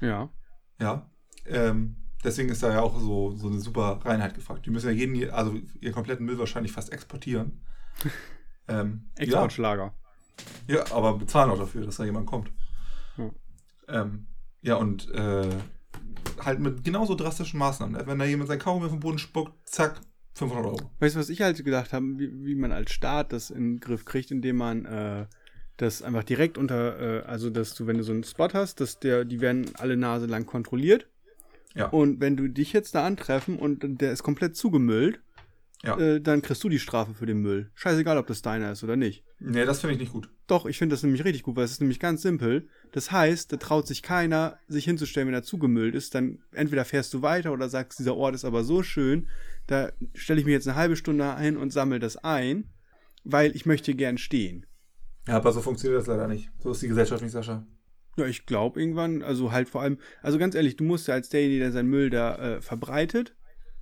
Ja. 0.00 0.28
Ja. 0.80 1.10
Ähm, 1.46 1.96
deswegen 2.22 2.50
ist 2.50 2.62
da 2.62 2.72
ja 2.72 2.82
auch 2.82 2.98
so, 3.00 3.34
so 3.36 3.48
eine 3.48 3.58
super 3.60 4.00
Reinheit 4.04 4.34
gefragt. 4.34 4.66
Die 4.66 4.70
müssen 4.70 4.88
ja 4.88 4.92
jeden, 4.92 5.30
also 5.30 5.54
ihren 5.80 5.94
kompletten 5.94 6.26
Müll 6.26 6.38
wahrscheinlich 6.38 6.72
fast 6.72 6.92
exportieren. 6.92 7.62
ähm, 8.68 9.10
ja, 9.16 9.22
Exportschlager. 9.24 9.94
ja, 10.66 10.84
aber 10.92 11.16
bezahlen 11.16 11.50
auch 11.50 11.58
dafür, 11.58 11.86
dass 11.86 11.96
da 11.96 12.04
jemand 12.04 12.26
kommt. 12.26 12.52
Ja. 13.16 13.30
Ähm, 13.88 14.26
ja, 14.60 14.74
und 14.76 15.08
äh, 15.10 15.48
halt 16.44 16.60
mit 16.60 16.84
genauso 16.84 17.14
drastischen 17.14 17.58
Maßnahmen. 17.58 18.06
Wenn 18.06 18.18
da 18.18 18.24
jemand 18.24 18.48
sein 18.48 18.58
Kaugummi 18.58 18.86
auf 18.86 18.92
den 18.92 19.00
Boden 19.00 19.18
spuckt, 19.18 19.52
zack, 19.68 20.00
500 20.34 20.66
Euro. 20.66 20.90
Weißt 21.00 21.16
du, 21.16 21.20
was 21.20 21.30
ich 21.30 21.40
halt 21.40 21.62
gedacht 21.64 21.92
habe, 21.92 22.06
wie, 22.18 22.44
wie 22.44 22.54
man 22.54 22.72
als 22.72 22.92
Staat 22.92 23.32
das 23.32 23.50
in 23.50 23.74
den 23.74 23.80
Griff 23.80 24.04
kriegt, 24.04 24.30
indem 24.30 24.56
man 24.56 24.84
äh, 24.84 25.26
das 25.76 26.02
einfach 26.02 26.24
direkt 26.24 26.58
unter, 26.58 27.00
äh, 27.00 27.26
also 27.26 27.50
dass 27.50 27.74
du, 27.74 27.86
wenn 27.86 27.98
du 27.98 28.04
so 28.04 28.12
einen 28.12 28.24
Spot 28.24 28.48
hast, 28.52 28.80
dass 28.80 28.98
der, 28.98 29.24
die 29.24 29.40
werden 29.40 29.70
alle 29.74 29.96
Nase 29.96 30.26
lang 30.26 30.46
kontrolliert. 30.46 31.08
Ja. 31.74 31.86
Und 31.88 32.20
wenn 32.20 32.36
du 32.36 32.48
dich 32.48 32.72
jetzt 32.72 32.94
da 32.94 33.04
antreffen 33.04 33.58
und 33.58 34.00
der 34.00 34.12
ist 34.12 34.22
komplett 34.22 34.56
zugemüllt, 34.56 35.20
Ja. 35.82 35.96
äh, 35.98 36.20
dann 36.20 36.42
kriegst 36.42 36.64
du 36.64 36.68
die 36.68 36.80
Strafe 36.80 37.14
für 37.14 37.26
den 37.26 37.40
Müll. 37.40 37.70
Scheißegal, 37.74 38.18
ob 38.18 38.26
das 38.26 38.42
deiner 38.42 38.72
ist 38.72 38.82
oder 38.82 38.96
nicht. 38.96 39.24
Nee, 39.38 39.64
das 39.64 39.80
finde 39.80 39.94
ich 39.94 40.00
nicht 40.00 40.12
gut. 40.12 40.28
Doch, 40.48 40.66
ich 40.66 40.76
finde 40.76 40.94
das 40.94 41.04
nämlich 41.04 41.24
richtig 41.24 41.44
gut, 41.44 41.54
weil 41.54 41.64
es 41.64 41.72
ist 41.72 41.80
nämlich 41.80 42.00
ganz 42.00 42.22
simpel. 42.22 42.68
Das 42.90 43.12
heißt, 43.12 43.52
da 43.52 43.58
traut 43.58 43.86
sich 43.86 44.02
keiner, 44.02 44.58
sich 44.66 44.84
hinzustellen, 44.84 45.28
wenn 45.28 45.34
er 45.34 45.44
zugemüllt 45.44 45.94
ist. 45.94 46.14
Dann 46.14 46.40
entweder 46.52 46.84
fährst 46.84 47.14
du 47.14 47.22
weiter 47.22 47.52
oder 47.52 47.68
sagst, 47.68 48.00
dieser 48.00 48.16
Ort 48.16 48.34
ist 48.34 48.44
aber 48.44 48.64
so 48.64 48.82
schön, 48.82 49.28
da 49.68 49.92
stelle 50.14 50.40
ich 50.40 50.46
mich 50.46 50.52
jetzt 50.54 50.66
eine 50.66 50.76
halbe 50.76 50.96
Stunde 50.96 51.38
hin 51.38 51.56
und 51.56 51.72
sammle 51.72 52.00
das 52.00 52.16
ein, 52.16 52.70
weil 53.22 53.54
ich 53.54 53.66
möchte 53.66 53.94
gern 53.94 54.18
stehen. 54.18 54.66
Ja, 55.28 55.36
aber 55.36 55.52
so 55.52 55.60
funktioniert 55.60 56.00
das 56.00 56.08
leider 56.08 56.26
nicht. 56.26 56.50
So 56.58 56.72
ist 56.72 56.82
die 56.82 56.88
Gesellschaft 56.88 57.22
nicht, 57.22 57.32
Sascha. 57.32 57.66
Ja, 58.16 58.26
ich 58.26 58.46
glaube 58.46 58.80
irgendwann, 58.80 59.22
also 59.22 59.52
halt 59.52 59.68
vor 59.68 59.82
allem, 59.82 59.98
also 60.22 60.38
ganz 60.38 60.56
ehrlich, 60.56 60.76
du 60.76 60.82
musst 60.82 61.06
ja 61.06 61.14
als 61.14 61.28
derjenige, 61.28 61.60
der 61.60 61.72
seinen 61.72 61.88
Müll 61.88 62.10
da 62.10 62.34
äh, 62.56 62.60
verbreitet, 62.60 63.36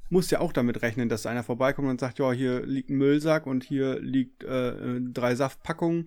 musst 0.08 0.30
ja 0.30 0.40
auch 0.40 0.52
damit 0.52 0.82
rechnen, 0.82 1.08
dass 1.08 1.26
einer 1.26 1.42
vorbeikommt 1.42 1.88
und 1.88 2.00
sagt, 2.00 2.18
ja, 2.18 2.32
hier 2.32 2.64
liegt 2.64 2.90
ein 2.90 2.96
Müllsack 2.96 3.46
und 3.46 3.64
hier 3.64 3.98
liegt 4.00 4.44
äh, 4.44 5.00
drei 5.00 5.34
Saftpackungen 5.34 6.06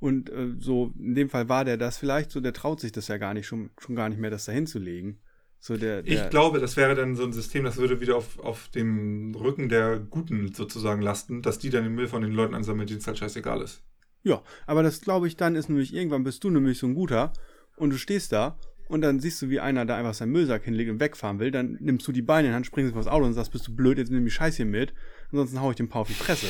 und 0.00 0.30
äh, 0.30 0.54
so, 0.58 0.92
in 0.98 1.14
dem 1.14 1.30
Fall 1.30 1.48
war 1.48 1.64
der 1.64 1.76
das 1.76 1.96
vielleicht, 1.96 2.30
so 2.30 2.40
der 2.40 2.52
traut 2.52 2.80
sich 2.80 2.92
das 2.92 3.08
ja 3.08 3.16
gar 3.16 3.34
nicht, 3.34 3.46
schon, 3.46 3.70
schon 3.78 3.96
gar 3.96 4.08
nicht 4.08 4.20
mehr, 4.20 4.30
das 4.30 4.44
da 4.44 4.52
hinzulegen. 4.52 5.18
So 5.60 5.78
der, 5.78 6.02
der, 6.02 6.24
Ich 6.24 6.30
glaube, 6.30 6.60
das 6.60 6.76
wäre 6.76 6.94
dann 6.94 7.16
so 7.16 7.24
ein 7.24 7.32
System, 7.32 7.64
das 7.64 7.78
würde 7.78 8.00
wieder 8.00 8.16
auf, 8.16 8.38
auf 8.38 8.68
dem 8.68 9.34
Rücken 9.34 9.70
der 9.70 9.98
Guten 9.98 10.52
sozusagen 10.52 11.00
lasten, 11.00 11.40
dass 11.40 11.58
die 11.58 11.70
dann 11.70 11.84
den 11.84 11.94
Müll 11.94 12.06
von 12.06 12.20
den 12.20 12.32
Leuten 12.32 12.54
ansammeln, 12.54 12.86
denen 12.86 12.98
es 12.98 13.06
halt 13.06 13.16
scheißegal 13.16 13.62
ist. 13.62 13.82
Ja, 14.22 14.42
aber 14.66 14.82
das 14.82 15.00
glaube 15.00 15.26
ich 15.26 15.36
dann 15.36 15.54
ist 15.54 15.70
nämlich, 15.70 15.94
irgendwann 15.94 16.24
bist 16.24 16.44
du 16.44 16.50
nämlich 16.50 16.78
so 16.78 16.86
ein 16.86 16.94
guter 16.94 17.32
und 17.76 17.90
du 17.90 17.96
stehst 17.96 18.32
da 18.32 18.58
und 18.94 19.00
dann 19.00 19.18
siehst 19.18 19.42
du, 19.42 19.50
wie 19.50 19.58
einer 19.58 19.84
da 19.84 19.96
einfach 19.96 20.14
seinen 20.14 20.30
Müllsack 20.30 20.64
hinlegt 20.64 20.88
und 20.88 21.00
wegfahren 21.00 21.40
will, 21.40 21.50
dann 21.50 21.76
nimmst 21.80 22.06
du 22.06 22.12
die 22.12 22.22
Beine 22.22 22.46
in 22.46 22.52
die 22.52 22.54
Hand, 22.54 22.66
springst 22.66 22.92
auf 22.94 23.00
das 23.04 23.12
Auto 23.12 23.26
und 23.26 23.34
sagst, 23.34 23.50
bist 23.50 23.66
du 23.66 23.74
blöd, 23.74 23.98
jetzt 23.98 24.10
nimm 24.12 24.24
die 24.24 24.30
Scheiß 24.30 24.56
hier 24.56 24.66
mit, 24.66 24.94
ansonsten 25.32 25.60
hau 25.60 25.70
ich 25.70 25.76
den 25.76 25.88
paar 25.88 26.02
auf 26.02 26.08
die 26.08 26.14
Fresse. 26.14 26.46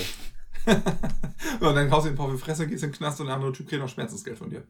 und 0.66 1.74
dann 1.74 1.90
haust 1.90 2.06
du 2.06 2.10
den 2.10 2.16
Paar 2.16 2.26
auf 2.26 2.32
die 2.32 2.38
Fresse, 2.38 2.66
gehst 2.66 2.84
in 2.84 2.90
den 2.90 2.96
Knast 2.96 3.20
und 3.20 3.26
der 3.26 3.34
andere 3.36 3.52
Typ 3.52 3.68
kriegt 3.68 3.80
noch 3.80 3.88
Schmerzensgeld 3.88 4.38
von 4.38 4.50
dir. 4.50 4.66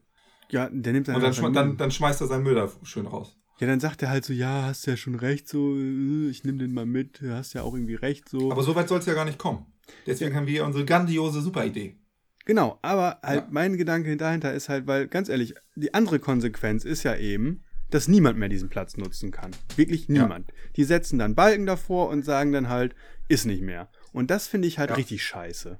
Ja, 0.49 0.69
der 0.71 0.93
nimmt 0.93 1.07
dann, 1.07 1.15
Und 1.15 1.21
dann, 1.23 1.33
seinen 1.33 1.53
dann, 1.53 1.77
dann 1.77 1.91
schmeißt 1.91 2.21
er 2.21 2.27
seinen 2.27 2.43
Müll 2.43 2.55
da 2.55 2.69
schön 2.83 3.07
raus. 3.07 3.37
Ja, 3.59 3.67
dann 3.67 3.79
sagt 3.79 4.01
er 4.03 4.09
halt 4.09 4.25
so, 4.25 4.33
ja, 4.33 4.63
hast 4.63 4.85
ja 4.85 4.95
schon 4.97 5.15
recht, 5.15 5.47
so, 5.47 5.75
äh, 5.75 6.29
ich 6.29 6.43
nimm 6.43 6.57
den 6.59 6.73
mal 6.73 6.85
mit, 6.85 7.21
du 7.21 7.33
hast 7.33 7.53
ja 7.53 7.61
auch 7.63 7.73
irgendwie 7.73 7.95
recht, 7.95 8.29
so. 8.29 8.51
Aber 8.51 8.63
so 8.63 8.75
weit 8.75 8.87
soll 8.89 8.99
es 8.99 9.05
ja 9.05 9.13
gar 9.13 9.25
nicht 9.25 9.37
kommen. 9.37 9.65
Deswegen 10.05 10.35
haben 10.35 10.47
wir 10.47 10.65
unsere 10.65 10.85
grandiose 10.85 11.41
Superidee. 11.41 11.97
Genau, 12.45 12.77
aber 12.83 13.19
halt 13.23 13.45
Ja. 13.45 13.47
mein 13.49 13.75
Gedanke 13.75 14.15
dahinter 14.17 14.53
ist 14.53 14.69
halt, 14.69 14.85
weil 14.85 15.07
ganz 15.07 15.29
ehrlich, 15.29 15.55
die 15.75 15.93
andere 15.93 16.19
Konsequenz 16.19 16.85
ist 16.85 17.03
ja 17.03 17.15
eben, 17.15 17.63
dass 17.95 18.07
niemand 18.07 18.37
mehr 18.37 18.49
diesen 18.49 18.69
Platz 18.69 18.97
nutzen 18.97 19.31
kann. 19.31 19.51
Wirklich 19.75 20.07
Ja. 20.07 20.23
niemand. 20.23 20.51
Die 20.75 20.83
setzen 20.83 21.17
dann 21.17 21.33
Balken 21.35 21.65
davor 21.65 22.09
und 22.09 22.23
sagen 22.25 22.51
dann 22.51 22.69
halt, 22.69 22.93
ist 23.29 23.45
nicht 23.45 23.61
mehr. 23.61 23.89
Und 24.11 24.29
das 24.31 24.47
finde 24.47 24.67
ich 24.67 24.77
halt 24.79 24.89
Ja. 24.91 24.95
richtig 24.97 25.23
scheiße. 25.23 25.79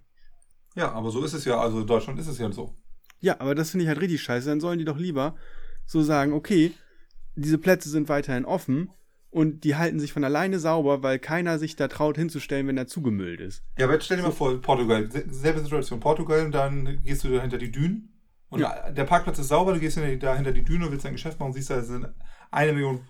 Ja, 0.75 0.91
aber 0.91 1.11
so 1.11 1.23
ist 1.23 1.33
es 1.33 1.45
ja. 1.45 1.59
Also 1.59 1.81
in 1.81 1.87
Deutschland 1.87 2.19
ist 2.19 2.27
es 2.27 2.37
ja 2.39 2.51
so. 2.51 2.73
Ja, 3.19 3.39
aber 3.39 3.53
das 3.55 3.69
finde 3.71 3.83
ich 3.83 3.87
halt 3.89 4.01
richtig 4.01 4.21
scheiße. 4.21 4.47
Dann 4.49 4.59
sollen 4.59 4.79
die 4.79 4.85
doch 4.85 4.97
lieber 4.97 5.35
so 5.85 6.01
sagen, 6.01 6.33
okay, 6.33 6.71
diese 7.35 7.57
Plätze 7.57 7.89
sind 7.89 8.07
weiterhin 8.09 8.45
offen 8.45 8.89
und 9.29 9.63
die 9.65 9.75
halten 9.75 9.99
sich 9.99 10.13
von 10.13 10.23
alleine 10.23 10.59
sauber, 10.59 11.03
weil 11.03 11.19
keiner 11.19 11.59
sich 11.59 11.75
da 11.75 11.87
traut 11.89 12.17
hinzustellen, 12.17 12.67
wenn 12.67 12.77
er 12.77 12.87
zugemüllt 12.87 13.41
ist. 13.41 13.63
Ja, 13.77 13.85
aber 13.85 13.93
jetzt 13.95 14.05
stell 14.05 14.17
dir 14.17 14.23
mal 14.23 14.31
vor, 14.31 14.61
Portugal, 14.61 15.09
se- 15.11 15.25
selbe 15.29 15.59
Situation. 15.59 15.99
Portugal, 15.99 16.49
dann 16.51 17.01
gehst 17.03 17.23
du 17.25 17.29
da 17.29 17.41
hinter 17.41 17.57
die 17.57 17.71
Dünen 17.71 18.14
und 18.55 18.95
der 18.97 19.03
Parkplatz 19.03 19.39
ist 19.39 19.49
sauber, 19.49 19.73
du 19.73 19.79
gehst 19.79 19.95
hinter 19.95 20.09
die, 20.09 20.19
da 20.19 20.35
hinter 20.35 20.51
die 20.51 20.63
Düne 20.63 20.91
willst 20.91 21.05
dein 21.05 21.13
Geschäft 21.13 21.39
machen 21.39 21.49
und 21.49 21.53
siehst, 21.53 21.69
da 21.69 21.81
sind 21.81 22.07
eine 22.51 22.73
Million. 22.73 23.01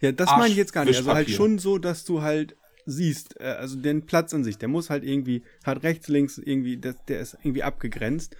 Ja, 0.00 0.12
das 0.12 0.28
Arsch- 0.28 0.38
meine 0.38 0.50
ich 0.50 0.56
jetzt 0.56 0.72
gar 0.72 0.84
nicht. 0.84 0.96
Also 0.96 1.12
halt 1.12 1.28
schon 1.30 1.58
so, 1.58 1.78
dass 1.78 2.04
du 2.04 2.22
halt 2.22 2.56
siehst, 2.86 3.38
äh, 3.40 3.44
also 3.44 3.76
den 3.76 4.06
Platz 4.06 4.32
an 4.34 4.44
sich, 4.44 4.58
der 4.58 4.68
muss 4.68 4.90
halt 4.90 5.04
irgendwie, 5.04 5.44
hat 5.64 5.82
rechts, 5.82 6.08
links 6.08 6.38
irgendwie, 6.38 6.78
das, 6.78 6.96
der 7.06 7.20
ist 7.20 7.36
irgendwie 7.42 7.62
abgegrenzt. 7.62 8.36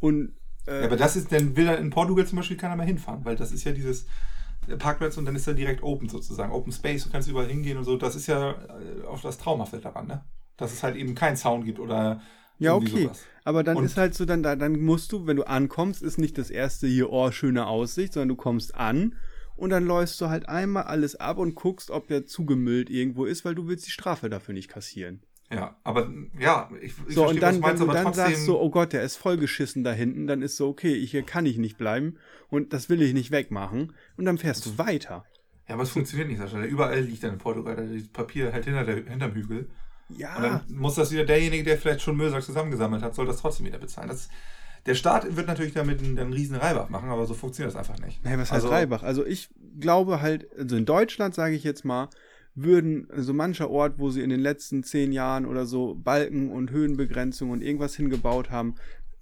Und 0.00 0.32
äh, 0.66 0.80
Ja, 0.80 0.86
aber 0.86 0.96
das 0.96 1.16
ist, 1.16 1.30
dann 1.32 1.56
will 1.56 1.66
da 1.66 1.74
in 1.74 1.90
Portugal 1.90 2.26
zum 2.26 2.36
Beispiel 2.36 2.56
keiner 2.56 2.76
mehr 2.76 2.86
hinfahren, 2.86 3.24
weil 3.24 3.36
das 3.36 3.52
ist 3.52 3.64
ja 3.64 3.72
dieses 3.72 4.06
Parkplatz 4.78 5.16
und 5.16 5.26
dann 5.26 5.36
ist 5.36 5.46
er 5.46 5.54
direkt 5.54 5.82
open 5.82 6.08
sozusagen. 6.08 6.52
Open 6.52 6.72
Space, 6.72 7.04
du 7.04 7.10
kannst 7.10 7.28
überall 7.28 7.48
hingehen 7.48 7.76
und 7.78 7.84
so. 7.84 7.96
Das 7.96 8.16
ist 8.16 8.26
ja 8.26 8.52
äh, 8.52 9.06
auf 9.06 9.20
das 9.20 9.38
Traumhafte 9.38 9.78
daran, 9.78 10.06
ne? 10.06 10.24
Dass 10.56 10.72
es 10.72 10.82
halt 10.82 10.96
eben 10.96 11.14
keinen 11.14 11.36
Sound 11.36 11.64
gibt 11.64 11.78
oder 11.78 12.22
ja, 12.58 12.74
okay. 12.74 13.04
sowas. 13.04 13.24
Aber 13.44 13.62
dann 13.62 13.76
Und- 13.78 13.84
ist 13.84 13.96
halt 13.96 14.14
so, 14.14 14.24
dann, 14.24 14.42
da, 14.42 14.56
dann 14.56 14.80
musst 14.80 15.12
du, 15.12 15.26
wenn 15.26 15.36
du 15.36 15.44
ankommst, 15.46 16.02
ist 16.02 16.18
nicht 16.18 16.38
das 16.38 16.50
erste 16.50 16.86
hier, 16.86 17.10
oh, 17.12 17.30
schöne 17.30 17.66
Aussicht, 17.66 18.12
sondern 18.14 18.28
du 18.30 18.36
kommst 18.36 18.74
an 18.74 19.16
und 19.56 19.70
dann 19.70 19.84
läufst 19.86 20.20
du 20.20 20.28
halt 20.28 20.48
einmal 20.48 20.84
alles 20.84 21.16
ab 21.16 21.38
und 21.38 21.54
guckst, 21.54 21.90
ob 21.90 22.08
der 22.08 22.26
zugemüllt 22.26 22.90
irgendwo 22.90 23.24
ist, 23.24 23.44
weil 23.44 23.54
du 23.54 23.66
willst 23.68 23.86
die 23.86 23.90
Strafe 23.90 24.28
dafür 24.30 24.54
nicht 24.54 24.68
kassieren. 24.68 25.20
Ja, 25.52 25.76
aber 25.84 26.10
ja, 26.40 26.70
ich, 26.80 26.94
ich 27.06 27.14
So, 27.14 27.22
verstehe, 27.22 27.26
und 27.28 27.40
dann, 27.42 27.62
was 27.62 27.78
du 27.78 27.80
meinst, 27.80 27.80
wenn 27.80 27.86
du 27.88 27.92
dann 27.92 28.04
trotzdem. 28.04 28.24
sagst 28.24 28.44
so, 28.46 28.60
oh 28.60 28.70
Gott, 28.70 28.92
der 28.94 29.02
ist 29.02 29.16
vollgeschissen 29.16 29.84
da 29.84 29.92
hinten, 29.92 30.26
dann 30.26 30.40
ist 30.42 30.56
so, 30.56 30.68
okay, 30.68 30.94
ich, 30.94 31.10
hier 31.10 31.22
kann 31.22 31.44
ich 31.46 31.58
nicht 31.58 31.76
bleiben 31.76 32.16
und 32.48 32.72
das 32.72 32.88
will 32.88 33.02
ich 33.02 33.12
nicht 33.12 33.30
wegmachen 33.30 33.92
und 34.16 34.24
dann 34.24 34.38
fährst 34.38 34.64
du 34.64 34.78
weiter. 34.78 35.24
ja, 35.68 35.74
aber 35.74 35.82
es 35.84 35.90
funktioniert 35.90 36.28
nicht, 36.30 36.38
Sascha. 36.38 36.64
Überall 36.64 37.00
liegt 37.02 37.22
dann 37.22 37.34
in 37.34 37.38
Portugal 37.38 37.76
das 37.76 38.08
Papier 38.08 38.52
halt 38.52 38.64
hinter 38.64 38.84
der, 38.84 38.96
hinterm 39.04 39.34
Hügel. 39.34 39.68
Ja, 40.10 40.36
Und 40.36 40.42
dann 40.42 40.60
muss 40.68 40.94
das 40.96 41.10
wieder 41.12 41.24
derjenige, 41.24 41.64
der 41.64 41.78
vielleicht 41.78 42.02
schon 42.02 42.16
Müllsack 42.16 42.42
zusammengesammelt 42.42 43.02
hat, 43.02 43.14
soll 43.14 43.26
das 43.26 43.38
trotzdem 43.38 43.66
wieder 43.66 43.78
bezahlen. 43.78 44.08
Das, 44.08 44.28
der 44.86 44.94
Staat 44.94 45.34
wird 45.36 45.46
natürlich 45.46 45.72
damit 45.72 46.00
einen, 46.00 46.18
einen 46.18 46.32
riesen 46.32 46.56
Reibach 46.56 46.88
machen, 46.90 47.08
aber 47.08 47.26
so 47.26 47.34
funktioniert 47.34 47.74
das 47.74 47.78
einfach 47.88 48.04
nicht. 48.04 48.20
Hey, 48.22 48.34
was 48.38 48.52
heißt 48.52 48.64
Also- 48.64 48.68
Reibach? 48.68 49.02
Also 49.02 49.24
ich 49.24 49.48
glaube 49.80 50.20
halt, 50.20 50.46
also 50.58 50.76
in 50.76 50.84
Deutschland 50.84 51.34
sage 51.34 51.54
ich 51.54 51.64
jetzt 51.64 51.84
mal, 51.84 52.08
würden 52.54 53.08
so 53.16 53.32
mancher 53.32 53.68
Ort, 53.70 53.94
wo 53.98 54.10
sie 54.10 54.20
in 54.22 54.30
den 54.30 54.40
letzten 54.40 54.84
zehn 54.84 55.10
Jahren 55.10 55.44
oder 55.46 55.66
so 55.66 55.94
Balken 55.96 56.50
und 56.52 56.70
Höhenbegrenzung 56.70 57.50
und 57.50 57.62
irgendwas 57.62 57.96
hingebaut 57.96 58.50
haben, 58.50 58.76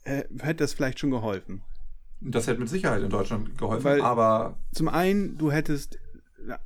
äh, 0.05 0.25
hätte 0.41 0.57
das 0.65 0.75
vielleicht 0.75 0.99
schon 0.99 1.11
geholfen. 1.11 1.63
Das 2.21 2.47
hätte 2.47 2.61
mit 2.61 2.69
Sicherheit 2.69 3.03
in 3.03 3.09
Deutschland 3.09 3.57
geholfen, 3.57 3.85
Weil- 3.85 4.03
aber 4.03 4.59
Zum 4.73 4.89
einen, 4.89 5.39
du 5.39 5.51
hättest 5.51 5.99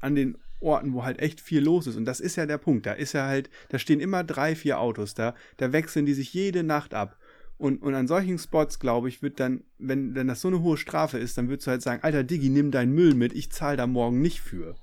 an 0.00 0.14
den 0.14 0.38
Orten, 0.60 0.92
wo 0.94 1.04
halt 1.04 1.18
echt 1.20 1.40
viel 1.40 1.62
los 1.62 1.86
ist, 1.86 1.96
und 1.96 2.04
das 2.04 2.20
ist 2.20 2.36
ja 2.36 2.46
der 2.46 2.58
Punkt, 2.58 2.86
da 2.86 2.92
ist 2.92 3.12
ja 3.12 3.26
halt, 3.26 3.50
da 3.68 3.78
stehen 3.78 4.00
immer 4.00 4.24
drei, 4.24 4.54
vier 4.56 4.80
Autos 4.80 5.14
da, 5.14 5.34
da 5.56 5.72
wechseln 5.72 6.06
die 6.06 6.14
sich 6.14 6.32
jede 6.32 6.62
Nacht 6.62 6.94
ab. 6.94 7.18
Und, 7.58 7.80
und 7.82 7.94
an 7.94 8.06
solchen 8.06 8.38
Spots, 8.38 8.78
glaube 8.78 9.08
ich, 9.08 9.22
wird 9.22 9.40
dann, 9.40 9.64
wenn, 9.78 10.14
wenn 10.14 10.28
das 10.28 10.42
so 10.42 10.48
eine 10.48 10.60
hohe 10.60 10.76
Strafe 10.76 11.18
ist, 11.18 11.38
dann 11.38 11.48
würdest 11.48 11.66
du 11.66 11.70
halt 11.70 11.80
sagen, 11.82 12.02
Alter 12.02 12.22
Diggi, 12.22 12.50
nimm 12.50 12.70
deinen 12.70 12.92
Müll 12.94 13.14
mit, 13.14 13.32
ich 13.32 13.50
zahle 13.50 13.78
da 13.78 13.86
morgen 13.86 14.20
nicht 14.20 14.40
für. 14.40 14.74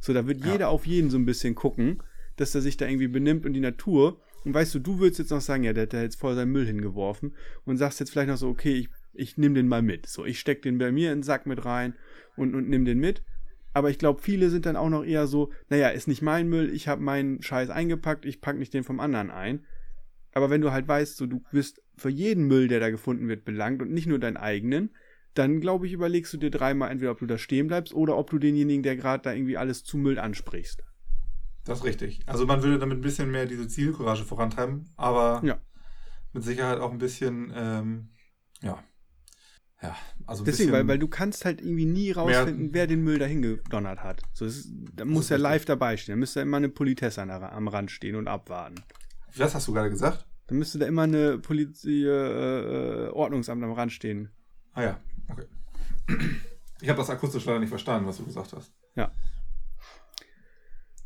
So, 0.00 0.12
da 0.12 0.26
wird 0.26 0.44
Ja. 0.44 0.52
jeder 0.52 0.68
auf 0.68 0.86
jeden 0.86 1.08
so 1.10 1.16
ein 1.16 1.24
bisschen 1.24 1.54
gucken, 1.54 2.02
dass 2.36 2.54
er 2.54 2.60
sich 2.60 2.76
da 2.76 2.86
irgendwie 2.86 3.08
benimmt 3.08 3.46
und 3.46 3.54
die 3.54 3.60
Natur. 3.60 4.20
Und 4.44 4.54
weißt 4.54 4.74
du, 4.74 4.78
du 4.78 4.98
würdest 4.98 5.18
jetzt 5.18 5.30
noch 5.30 5.40
sagen, 5.40 5.64
ja, 5.64 5.72
der 5.72 5.84
hat 5.84 5.92
da 5.94 6.02
jetzt 6.02 6.20
voll 6.20 6.34
seinen 6.34 6.52
Müll 6.52 6.66
hingeworfen 6.66 7.34
und 7.64 7.78
sagst 7.78 7.98
jetzt 7.98 8.10
vielleicht 8.10 8.28
noch 8.28 8.36
so, 8.36 8.48
okay, 8.48 8.74
ich, 8.74 8.88
ich 9.14 9.38
nehme 9.38 9.54
den 9.54 9.66
mal 9.66 9.82
mit. 9.82 10.06
So, 10.06 10.24
ich 10.24 10.38
steck 10.38 10.62
den 10.62 10.78
bei 10.78 10.92
mir 10.92 11.12
in 11.12 11.18
den 11.18 11.22
Sack 11.24 11.46
mit 11.46 11.64
rein 11.64 11.94
und, 12.36 12.54
und 12.54 12.68
nimm 12.68 12.84
den 12.84 12.98
mit. 12.98 13.22
Aber 13.72 13.90
ich 13.90 13.98
glaube, 13.98 14.22
viele 14.22 14.50
sind 14.50 14.66
dann 14.66 14.76
auch 14.76 14.88
noch 14.88 15.04
eher 15.04 15.26
so, 15.26 15.52
naja, 15.68 15.88
ist 15.88 16.08
nicht 16.08 16.22
mein 16.22 16.48
Müll, 16.48 16.70
ich 16.72 16.88
habe 16.88 17.02
meinen 17.02 17.42
Scheiß 17.42 17.70
eingepackt, 17.70 18.24
ich 18.24 18.40
pack 18.40 18.56
nicht 18.58 18.74
den 18.74 18.84
vom 18.84 19.00
anderen 19.00 19.30
ein. 19.30 19.66
Aber 20.32 20.50
wenn 20.50 20.60
du 20.60 20.72
halt 20.72 20.86
weißt, 20.88 21.16
so 21.16 21.26
du 21.26 21.42
bist 21.52 21.82
für 21.96 22.08
jeden 22.10 22.46
Müll, 22.46 22.68
der 22.68 22.80
da 22.80 22.90
gefunden 22.90 23.28
wird, 23.28 23.44
belangt 23.44 23.82
und 23.82 23.90
nicht 23.92 24.06
nur 24.06 24.18
deinen 24.18 24.36
eigenen, 24.36 24.94
dann 25.34 25.60
glaube 25.60 25.86
ich, 25.86 25.92
überlegst 25.92 26.32
du 26.32 26.36
dir 26.38 26.50
dreimal 26.50 26.90
entweder, 26.90 27.12
ob 27.12 27.18
du 27.18 27.26
da 27.26 27.38
stehen 27.38 27.66
bleibst 27.68 27.94
oder 27.94 28.16
ob 28.16 28.30
du 28.30 28.38
denjenigen, 28.38 28.82
der 28.82 28.96
gerade 28.96 29.22
da 29.22 29.32
irgendwie 29.32 29.56
alles 29.56 29.84
zu 29.84 29.96
Müll 29.98 30.18
ansprichst. 30.18 30.82
das 31.64 31.80
ist 31.80 31.84
richtig. 31.84 32.20
Also 32.26 32.46
man 32.46 32.62
würde 32.62 32.78
damit 32.78 32.98
ein 32.98 33.02
bisschen 33.02 33.30
mehr 33.30 33.46
diese 33.46 33.68
Zielcourage 33.68 34.24
vorantreiben, 34.24 34.88
aber 34.96 35.42
Ja. 35.44 35.60
mit 36.32 36.42
Sicherheit 36.42 36.78
auch 36.80 36.92
ein 36.92 36.98
bisschen, 36.98 37.52
ähm, 37.54 38.08
ja. 38.62 38.82
Ja, 39.80 39.96
also 40.26 40.44
Deswegen, 40.44 40.72
weil, 40.72 40.88
weil 40.88 40.98
du 40.98 41.06
kannst 41.06 41.44
halt 41.44 41.60
irgendwie 41.60 41.84
nie 41.84 42.10
rausfinden, 42.10 42.74
wer 42.74 42.88
den 42.88 43.02
Müll 43.04 43.18
dahin 43.18 43.42
gedonnert 43.42 44.02
hat. 44.02 44.22
So, 44.32 44.44
ist, 44.44 44.68
da 44.94 45.04
muss 45.04 45.26
ist 45.26 45.30
er 45.30 45.36
richtig. 45.36 45.42
live 45.42 45.64
dabei 45.66 45.96
stehen. 45.96 46.14
Da 46.14 46.16
müsste 46.16 46.40
immer 46.40 46.56
eine 46.56 46.68
Politesse 46.68 47.22
am 47.22 47.68
Rand 47.68 47.90
stehen 47.92 48.16
und 48.16 48.26
abwarten. 48.26 48.82
Was 49.36 49.54
hast 49.54 49.68
du 49.68 49.72
gerade 49.72 49.90
gesagt? 49.90 50.26
Da 50.48 50.54
müsste 50.54 50.78
da 50.78 50.86
immer 50.86 51.02
eine 51.02 51.38
Polizei, 51.38 51.90
äh, 51.90 53.06
äh, 53.06 53.08
Ordnungsamt 53.10 53.62
am 53.62 53.72
Rand 53.72 53.92
stehen. 53.92 54.30
Ah 54.72 54.82
ja, 54.82 55.00
okay. 55.30 55.46
Ich 56.80 56.88
habe 56.88 56.96
das 56.96 57.10
akustisch 57.10 57.44
leider 57.44 57.60
nicht 57.60 57.68
verstanden, 57.68 58.06
was 58.06 58.16
du 58.16 58.24
gesagt 58.24 58.52
hast. 58.54 58.72
Ja. 58.96 59.12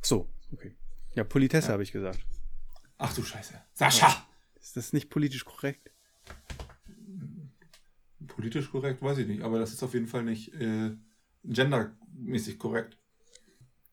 So, 0.00 0.30
okay. 0.52 0.76
Ja, 1.14 1.24
Politesse 1.24 1.72
habe 1.72 1.82
ich 1.82 1.92
gesagt. 1.92 2.20
Ach 2.98 3.12
du 3.14 3.22
Scheiße. 3.22 3.54
Sascha! 3.74 4.26
Ist 4.60 4.76
das 4.76 4.92
nicht 4.92 5.10
politisch 5.10 5.44
korrekt? 5.44 5.90
Politisch 8.26 8.70
korrekt, 8.70 9.02
weiß 9.02 9.18
ich 9.18 9.26
nicht, 9.26 9.42
aber 9.42 9.58
das 9.58 9.72
ist 9.72 9.82
auf 9.82 9.94
jeden 9.94 10.06
Fall 10.06 10.22
nicht 10.24 10.52
äh, 10.54 10.96
gendermäßig 11.44 12.58
korrekt. 12.58 12.98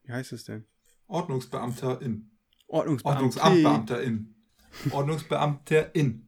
Wie 0.03 0.11
heißt 0.11 0.31
es 0.33 0.43
denn? 0.43 0.65
Ordnungsbeamterin. 1.07 2.31
Ordnungsbeamte. 2.67 3.17
Ordnungsamtbeamterin. 3.17 4.35
Ordnungsbeamterin. 4.91 6.27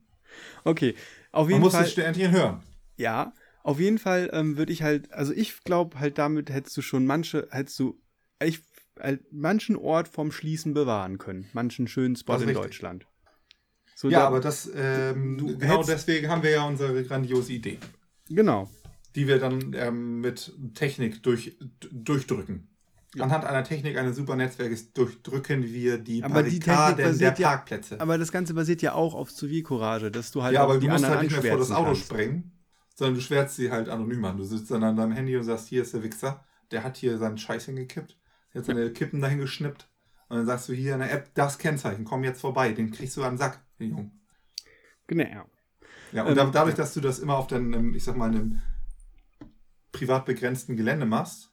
Okay, 0.63 0.95
auf 1.31 1.45
Man 1.45 1.51
jeden 1.51 1.61
muss 1.61 1.73
Fall. 1.73 1.83
das 1.83 1.91
Sternchen 1.91 2.31
hören. 2.31 2.63
Ja, 2.97 3.33
auf 3.63 3.79
jeden 3.79 3.99
Fall 3.99 4.29
ähm, 4.33 4.57
würde 4.57 4.73
ich 4.73 4.81
halt, 4.81 5.11
also 5.11 5.33
ich 5.33 5.63
glaube 5.63 5.99
halt 5.99 6.17
damit 6.17 6.49
hättest 6.49 6.75
du 6.77 6.81
schon 6.81 7.05
manche, 7.05 7.47
hättest 7.51 7.79
du, 7.79 8.01
ich, 8.43 8.61
halt 8.99 9.31
manchen 9.31 9.75
Ort 9.75 10.07
vom 10.07 10.31
Schließen 10.31 10.73
bewahren 10.73 11.17
können. 11.17 11.49
Manchen 11.53 11.87
schönen 11.87 12.15
Spot 12.15 12.33
in 12.35 12.39
richtig. 12.39 12.57
Deutschland. 12.57 13.07
So, 14.01 14.09
Ja, 14.09 14.25
aber 14.25 14.39
das, 14.39 14.67
ähm, 14.73 15.37
Du 15.37 15.55
genau 15.59 15.73
hättest- 15.75 15.89
deswegen 15.89 16.27
haben 16.27 16.41
wir 16.41 16.49
ja 16.49 16.63
unsere 16.67 17.03
grandiose 17.03 17.53
Idee, 17.53 17.77
Genau. 18.29 18.67
die 19.15 19.27
wir 19.27 19.37
dann 19.37 19.73
ähm, 19.75 20.21
mit 20.21 20.51
Technik 20.73 21.21
durch, 21.21 21.55
durchdrücken. 21.91 22.67
Anhand 23.19 23.45
einer 23.45 23.63
Technik 23.63 23.97
eines 23.97 24.15
super 24.15 24.35
Netzwerkes 24.35 24.91
durchdrücken 24.93 25.63
wir 25.65 25.99
die 25.99 26.23
Aber 26.23 26.41
die 26.41 26.57
Barrikaden 26.59 26.97
der 26.97 27.03
basiert 27.09 27.37
ja, 27.37 27.47
Parkplätze. 27.49 28.01
aber 28.01 28.17
das 28.17 28.31
Ganze 28.31 28.55
basiert 28.55 28.81
ja 28.81 28.93
auch 28.95 29.13
auf 29.13 29.31
Zivilcourage, 29.35 30.09
dass 30.09 30.31
du 30.31 30.41
halt 30.41 30.55
ja, 30.55 30.63
aber 30.63 30.79
die 30.79 30.87
du 30.87 30.93
musst 30.93 31.05
halt 31.07 31.21
nicht 31.21 31.31
mehr 31.43 31.51
vor 31.51 31.59
das 31.59 31.71
Auto 31.71 31.85
kannst. 31.87 32.01
springen 32.05 32.51
sondern 32.95 33.15
du 33.15 33.21
schwärzt 33.21 33.55
sie 33.55 33.69
halt 33.71 33.87
anonym 33.89 34.23
an. 34.25 34.37
Du 34.37 34.43
sitzt 34.45 34.69
dann 34.71 34.83
an 34.83 34.95
deinem 34.95 35.11
Handy 35.11 35.35
und 35.37 35.43
sagst, 35.43 35.67
hier 35.67 35.81
ist 35.83 35.93
der 35.93 36.01
Wichser, 36.03 36.43
der 36.71 36.83
hat 36.83 36.97
hier 36.97 37.17
seinen 37.17 37.37
Scheiß 37.37 37.65
hingekippt, 37.65 38.17
der 38.53 38.59
hat 38.61 38.65
seine 38.65 38.91
Kippen 38.91 39.21
dahin 39.21 39.39
geschnippt. 39.39 39.87
Und 40.29 40.37
dann 40.37 40.45
sagst 40.45 40.69
du 40.69 40.73
hier 40.73 40.93
in 40.93 40.99
der 40.99 41.11
App, 41.11 41.29
das 41.33 41.57
Kennzeichen, 41.57 42.05
komm 42.05 42.23
jetzt 42.23 42.41
vorbei, 42.41 42.71
den 42.73 42.91
kriegst 42.91 43.17
du 43.17 43.23
an 43.23 43.33
den 43.33 43.37
Sack, 43.39 43.59
Jungen. 43.85 44.21
Genau. 45.07 45.45
Ja, 46.13 46.23
und 46.23 46.29
Ähm, 46.29 46.35
da, 46.35 46.45
dadurch, 46.45 46.75
dass 46.75 46.93
du 46.93 47.01
das 47.01 47.19
immer 47.19 47.37
auf 47.37 47.47
deinem, 47.47 47.93
ich 47.93 48.03
sag 48.03 48.17
mal, 48.17 48.29
einem 48.29 48.61
privat 49.91 50.25
begrenzten 50.25 50.75
Gelände 50.77 51.05
machst, 51.05 51.51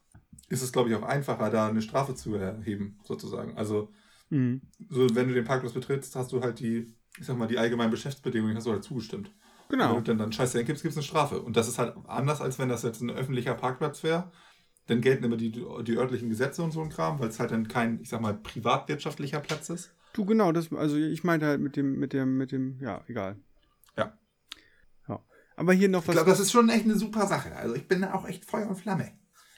ist 0.49 0.63
es, 0.63 0.73
glaube 0.73 0.89
ich, 0.91 0.95
auch 0.97 1.03
einfacher, 1.03 1.51
da 1.51 1.69
eine 1.69 1.83
Strafe 1.83 2.15
zu 2.15 2.35
erheben, 2.35 2.99
sozusagen. 3.05 3.57
Also, 3.57 3.93
Mhm. 4.31 4.61
so, 4.91 5.15
wenn 5.15 5.29
du 5.29 5.35
den 5.35 5.45
Parkplatz 5.45 5.73
betrittst, 5.73 6.15
hast 6.17 6.33
du 6.33 6.41
halt 6.43 6.61
die, 6.61 6.95
ich 7.19 7.27
sag 7.27 7.37
mal, 7.37 7.49
die 7.49 7.59
allgemeinen 7.59 7.91
Geschäftsbedingungen, 7.91 8.57
hast 8.57 8.67
du 8.67 8.73
halt 8.73 8.85
zugestimmt. 8.85 9.33
Wenn 9.69 9.79
Genau. 9.79 9.95
du 9.97 10.01
dann, 10.03 10.19
dann 10.19 10.33
Scheiße 10.33 10.63
gibst, 10.65 10.83
gibt 10.83 10.93
es 10.93 10.97
eine 10.99 11.05
Strafe. 11.05 11.41
Und 11.43 11.57
das 11.57 11.69
ist 11.69 11.79
halt 11.79 11.95
anders, 12.07 12.41
als 12.41 12.59
wenn 12.59 12.69
das 12.69 12.83
jetzt 12.83 13.01
ein 13.01 13.11
öffentlicher 13.11 13.55
Parkplatz 13.55 14.03
wäre. 14.03 14.31
Dann 14.87 15.01
gelten 15.03 15.25
immer 15.25 15.37
die, 15.37 15.51
die 15.51 15.97
örtlichen 15.97 16.31
Gesetze 16.31 16.63
und 16.63 16.71
so 16.73 16.81
ein 16.81 16.89
Kram, 16.89 17.19
weil 17.21 17.29
es 17.29 17.39
halt 17.41 17.51
dann 17.51 17.69
kein, 17.69 18.01
ich 18.01 18.09
sag 18.09 18.21
mal, 18.23 18.35
privatwirtschaftlicher 18.35 19.41
Platz 19.41 19.69
ist. 19.69 19.91
Du, 20.19 20.25
genau, 20.25 20.51
das, 20.51 20.73
also 20.73 20.97
ich 20.97 21.23
meinte 21.23 21.47
halt 21.47 21.61
mit 21.61 21.77
dem, 21.77 21.97
mit 21.97 22.13
dem, 22.13 22.37
mit 22.37 22.51
dem, 22.51 22.81
ja, 22.81 23.03
egal. 23.07 23.37
Ja. 23.97 24.19
Ja. 25.09 25.23
Aber 25.57 25.73
hier 25.73 25.89
noch 25.89 26.03
Ich 26.03 26.09
was. 26.09 26.15
glaube, 26.17 26.31
das 26.31 26.41
ist 26.41 26.51
schon 26.51 26.69
echt 26.69 26.85
eine 26.87 26.97
super 26.97 27.29
Sache. 27.29 27.55
Also 27.55 27.77
ich 27.77 27.87
bin 27.87 28.01
da 28.03 28.15
auch 28.15 28.27
echt 28.27 28.45
Feuer 28.45 28.69
und 28.69 28.75
Flamme. 28.75 29.13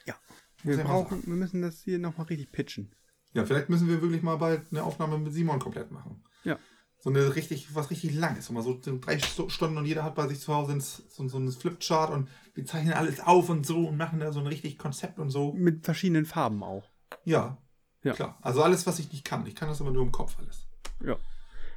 Ja. 0.05 0.13
Wir 0.61 0.73
ich 0.73 0.77
mal 0.77 0.83
brauchen, 0.85 1.23
wir 1.25 1.33
müssen 1.35 1.63
das 1.63 1.81
hier 1.81 1.97
nochmal 1.97 2.27
richtig 2.27 2.51
pitchen. 2.51 2.93
Ja, 3.33 3.43
vielleicht 3.43 3.69
müssen 3.69 3.87
wir 3.87 4.03
wirklich 4.03 4.21
mal 4.21 4.35
bald 4.35 4.67
eine 4.71 4.83
Aufnahme 4.83 5.17
mit 5.17 5.33
Simon 5.33 5.57
komplett 5.57 5.89
machen. 5.89 6.23
Ja. 6.43 6.59
So 6.99 7.09
eine 7.09 7.33
richtig, 7.35 7.73
was 7.73 7.89
richtig 7.89 8.13
lang 8.13 8.37
ist. 8.37 8.45
So 8.45 8.53
mal 8.53 8.61
so 8.61 8.79
drei 8.79 9.17
Stu- 9.17 9.49
Stunden 9.49 9.77
und 9.79 9.85
jeder 9.87 10.03
hat 10.03 10.13
bei 10.13 10.27
sich 10.27 10.39
zu 10.41 10.53
Hause 10.53 10.73
ein, 10.73 10.79
so, 10.81 11.27
so 11.27 11.39
ein 11.39 11.51
Flipchart 11.51 12.11
und 12.11 12.29
wir 12.53 12.65
zeichnen 12.67 12.93
alles 12.93 13.19
auf 13.19 13.49
und 13.49 13.65
so 13.65 13.87
und 13.87 13.97
machen 13.97 14.19
da 14.19 14.31
so 14.31 14.39
ein 14.41 14.45
richtig 14.47 14.77
Konzept 14.77 15.17
und 15.17 15.31
so. 15.31 15.53
Mit 15.53 15.83
verschiedenen 15.85 16.25
Farben 16.25 16.61
auch. 16.61 16.87
Ja, 17.23 17.57
Ja. 18.03 18.13
klar. 18.13 18.37
Also 18.41 18.63
alles, 18.63 18.87
was 18.87 18.99
ich 18.99 19.11
nicht 19.11 19.23
kann. 19.25 19.45
Ich 19.45 19.55
kann 19.55 19.69
das 19.69 19.81
aber 19.81 19.91
nur 19.91 20.03
im 20.03 20.11
Kopf 20.11 20.37
alles. 20.39 20.65
Ja. 21.05 21.17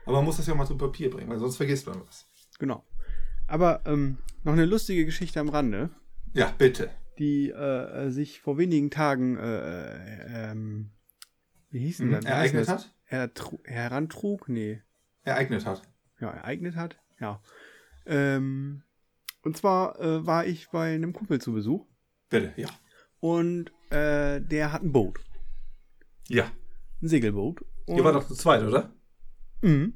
Aber 0.06 0.16
man 0.16 0.24
muss 0.24 0.36
das 0.38 0.46
ja 0.46 0.54
mal 0.54 0.66
zu 0.66 0.76
Papier 0.76 1.10
bringen, 1.10 1.28
weil 1.30 1.38
sonst 1.38 1.56
vergisst 1.56 1.86
man 1.86 2.00
was. 2.06 2.26
Genau. 2.58 2.84
Aber 3.46 3.82
ähm, 3.86 4.18
noch 4.42 4.52
eine 4.52 4.64
lustige 4.64 5.04
Geschichte 5.04 5.40
am 5.40 5.48
Rande, 5.48 5.90
Ja, 6.32 6.52
bitte. 6.56 6.90
die 7.18 7.50
äh, 7.50 8.10
sich 8.10 8.40
vor 8.40 8.56
wenigen 8.58 8.90
Tagen, 8.90 9.36
äh, 9.36 9.94
äh, 9.96 10.50
ähm, 10.52 10.90
wie 11.70 11.80
hieß 11.80 11.98
denn 11.98 12.08
Mhm. 12.08 12.12
das? 12.12 12.24
Ereignet 12.26 12.68
hat? 12.68 12.90
Ertru- 13.10 13.66
Herantrug? 13.66 14.48
Nee. 14.48 14.82
Ereignet 15.24 15.66
hat. 15.66 15.82
Ja, 16.20 16.30
ereignet 16.30 16.76
hat. 16.76 16.96
Ja. 17.20 17.40
Ähm, 18.06 18.82
und 19.42 19.56
zwar 19.56 19.98
äh, 20.00 20.26
war 20.26 20.46
ich 20.46 20.68
bei 20.70 20.94
einem 20.94 21.12
Kumpel 21.12 21.40
zu 21.40 21.52
Besuch 21.52 21.86
Bitte, 22.30 22.52
ja. 22.56 22.68
und 23.20 23.70
äh, 23.90 24.40
der 24.40 24.72
hat 24.72 24.82
ein 24.82 24.92
Boot. 24.92 25.18
Ja. 26.28 26.50
Ein 27.02 27.08
Segelboot. 27.08 27.64
Und, 27.86 27.96
Ihr 27.96 28.04
war 28.04 28.12
doch 28.12 28.26
zu 28.26 28.34
zweit, 28.34 28.62
oder? 28.62 28.94
Mhm. 29.62 29.94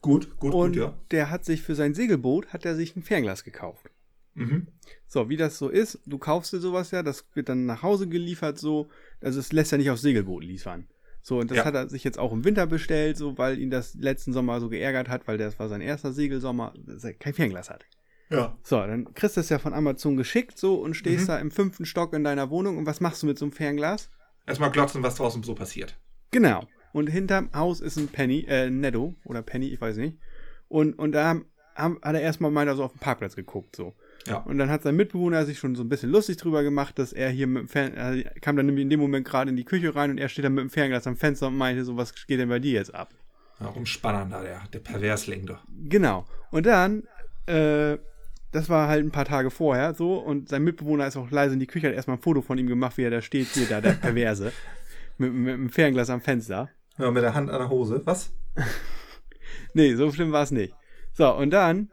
Gut, 0.00 0.36
gut, 0.38 0.54
Und 0.54 0.72
gut, 0.72 0.76
ja. 0.76 0.98
der 1.10 1.30
hat 1.30 1.44
sich 1.44 1.62
für 1.62 1.74
sein 1.74 1.94
Segelboot, 1.94 2.48
hat 2.52 2.64
er 2.64 2.74
sich 2.76 2.94
ein 2.96 3.02
Fernglas 3.02 3.42
gekauft. 3.44 3.90
Mhm. 4.34 4.68
So, 5.06 5.28
wie 5.28 5.36
das 5.36 5.58
so 5.58 5.68
ist, 5.68 6.00
du 6.06 6.18
kaufst 6.18 6.52
dir 6.52 6.60
sowas 6.60 6.90
ja, 6.92 7.02
das 7.02 7.24
wird 7.34 7.48
dann 7.48 7.66
nach 7.66 7.82
Hause 7.82 8.08
geliefert, 8.08 8.58
so, 8.58 8.88
also 9.20 9.40
es 9.40 9.52
lässt 9.52 9.72
ja 9.72 9.78
nicht 9.78 9.90
aufs 9.90 10.02
Segelboot 10.02 10.44
liefern. 10.44 10.86
So, 11.22 11.38
und 11.40 11.50
das 11.50 11.58
Ja. 11.58 11.64
hat 11.64 11.74
er 11.74 11.88
sich 11.88 12.04
jetzt 12.04 12.18
auch 12.18 12.32
im 12.32 12.44
Winter 12.44 12.66
bestellt, 12.66 13.16
so, 13.16 13.36
weil 13.36 13.58
ihn 13.58 13.70
das 13.70 13.94
letzten 13.94 14.32
Sommer 14.32 14.60
so 14.60 14.68
geärgert 14.68 15.08
hat, 15.08 15.26
weil 15.26 15.36
das 15.38 15.58
war 15.58 15.68
sein 15.68 15.80
erster 15.80 16.12
Segelsommer, 16.12 16.72
dass 16.86 17.02
er 17.04 17.14
kein 17.14 17.34
Fernglas 17.34 17.68
hat. 17.68 17.84
Ja. 18.30 18.56
So, 18.62 18.76
dann 18.76 19.12
kriegst 19.14 19.36
du 19.36 19.40
es 19.40 19.48
ja 19.48 19.58
von 19.58 19.74
Amazon 19.74 20.16
geschickt, 20.16 20.58
so, 20.58 20.76
und 20.80 20.94
stehst 20.94 21.24
Mhm. 21.24 21.26
da 21.26 21.38
im 21.38 21.50
fünften 21.50 21.86
Stock 21.86 22.12
in 22.14 22.22
deiner 22.24 22.50
Wohnung 22.50 22.78
und 22.78 22.86
was 22.86 23.00
machst 23.00 23.22
du 23.22 23.26
mit 23.26 23.38
so 23.38 23.44
einem 23.46 23.52
Fernglas? 23.52 24.10
Erstmal 24.48 24.70
glotzen, 24.70 25.02
was 25.02 25.16
draußen 25.16 25.42
so 25.42 25.54
passiert. 25.54 25.96
Genau. 26.30 26.66
Und 26.92 27.08
hinterm 27.08 27.50
Haus 27.54 27.80
ist 27.80 27.96
ein 27.96 28.08
Penny, 28.08 28.46
äh, 28.48 28.70
Netto 28.70 29.14
oder 29.24 29.42
Penny, 29.42 29.68
ich 29.68 29.80
weiß 29.80 29.96
nicht. 29.98 30.16
Und, 30.68 30.98
und 30.98 31.12
da 31.12 31.26
haben, 31.26 31.44
haben, 31.74 31.98
hat 32.02 32.14
er 32.14 32.22
erstmal 32.22 32.50
mal 32.50 32.66
da 32.66 32.74
so 32.74 32.84
auf 32.84 32.92
den 32.92 32.98
Parkplatz 32.98 33.36
geguckt, 33.36 33.76
so. 33.76 33.94
Ja. 34.26 34.38
Und 34.38 34.58
dann 34.58 34.68
hat 34.68 34.82
sein 34.82 34.96
Mitbewohner 34.96 35.46
sich 35.46 35.58
schon 35.58 35.74
so 35.74 35.82
ein 35.82 35.88
bisschen 35.88 36.10
lustig 36.10 36.38
drüber 36.38 36.62
gemacht, 36.62 36.98
dass 36.98 37.12
er 37.12 37.30
hier 37.30 37.46
mit 37.46 37.62
dem 37.62 37.68
Fern 37.68 37.94
er 37.94 38.22
kam 38.40 38.56
dann 38.56 38.66
nämlich 38.66 38.82
in 38.82 38.90
dem 38.90 39.00
Moment 39.00 39.26
gerade 39.26 39.50
in 39.50 39.56
die 39.56 39.64
Küche 39.64 39.94
rein 39.94 40.10
und 40.10 40.18
er 40.18 40.28
steht 40.28 40.44
da 40.44 40.50
mit 40.50 40.60
dem 40.60 40.70
Fernglas 40.70 41.06
am 41.06 41.16
Fenster 41.16 41.46
und 41.46 41.56
meinte 41.56 41.84
so, 41.84 41.96
was 41.96 42.26
geht 42.26 42.40
denn 42.40 42.48
bei 42.48 42.58
dir 42.58 42.72
jetzt 42.72 42.94
ab? 42.94 43.14
ja 43.60 43.68
umspannern 43.68 44.30
da, 44.30 44.42
der, 44.42 44.62
der 44.72 44.78
Perversling 44.78 45.46
doch. 45.46 45.62
Genau. 45.88 46.26
Und 46.50 46.66
dann, 46.66 47.04
äh, 47.46 47.98
das 48.52 48.68
war 48.68 48.88
halt 48.88 49.04
ein 49.04 49.10
paar 49.10 49.24
Tage 49.24 49.50
vorher 49.50 49.94
so 49.94 50.14
und 50.14 50.48
sein 50.48 50.64
Mitbewohner 50.64 51.06
ist 51.06 51.16
auch 51.16 51.30
leise 51.30 51.54
in 51.54 51.60
die 51.60 51.66
Küche, 51.66 51.88
hat 51.88 51.94
erstmal 51.94 52.16
ein 52.16 52.22
Foto 52.22 52.42
von 52.42 52.58
ihm 52.58 52.66
gemacht, 52.66 52.96
wie 52.96 53.02
er 53.02 53.10
da 53.10 53.22
steht, 53.22 53.48
hier 53.48 53.66
da, 53.66 53.80
der 53.80 53.92
Perverse, 54.00 54.52
mit, 55.18 55.32
mit 55.32 55.54
dem 55.54 55.70
Fernglas 55.70 56.10
am 56.10 56.20
Fenster. 56.20 56.70
Ja, 56.98 57.10
mit 57.10 57.22
der 57.22 57.34
Hand 57.34 57.50
an 57.50 57.58
der 57.58 57.68
Hose. 57.68 58.02
Was? 58.04 58.32
Nee, 59.74 59.94
so 59.94 60.10
schlimm 60.10 60.32
war 60.32 60.42
es 60.42 60.50
nicht. 60.50 60.74
So, 61.12 61.32
und 61.34 61.50
dann 61.50 61.90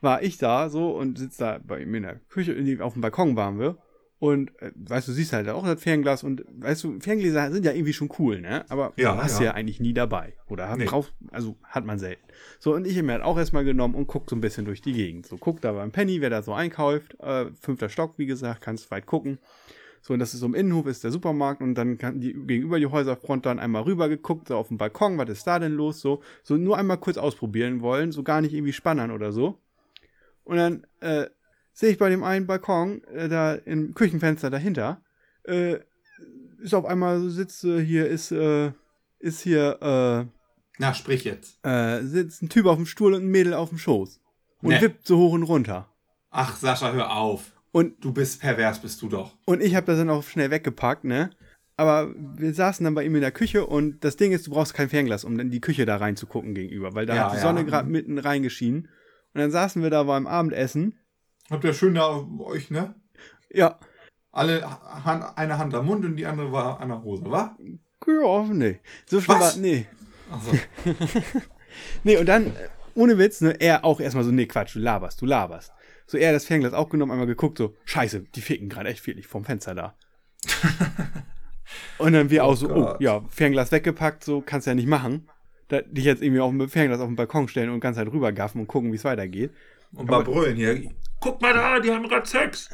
war 0.00 0.22
ich 0.22 0.38
da 0.38 0.68
so 0.68 0.90
und 0.96 1.18
sitze 1.18 1.44
da 1.44 1.60
bei 1.62 1.80
ihm 1.80 1.94
in 1.94 2.02
der 2.02 2.20
Küche, 2.28 2.54
auf 2.80 2.92
dem 2.92 3.02
Balkon 3.02 3.36
waren 3.36 3.58
wir. 3.58 3.78
Und 4.24 4.58
äh, 4.62 4.70
weißt 4.74 5.06
du, 5.06 5.12
siehst 5.12 5.34
halt 5.34 5.50
auch 5.50 5.66
das 5.66 5.82
Fernglas 5.82 6.22
und 6.24 6.46
weißt 6.48 6.82
du, 6.84 6.98
Ferngläser 6.98 7.52
sind 7.52 7.66
ja 7.66 7.72
irgendwie 7.72 7.92
schon 7.92 8.08
cool, 8.18 8.40
ne? 8.40 8.64
Aber 8.70 8.94
Ja, 8.96 9.22
hast 9.22 9.38
ja. 9.40 9.46
ja 9.46 9.50
eigentlich 9.52 9.80
nie 9.80 9.92
dabei. 9.92 10.32
Oder 10.48 10.74
Nee. 10.76 10.86
drauf, 10.86 11.12
also 11.30 11.56
hat 11.62 11.84
man 11.84 11.98
selten. 11.98 12.22
So, 12.58 12.74
und 12.74 12.86
ich 12.86 12.94
habe 12.96 13.02
mir 13.06 13.12
halt 13.12 13.22
auch 13.22 13.36
erstmal 13.36 13.64
genommen 13.64 13.94
und 13.94 14.06
guck 14.06 14.30
so 14.30 14.34
ein 14.34 14.40
bisschen 14.40 14.64
durch 14.64 14.80
die 14.80 14.94
Gegend. 14.94 15.26
So, 15.26 15.36
guck 15.36 15.60
da 15.60 15.72
beim 15.72 15.92
Penny, 15.92 16.22
wer 16.22 16.30
da 16.30 16.40
so 16.40 16.54
einkauft. 16.54 17.20
Äh, 17.20 17.46
fünfter 17.60 17.90
Stock, 17.90 18.14
wie 18.16 18.24
gesagt, 18.24 18.62
kannst 18.62 18.90
weit 18.90 19.04
gucken. 19.04 19.36
So, 20.00 20.14
und 20.14 20.20
das 20.20 20.32
ist 20.32 20.40
so 20.40 20.46
im 20.46 20.54
Innenhof 20.54 20.86
ist 20.86 21.04
der 21.04 21.10
Supermarkt 21.10 21.60
und 21.60 21.74
dann 21.74 21.98
kann 21.98 22.18
die 22.20 22.32
gegenüber 22.32 22.78
die 22.78 22.86
Häuserfront 22.86 23.44
dann 23.44 23.58
einmal 23.58 23.82
rüber 23.82 24.08
geguckt, 24.08 24.48
so 24.48 24.56
auf 24.56 24.68
dem 24.68 24.78
Balkon, 24.78 25.18
was 25.18 25.28
ist 25.28 25.46
da 25.46 25.58
denn 25.58 25.72
los? 25.72 26.00
So, 26.00 26.22
so 26.42 26.56
nur 26.56 26.78
einmal 26.78 26.96
kurz 26.96 27.18
ausprobieren 27.18 27.82
wollen, 27.82 28.10
so 28.10 28.22
gar 28.22 28.40
nicht 28.40 28.54
irgendwie 28.54 28.72
spannern 28.72 29.10
oder 29.10 29.32
so. 29.32 29.58
Und 30.44 30.56
dann 30.56 30.86
äh, 31.00 31.26
sehe 31.74 31.90
ich 31.90 31.98
bei 31.98 32.08
dem 32.08 32.22
einen 32.24 32.46
Balkon, 32.46 33.04
äh, 33.04 33.28
da 33.28 33.54
im 33.54 33.92
Küchenfenster 33.94 34.48
dahinter, 34.48 35.02
äh, 35.44 35.76
ist 36.62 36.72
auf 36.74 36.86
einmal 36.86 37.20
so 37.20 37.28
sitzt 37.28 37.62
äh, 37.64 37.84
hier, 37.84 38.06
ist, 38.08 38.30
äh, 38.32 38.72
ist 39.18 39.40
hier, 39.42 39.78
Na, 40.78 40.94
sprich 40.94 41.24
jetzt. 41.24 41.58
äh, 41.64 41.98
äh, 41.98 42.02
sitzt 42.06 42.42
ein 42.42 42.48
Typ 42.48 42.66
auf 42.66 42.76
dem 42.76 42.86
Stuhl 42.86 43.12
und 43.14 43.24
ein 43.24 43.30
Mädel 43.30 43.52
auf 43.54 43.68
dem 43.68 43.78
Schoß. 43.78 44.20
Und 44.62 44.70
Nee. 44.70 44.80
wippt 44.80 45.06
so 45.06 45.18
hoch 45.18 45.32
und 45.32 45.42
runter. 45.42 45.88
Ach, 46.30 46.56
Sascha, 46.56 46.92
hör 46.92 47.14
auf. 47.14 47.52
Und 47.72 48.02
Du 48.04 48.12
bist 48.12 48.40
pervers, 48.40 48.80
bist 48.80 49.02
du 49.02 49.08
doch. 49.08 49.36
Und 49.44 49.60
ich 49.62 49.74
habe 49.74 49.86
das 49.86 49.98
dann 49.98 50.08
auch 50.10 50.22
schnell 50.22 50.50
weggepackt, 50.50 51.04
ne? 51.04 51.30
Aber 51.76 52.14
wir 52.16 52.54
saßen 52.54 52.84
dann 52.84 52.94
bei 52.94 53.04
ihm 53.04 53.14
in 53.16 53.20
der 53.20 53.32
Küche 53.32 53.66
und 53.66 54.04
das 54.04 54.16
Ding 54.16 54.30
ist, 54.32 54.46
du 54.46 54.52
brauchst 54.52 54.74
kein 54.74 54.88
Fernglas, 54.88 55.24
um 55.24 55.38
in 55.40 55.50
die 55.50 55.60
Küche 55.60 55.84
da 55.86 55.96
reinzugucken 55.96 56.54
gegenüber, 56.54 56.94
weil 56.94 57.04
da 57.04 57.16
Ja, 57.16 57.24
hat 57.24 57.32
die 57.32 57.36
ja. 57.36 57.42
Sonne 57.42 57.64
gerade 57.64 57.88
mitten 57.90 58.18
reingeschienen. 58.18 58.82
Und 59.34 59.40
dann 59.40 59.50
saßen 59.50 59.82
wir 59.82 59.90
da 59.90 60.04
beim 60.04 60.28
Abendessen. 60.28 61.00
Habt 61.50 61.64
ihr 61.64 61.74
schön 61.74 61.94
da 61.94 62.26
euch, 62.40 62.70
ne? 62.70 62.94
Ja, 63.50 63.78
Alle 64.32 64.62
Hand, 65.04 65.24
eine 65.36 65.58
Hand 65.58 65.74
am 65.74 65.86
Mund 65.86 66.04
und 66.04 66.16
die 66.16 66.26
andere 66.26 66.50
war 66.50 66.80
an 66.80 66.88
der 66.88 67.02
Hose, 67.02 67.24
wa? 67.30 67.56
ja, 68.06 68.42
nee. 68.52 68.80
So 69.06 69.20
schlimm 69.20 69.38
Was? 69.38 69.54
war, 69.56 69.60
nee. 69.62 69.86
Achso. 70.30 70.52
Nee, 72.04 72.16
und 72.18 72.26
dann, 72.26 72.52
ohne 72.94 73.18
Witz, 73.18 73.40
ne, 73.40 73.60
er 73.60 73.84
auch 73.84 74.00
erstmal 74.00 74.24
so, 74.24 74.30
nee, 74.30 74.46
Quatsch, 74.46 74.74
du 74.74 74.78
laberst, 74.78 75.20
du 75.20 75.26
laberst. 75.26 75.72
So, 76.06 76.18
er 76.18 76.28
hat 76.28 76.36
das 76.36 76.44
Fernglas 76.44 76.72
auch 76.72 76.88
genommen, 76.88 77.12
einmal 77.12 77.26
geguckt, 77.26 77.58
so, 77.58 77.74
scheiße, 77.84 78.20
die 78.34 78.40
ficken 78.40 78.68
gerade 78.68 78.90
echt 78.90 79.06
wirklich 79.06 79.26
vom 79.26 79.44
Fenster 79.44 79.74
da. 79.74 79.94
und 81.98 82.12
dann 82.12 82.30
wir 82.30 82.44
auch 82.44 82.56
so, 82.56 82.68
oh, 82.68 82.74
Gott. 82.74 83.00
ja, 83.00 83.22
Fernglas 83.28 83.72
weggepackt, 83.72 84.22
so, 84.24 84.40
kannst 84.40 84.66
ja 84.66 84.74
nicht 84.74 84.88
machen. 84.88 85.28
Da, 85.68 85.80
dich 85.80 86.04
jetzt 86.04 86.22
irgendwie 86.22 86.46
mit 86.52 86.68
dem 86.68 86.70
Fernglas 86.70 87.00
auf 87.00 87.08
den 87.08 87.16
Balkon 87.16 87.48
stellen 87.48 87.70
und 87.70 87.80
ganz 87.80 87.96
halt 87.96 88.12
rübergaffen 88.12 88.60
und 88.60 88.66
gucken, 88.66 88.92
wie 88.92 88.96
es 88.96 89.04
weitergeht. 89.04 89.50
Und 89.94 90.10
mal 90.10 90.22
brüllen 90.24 90.56
hier. 90.56 90.90
Guck 91.20 91.40
mal 91.40 91.54
da, 91.54 91.80
die 91.80 91.90
haben 91.90 92.06
gerade 92.08 92.26
Sex. 92.26 92.68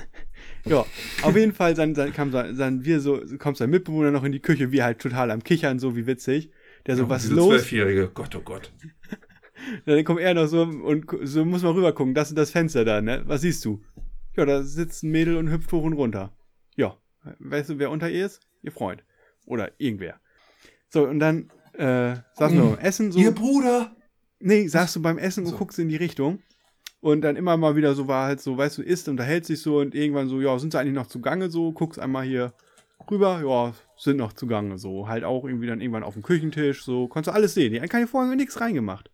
Ja, 0.64 0.84
auf 1.22 1.36
jeden 1.36 1.52
Fall 1.52 1.74
dann, 1.74 1.94
dann 1.94 2.12
kam 2.12 2.30
dann, 2.32 2.56
dann 2.56 2.84
wir 2.84 3.00
so, 3.00 3.20
kommt 3.38 3.56
sein 3.56 3.70
Mitbewohner 3.70 4.10
noch 4.10 4.24
in 4.24 4.32
die 4.32 4.40
Küche, 4.40 4.72
wir 4.72 4.84
halt 4.84 4.98
total 4.98 5.30
am 5.30 5.42
Kichern, 5.42 5.78
so 5.78 5.96
wie 5.96 6.06
witzig. 6.06 6.50
Der 6.86 6.96
so, 6.96 7.08
was 7.08 7.22
ist 7.22 7.30
Diese 7.30 7.40
los? 7.40 7.48
Zwölfjährige. 7.48 8.10
Gott, 8.12 8.34
oh 8.34 8.40
Gott. 8.40 8.72
Dann 9.86 10.04
kommt 10.04 10.20
er 10.20 10.34
noch 10.34 10.46
so 10.46 10.62
und 10.62 11.06
so 11.22 11.44
muss 11.44 11.62
man 11.62 11.74
rüber 11.74 11.92
gucken, 11.92 12.14
das 12.14 12.30
ist 12.30 12.38
das 12.38 12.50
Fenster 12.50 12.84
da, 12.84 13.00
ne? 13.02 13.22
Was 13.26 13.42
siehst 13.42 13.64
du? 13.64 13.82
Ja, 14.36 14.46
da 14.46 14.62
sitzt 14.62 15.02
ein 15.02 15.10
Mädel 15.10 15.36
und 15.36 15.50
hüpft 15.50 15.70
hoch 15.72 15.82
und 15.82 15.92
runter. 15.92 16.32
Ja, 16.76 16.96
weißt 17.40 17.70
du, 17.70 17.78
wer 17.78 17.90
unter 17.90 18.08
ihr 18.08 18.24
ist? 18.26 18.40
Ihr 18.62 18.72
Freund. 18.72 19.04
Oder 19.46 19.72
irgendwer. 19.78 20.20
So, 20.88 21.06
und 21.06 21.18
dann 21.20 21.50
äh, 21.74 22.16
saßen 22.34 22.56
wir 22.56 22.70
beim 22.70 22.78
Essen 22.78 23.12
so. 23.12 23.18
Ihr 23.18 23.32
Bruder. 23.32 23.94
Nee, 24.38 24.66
saßt 24.66 24.96
du 24.96 25.02
beim 25.02 25.18
Essen 25.18 25.44
und 25.44 25.50
So. 25.50 25.58
guckst 25.58 25.78
in 25.78 25.88
die 25.88 25.96
Richtung. 25.96 26.42
Und 27.00 27.22
dann 27.22 27.36
immer 27.36 27.56
mal 27.56 27.76
wieder 27.76 27.94
so 27.94 28.08
war 28.08 28.26
halt 28.26 28.40
so, 28.40 28.58
weißt 28.58 28.78
du, 28.78 28.82
isst, 28.82 29.08
unterhält 29.08 29.46
sich 29.46 29.62
so 29.62 29.78
und 29.78 29.94
irgendwann 29.94 30.28
so, 30.28 30.40
ja, 30.40 30.58
sind 30.58 30.72
sie 30.72 30.78
eigentlich 30.78 30.94
noch 30.94 31.06
zugange 31.06 31.50
so, 31.50 31.72
guckst 31.72 31.98
einmal 31.98 32.24
hier 32.24 32.52
rüber, 33.10 33.42
ja, 33.42 33.72
sind 33.96 34.18
noch 34.18 34.34
zugange 34.34 34.76
so. 34.78 35.08
Halt 35.08 35.24
auch 35.24 35.44
irgendwie 35.44 35.66
dann 35.66 35.80
irgendwann 35.80 36.02
auf 36.02 36.12
dem 36.14 36.22
Küchentisch, 36.22 36.84
so, 36.84 37.08
konntest 37.08 37.32
du 37.32 37.34
alles 37.34 37.54
sehen. 37.54 37.72
Die 37.72 37.80
haben 37.80 37.88
keine 37.88 38.06
vorher 38.06 38.34
nichts 38.36 38.60
reingemacht. 38.60 39.10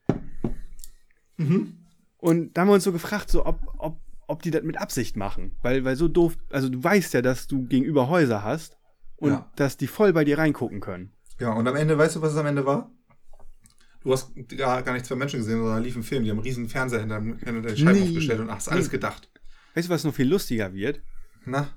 Mhm. 1.36 1.74
Und 2.18 2.56
da 2.56 2.62
haben 2.62 2.68
wir 2.68 2.74
uns 2.74 2.84
so 2.84 2.92
gefragt, 2.92 3.30
so, 3.30 3.46
ob, 3.46 3.60
ob, 3.78 3.98
ob 4.26 4.42
die 4.42 4.50
das 4.50 4.64
mit 4.64 4.78
Absicht 4.80 5.16
machen. 5.16 5.52
Weil, 5.62 5.84
weil 5.84 5.94
so 5.94 6.08
doof, 6.08 6.36
also 6.50 6.68
du 6.68 6.82
weißt 6.82 7.14
ja, 7.14 7.22
dass 7.22 7.46
du 7.46 7.66
gegenüber 7.66 8.08
Häuser 8.08 8.42
hast 8.42 8.76
und 9.16 9.30
Ja. 9.30 9.50
dass 9.54 9.76
die 9.76 9.86
voll 9.86 10.12
bei 10.12 10.24
dir 10.24 10.38
reingucken 10.38 10.80
können. 10.80 11.12
Ja, 11.38 11.52
und 11.52 11.68
am 11.68 11.76
Ende, 11.76 11.96
weißt 11.96 12.16
du, 12.16 12.22
was 12.22 12.32
es 12.32 12.38
am 12.38 12.46
Ende 12.46 12.64
war? 12.66 12.90
Du 14.06 14.12
hast 14.12 14.30
gar, 14.56 14.82
gar 14.84 14.92
nicht 14.92 15.04
zwei 15.04 15.16
Menschen 15.16 15.40
gesehen, 15.40 15.58
sondern 15.58 15.78
da 15.78 15.82
lief 15.82 15.96
ein 15.96 16.04
Film. 16.04 16.22
Die 16.22 16.30
haben 16.30 16.38
einen 16.38 16.44
riesen 16.46 16.68
Fernseher 16.68 17.00
hinter, 17.00 17.20
hinter 17.20 17.60
der 17.60 17.74
Scheibe 17.76 17.98
Nee. 17.98 18.02
aufgestellt 18.04 18.38
und 18.38 18.52
hast 18.52 18.68
alles 18.68 18.86
Nee. 18.86 18.92
gedacht. 18.92 19.28
Weißt 19.74 19.88
du, 19.88 19.92
was 19.92 20.04
noch 20.04 20.14
viel 20.14 20.28
lustiger 20.28 20.72
wird? 20.72 21.00
Na? 21.44 21.76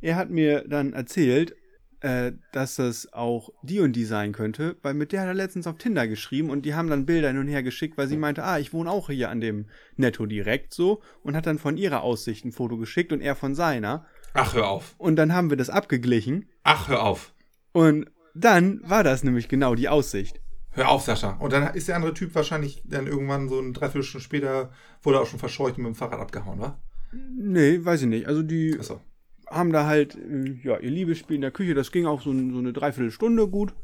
Er 0.00 0.16
hat 0.16 0.30
mir 0.30 0.64
dann 0.66 0.94
erzählt, 0.94 1.54
äh, 2.00 2.32
dass 2.52 2.76
das 2.76 3.12
auch 3.12 3.50
die 3.62 3.80
und 3.80 3.92
die 3.92 4.06
sein 4.06 4.32
könnte, 4.32 4.76
weil 4.80 4.94
mit 4.94 5.12
der 5.12 5.20
hat 5.20 5.28
er 5.28 5.34
letztens 5.34 5.66
auf 5.66 5.76
Tinder 5.76 6.08
geschrieben 6.08 6.48
und 6.48 6.64
die 6.64 6.74
haben 6.74 6.88
dann 6.88 7.04
Bilder 7.04 7.28
hin 7.28 7.36
und 7.38 7.48
her 7.48 7.62
geschickt, 7.62 7.98
weil 7.98 8.08
sie 8.08 8.16
meinte, 8.16 8.42
ah, 8.42 8.58
ich 8.58 8.72
wohne 8.72 8.90
auch 8.90 9.10
hier 9.10 9.28
an 9.28 9.42
dem 9.42 9.66
Netto 9.96 10.24
direkt 10.24 10.72
so 10.72 11.02
und 11.22 11.36
hat 11.36 11.44
dann 11.44 11.58
von 11.58 11.76
ihrer 11.76 12.02
Aussicht 12.02 12.46
ein 12.46 12.52
Foto 12.52 12.78
geschickt 12.78 13.12
und 13.12 13.20
er 13.20 13.34
von 13.36 13.54
seiner. 13.54 14.06
Ach, 14.32 14.54
hör 14.54 14.68
auf. 14.68 14.94
Und 14.96 15.16
dann 15.16 15.34
haben 15.34 15.50
wir 15.50 15.58
das 15.58 15.68
abgeglichen 15.68 16.48
Ach, 16.62 16.88
hör 16.88 17.02
auf. 17.02 17.34
und 17.72 18.10
dann 18.34 18.80
war 18.82 19.04
das 19.04 19.24
nämlich 19.24 19.48
genau 19.48 19.74
die 19.74 19.90
Aussicht. 19.90 20.40
Hör 20.76 20.88
auf, 20.90 21.02
Sascha. 21.02 21.30
Und 21.40 21.52
dann 21.52 21.74
ist 21.74 21.88
der 21.88 21.96
andere 21.96 22.14
Typ 22.14 22.34
wahrscheinlich 22.34 22.82
dann 22.84 23.06
irgendwann 23.06 23.48
so 23.48 23.58
ein 23.58 23.72
Dreiviertelstunde 23.72 24.22
später, 24.24 24.70
wurde 25.02 25.20
auch 25.20 25.26
schon 25.26 25.38
verscheucht 25.38 25.78
und 25.78 25.84
mit 25.84 25.92
dem 25.92 25.96
Fahrrad 25.96 26.20
abgehauen, 26.20 26.60
wa? 26.60 26.78
Nee, 27.12 27.84
weiß 27.84 28.02
ich 28.02 28.08
nicht. 28.08 28.26
Also 28.28 28.42
die 28.42 28.76
Achso. 28.78 29.00
haben 29.48 29.72
da 29.72 29.86
halt, 29.86 30.16
äh, 30.16 30.52
ja, 30.62 30.78
ihr 30.78 30.90
Liebesspiel 30.90 31.36
in 31.36 31.40
der 31.42 31.50
Küche, 31.50 31.74
das 31.74 31.90
ging 31.92 32.06
auch 32.06 32.20
so, 32.20 32.30
so 32.32 32.58
eine 32.58 32.72
Dreiviertelstunde 32.72 33.48
gut. 33.48 33.74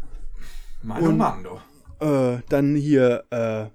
Mann, 0.83 1.03
Und- 1.03 1.17
Mann, 1.19 1.45
du. 1.45 2.05
Äh, 2.07 2.41
dann 2.49 2.75
hier, 2.77 3.25
äh, 3.31 3.67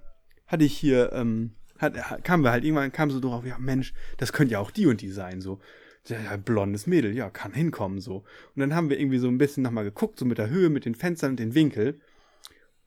hatte 0.46 0.64
ich 0.64 0.76
hier, 0.76 1.12
ähm, 1.12 1.52
hat, 1.78 1.96
ha- 2.10 2.18
kamen 2.22 2.44
wir 2.44 2.52
halt 2.52 2.64
irgendwann, 2.64 2.92
kam 2.92 3.10
so 3.10 3.20
drauf, 3.20 3.44
ja 3.46 3.56
Mensch, 3.58 3.94
das 4.18 4.32
könnte 4.32 4.52
ja 4.52 4.58
auch 4.60 4.70
die 4.70 4.86
und 4.86 5.00
die 5.00 5.10
sein, 5.10 5.40
so. 5.40 5.58
Ja, 6.06 6.16
ja, 6.20 6.36
blondes 6.36 6.86
Mädel, 6.86 7.14
ja, 7.14 7.28
kann 7.30 7.52
hinkommen, 7.52 8.00
so. 8.00 8.18
Und 8.54 8.60
dann 8.60 8.74
haben 8.74 8.88
wir 8.90 8.98
irgendwie 8.98 9.18
so 9.18 9.28
ein 9.28 9.36
bisschen 9.38 9.62
nochmal 9.62 9.84
geguckt, 9.84 10.18
so 10.18 10.24
mit 10.24 10.38
der 10.38 10.48
Höhe, 10.48 10.70
mit 10.70 10.84
den 10.84 10.94
Fenstern 10.94 11.32
und 11.32 11.40
den 11.40 11.54
Winkel. 11.54 12.00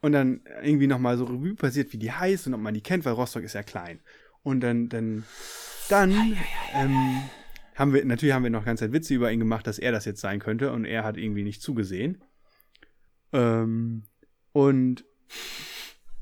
Und 0.01 0.13
dann 0.13 0.41
irgendwie 0.63 0.87
nochmal 0.87 1.17
so 1.17 1.25
Revue 1.25 1.55
passiert, 1.55 1.93
wie 1.93 1.97
die 1.97 2.11
heißt 2.11 2.47
und 2.47 2.55
ob 2.55 2.61
man 2.61 2.73
die 2.73 2.81
kennt, 2.81 3.05
weil 3.05 3.13
Rostock 3.13 3.43
ist 3.43 3.53
ja 3.53 3.63
klein. 3.63 3.99
Und 4.43 4.61
dann, 4.61 4.89
dann, 4.89 5.25
dann, 5.89 6.11
ähm, 6.73 7.21
haben 7.75 7.93
wir, 7.93 8.03
natürlich 8.05 8.33
haben 8.33 8.43
wir 8.43 8.49
noch 8.49 8.65
ganz 8.65 8.79
Zeit 8.79 8.93
Witze 8.93 9.13
über 9.13 9.31
ihn 9.31 9.39
gemacht, 9.39 9.65
dass 9.67 9.79
er 9.79 9.91
das 9.91 10.05
jetzt 10.05 10.21
sein 10.21 10.39
könnte 10.39 10.71
und 10.71 10.85
er 10.85 11.03
hat 11.03 11.17
irgendwie 11.17 11.43
nicht 11.43 11.61
zugesehen. 11.61 12.23
Ähm, 13.33 14.03
und 14.51 15.05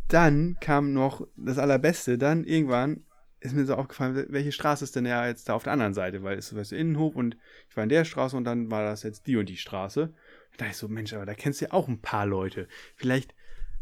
dann 0.07 0.57
kam 0.59 0.93
noch 0.93 1.27
das 1.35 1.57
Allerbeste, 1.57 2.17
dann 2.17 2.43
irgendwann 2.43 3.05
ist 3.41 3.55
mir 3.55 3.65
so 3.65 3.75
aufgefallen, 3.75 4.25
welche 4.29 4.51
Straße 4.51 4.83
ist 4.83 4.95
denn 4.95 5.05
ja 5.05 5.25
jetzt 5.25 5.47
da 5.47 5.53
auf 5.53 5.63
der 5.63 5.73
anderen 5.73 5.93
Seite, 5.93 6.23
weil 6.23 6.37
es 6.37 6.51
ist 6.51 6.57
weißt 6.57 6.71
du, 6.71 6.75
Innenhof 6.75 7.15
und 7.15 7.37
ich 7.69 7.77
war 7.77 7.83
in 7.83 7.89
der 7.89 8.03
Straße 8.03 8.35
und 8.35 8.43
dann 8.43 8.69
war 8.69 8.83
das 8.83 9.03
jetzt 9.03 9.27
die 9.27 9.37
und 9.37 9.47
die 9.47 9.57
Straße. 9.57 10.13
Da 10.51 10.57
dachte 10.57 10.71
ich 10.71 10.77
so, 10.77 10.87
Mensch, 10.89 11.13
aber 11.13 11.25
da 11.25 11.33
kennst 11.33 11.61
du 11.61 11.65
ja 11.65 11.71
auch 11.71 11.87
ein 11.87 12.01
paar 12.01 12.25
Leute. 12.25 12.67
Vielleicht, 12.95 13.33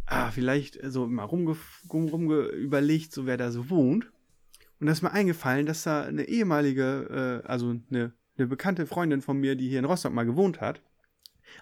ah, 0.07 0.31
vielleicht 0.31 0.79
so 0.83 1.07
mal 1.07 1.23
rumge, 1.23 1.55
rum, 1.91 2.07
rumge 2.07 2.47
überlegt, 2.47 3.13
so 3.13 3.25
wer 3.25 3.37
da 3.37 3.51
so 3.51 3.69
wohnt. 3.69 4.11
Und 4.79 4.87
da 4.87 4.93
ist 4.93 5.01
mir 5.01 5.11
eingefallen, 5.11 5.65
dass 5.65 5.83
da 5.83 6.03
eine 6.03 6.27
ehemalige, 6.27 7.43
äh, 7.43 7.47
also 7.47 7.75
eine, 7.91 8.13
eine 8.37 8.47
bekannte 8.47 8.85
Freundin 8.87 9.21
von 9.21 9.39
mir, 9.39 9.55
die 9.55 9.69
hier 9.69 9.79
in 9.79 9.85
Rostock 9.85 10.13
mal 10.13 10.25
gewohnt 10.25 10.61
hat, 10.61 10.81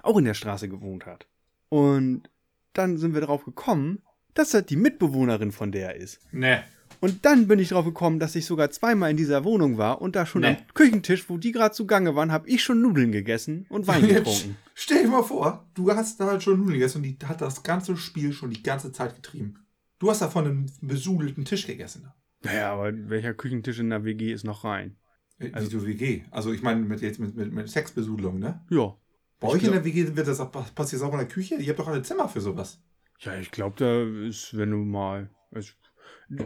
auch 0.03 0.17
in 0.17 0.25
der 0.25 0.33
Straße 0.33 0.69
gewohnt 0.69 1.05
hat. 1.05 1.27
Und 1.69 2.29
dann 2.73 2.97
sind 2.97 3.13
wir 3.13 3.21
drauf 3.21 3.45
gekommen, 3.45 4.01
dass 4.33 4.51
das 4.51 4.65
die 4.65 4.75
Mitbewohnerin 4.75 5.51
von 5.51 5.71
der 5.71 5.95
ist. 5.95 6.19
Ne. 6.33 6.63
Und 7.05 7.23
dann 7.25 7.47
bin 7.47 7.59
ich 7.59 7.69
drauf 7.69 7.85
gekommen, 7.85 8.19
dass 8.19 8.35
ich 8.35 8.45
sogar 8.45 8.71
zweimal 8.71 9.11
in 9.11 9.17
dieser 9.17 9.43
Wohnung 9.43 9.77
war 9.77 10.01
und 10.01 10.15
da 10.15 10.25
schon 10.25 10.41
Nee. 10.41 10.47
am 10.47 10.57
Küchentisch, 10.73 11.29
wo 11.29 11.37
die 11.37 11.51
gerade 11.51 11.73
zugange 11.75 12.15
waren, 12.15 12.31
habe 12.31 12.49
ich 12.49 12.63
schon 12.63 12.81
Nudeln 12.81 13.11
gegessen 13.11 13.65
und 13.69 13.87
Wein 13.87 14.07
getrunken. 14.07 14.57
Stell 14.73 15.03
dir 15.03 15.09
mal 15.09 15.23
vor, 15.23 15.67
du 15.75 15.91
hast 15.91 16.19
da 16.19 16.25
halt 16.25 16.41
schon 16.41 16.57
Nudeln 16.57 16.73
gegessen 16.73 16.97
und 16.97 17.03
die 17.03 17.17
hat 17.25 17.41
das 17.41 17.61
ganze 17.63 17.95
Spiel 17.95 18.33
schon 18.33 18.49
die 18.49 18.63
ganze 18.63 18.91
Zeit 18.91 19.15
getrieben. 19.15 19.59
Du 19.99 20.09
hast 20.09 20.21
da 20.21 20.29
von 20.29 20.45
einem 20.45 20.65
besudelten 20.81 21.45
Tisch 21.45 21.67
gegessen. 21.67 22.07
Naja, 22.43 22.73
aber 22.73 22.91
welcher 23.09 23.33
Küchentisch 23.33 23.79
in 23.79 23.89
der 23.91 24.03
WG 24.03 24.31
ist 24.33 24.43
noch 24.43 24.63
rein? 24.63 24.97
Äh, 25.39 25.51
Also- 25.53 25.67
Wieso 25.71 25.85
WG? 25.85 26.23
Also 26.31 26.53
ich 26.53 26.61
meine 26.63 26.81
mit 26.81 27.01
jetzt 27.01 27.19
mit, 27.19 27.35
mit, 27.35 27.53
mit 27.53 27.69
Sexbesudelung, 27.69 28.39
ne? 28.39 28.61
Ja. 28.69 28.95
Bei 29.39 29.49
euch 29.49 29.63
in 29.63 29.71
der 29.73 29.83
WG 29.85 30.15
wird 30.15 30.27
das 30.27 30.39
auch, 30.39 30.51
passiert 30.51 31.01
das 31.01 31.07
auch 31.07 31.11
in 31.13 31.19
der 31.19 31.27
Küche? 31.27 31.55
Ihr 31.55 31.69
habt 31.69 31.79
doch 31.79 31.87
alle 31.87 32.01
Zimmer 32.01 32.27
für 32.29 32.41
sowas. 32.41 32.81
Ja, 33.19 33.37
ich 33.37 33.51
glaube, 33.51 33.75
da 33.77 34.27
ist, 34.27 34.57
wenn 34.57 34.71
du 34.71 34.77
mal. 34.77 35.29
Ich, 35.55 35.75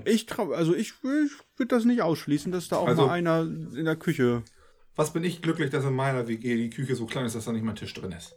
ich 0.05 0.25
trau, 0.25 0.51
also 0.51 0.73
ich, 0.75 0.89
ich 1.03 1.03
würde 1.57 1.67
das 1.67 1.85
nicht 1.85 2.01
ausschließen, 2.01 2.51
dass 2.51 2.67
da 2.67 2.77
auch 2.77 2.87
Also- 2.87 3.07
mal 3.07 3.13
einer 3.13 3.41
in 3.41 3.85
der 3.85 3.95
Küche. 3.95 4.43
Was 4.95 5.13
bin 5.13 5.23
ich 5.23 5.41
glücklich, 5.41 5.69
dass 5.69 5.85
in 5.85 5.93
meiner 5.93 6.27
WG 6.27 6.55
die 6.57 6.69
Küche 6.69 6.95
so 6.95 7.05
klein 7.05 7.25
ist, 7.25 7.35
dass 7.35 7.45
da 7.45 7.53
nicht 7.53 7.63
mal 7.63 7.71
ein 7.71 7.75
Tisch 7.77 7.93
drin 7.93 8.11
ist. 8.11 8.35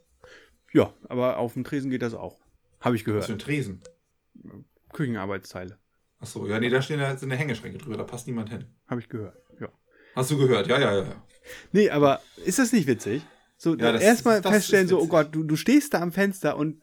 Ja, 0.73 0.93
aber 1.09 1.39
auf 1.39 1.55
dem 1.55 1.65
Tresen 1.65 1.91
geht 1.91 2.03
das 2.03 2.15
auch. 2.15 2.39
Habe 2.81 2.95
ich 2.97 3.03
Was 3.03 3.05
für 3.07 3.13
gehört. 3.13 3.31
ein 3.31 3.39
Tresen. 3.39 3.83
Küchenarbeitsteile. 4.93 5.79
Achso, 6.21 6.47
ja, 6.47 6.61
nee, 6.61 6.71
da 6.71 6.81
stehen 6.83 7.01
ja 7.01 7.17
sind 7.17 7.31
eine 7.33 7.39
Hängeschränke 7.39 7.79
drüber, 7.79 7.97
da 7.97 8.05
passt 8.05 8.27
niemand 8.27 8.51
hin. 8.51 8.67
Habe 8.87 9.01
ich 9.01 9.09
gehört. 9.09 9.37
Ja. 9.61 9.69
Hast 10.15 10.31
du 10.31 10.39
gehört? 10.39 10.69
Ja, 10.69 10.79
ja, 10.79 10.93
ja. 10.95 11.03
ja. 11.03 11.25
Nee, 11.73 11.91
aber 11.91 12.21
ist 12.45 12.59
das 12.61 12.73
nicht 12.73 12.87
witzig? 12.87 13.23
So, 13.57 13.75
Ja, 13.77 13.97
erstmal 13.97 14.43
feststellen, 14.43 14.87
so, 14.89 15.01
oh. 15.01 15.07
Gott, 15.09 15.35
du, 15.35 15.43
du 15.45 15.57
stehst 15.57 15.95
da 15.95 16.01
am 16.01 16.13
Fenster 16.13 16.57
und 16.57 16.81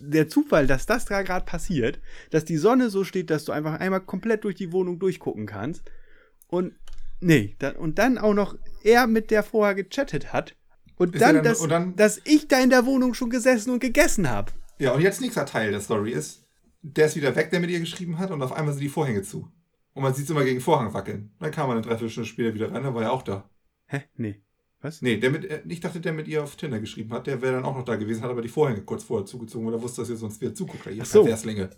der 0.00 0.28
Zufall, 0.28 0.66
dass 0.66 0.86
das 0.86 1.04
da 1.04 1.22
gerade 1.22 1.44
passiert, 1.44 2.00
dass 2.30 2.44
die 2.44 2.56
Sonne 2.56 2.90
so 2.90 3.04
steht, 3.04 3.30
dass 3.30 3.44
du 3.44 3.52
einfach 3.52 3.80
einmal 3.80 4.00
komplett 4.00 4.44
durch 4.44 4.54
die 4.56 4.72
Wohnung 4.72 4.98
durchgucken 4.98 5.46
kannst. 5.46 5.82
Und 6.48 6.74
nee, 7.20 7.54
dann, 7.58 7.76
und 7.76 7.98
dann 7.98 8.18
auch 8.18 8.34
noch 8.34 8.56
er 8.82 9.06
mit 9.06 9.30
der 9.30 9.42
vorher 9.42 9.74
gechattet 9.74 10.32
hat. 10.32 10.56
Und 10.96 11.14
Ist 11.14 11.20
dann, 11.22 11.36
dann- 11.36 11.44
dass, 11.44 11.60
und 11.60 11.68
dann- 11.70 11.96
dass 11.96 12.20
ich 12.24 12.48
da 12.48 12.60
in 12.60 12.70
der 12.70 12.84
Wohnung 12.86 13.14
schon 13.14 13.30
gesessen 13.30 13.70
und 13.70 13.80
gegessen 13.80 14.28
habe. 14.28 14.52
Ja, 14.78 14.92
und 14.92 15.00
jetzt 15.02 15.20
nächster 15.20 15.46
Teil 15.46 15.70
der 15.70 15.80
Story 15.80 16.12
ist, 16.12 16.44
der 16.82 17.06
ist 17.06 17.16
wieder 17.16 17.36
weg, 17.36 17.50
der 17.50 17.60
mit 17.60 17.70
ihr 17.70 17.80
geschrieben 17.80 18.18
hat, 18.18 18.30
und 18.30 18.42
auf 18.42 18.52
einmal 18.52 18.72
sind 18.72 18.82
die 18.82 18.88
Vorhänge 18.88 19.22
zu. 19.22 19.48
Und 19.92 20.02
man 20.02 20.14
sieht 20.14 20.24
es 20.24 20.30
immer 20.30 20.44
gegen 20.44 20.60
Vorhang 20.60 20.94
wackeln. 20.94 21.32
Dann 21.40 21.50
kam 21.50 21.68
er 21.68 21.72
eine 21.72 21.82
Dreiviertelstunde 21.82 22.28
später 22.28 22.54
wieder 22.54 22.72
rein, 22.72 22.82
dann 22.82 22.94
war 22.94 23.02
er 23.02 23.12
auch 23.12 23.22
da. 23.22 23.48
Hä? 23.86 24.02
Nee. 24.16 24.40
Was? 24.82 25.02
Nee, 25.02 25.18
der 25.18 25.30
mit, 25.30 25.44
äh, 25.44 25.62
ich 25.68 25.80
dachte, 25.80 26.00
der 26.00 26.12
mit 26.12 26.26
ihr 26.26 26.42
auf 26.42 26.56
Tinder 26.56 26.80
geschrieben 26.80 27.12
hat, 27.12 27.26
der 27.26 27.42
wäre 27.42 27.54
dann 27.54 27.64
auch 27.64 27.76
noch 27.76 27.84
da 27.84 27.96
gewesen, 27.96 28.22
hat 28.22 28.30
aber 28.30 28.40
die 28.42 28.48
Vorhänge 28.48 28.80
kurz 28.82 29.04
vorher 29.04 29.26
zugezogen, 29.26 29.66
weil 29.66 29.74
er 29.74 29.82
wusste, 29.82 30.00
dass 30.02 30.10
ihr 30.10 30.16
sonst 30.16 30.40
wieder 30.40 30.54
zuguckt. 30.54 30.88
Ach 31.00 31.04
so. 31.04 31.22
Perverslinge. 31.22 31.70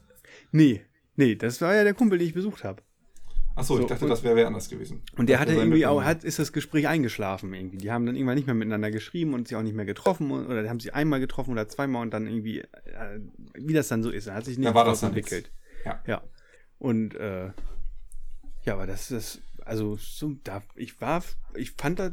Nee. 0.53 0.83
Nee, 1.17 1.35
das 1.35 1.61
war 1.61 1.75
ja 1.75 1.83
der 1.85 1.95
Kumpel, 1.95 2.19
den 2.19 2.29
ich 2.29 2.35
besucht 2.35 2.65
habe. 2.65 2.83
Achso, 3.55 3.75
ich 3.75 3.83
So, 3.83 3.87
dachte, 3.89 4.05
und- 4.05 4.11
das 4.11 4.23
wäre 4.23 4.35
wer 4.37 4.47
anders 4.47 4.69
gewesen. 4.71 5.03
Und 5.17 5.29
der 5.29 5.37
Das 5.39 5.47
hatte 5.49 5.59
irgendwie 5.59 5.85
auch, 5.85 6.03
hat, 6.05 6.25
ist 6.25 6.39
das 6.39 6.53
Gespräch 6.55 6.89
eingeschlafen 6.89 7.53
irgendwie. 7.53 7.77
Die 7.77 7.91
haben 7.91 8.07
dann 8.07 8.15
irgendwann 8.17 8.37
nicht 8.37 8.47
mehr 8.47 8.55
miteinander 8.55 8.91
geschrieben 8.91 9.35
und 9.35 9.47
sich 9.49 9.57
auch 9.57 9.63
nicht 9.63 9.75
mehr 9.77 9.85
getroffen 9.85 10.31
und, 10.31 10.47
oder 10.47 10.67
haben 10.71 10.81
sie 10.81 10.93
einmal 10.93 11.21
getroffen 11.21 11.51
oder 11.51 11.69
zweimal 11.69 12.01
und 12.03 12.15
dann 12.15 12.27
irgendwie, 12.27 12.61
äh, 12.61 12.67
wie 13.55 13.75
das 13.75 13.89
dann 13.89 14.03
so 14.03 14.09
ist, 14.11 14.31
hat 14.31 14.47
sich 14.47 14.57
nicht 14.57 14.69
Da 14.71 14.75
war 14.75 14.87
das 14.87 15.01
dann 15.01 15.11
entwickelt. 15.11 15.51
Ja. 15.85 16.03
Ja. 16.07 16.23
Und 16.79 17.15
äh, 17.17 17.51
ja, 18.65 18.73
aber 18.75 18.87
das 18.87 19.11
ist, 19.11 19.43
also 19.67 19.97
so, 19.97 20.35
da, 20.45 20.63
ich 20.75 20.99
war, 21.03 21.23
ich 21.55 21.73
fand 21.73 21.99
das, 21.99 22.13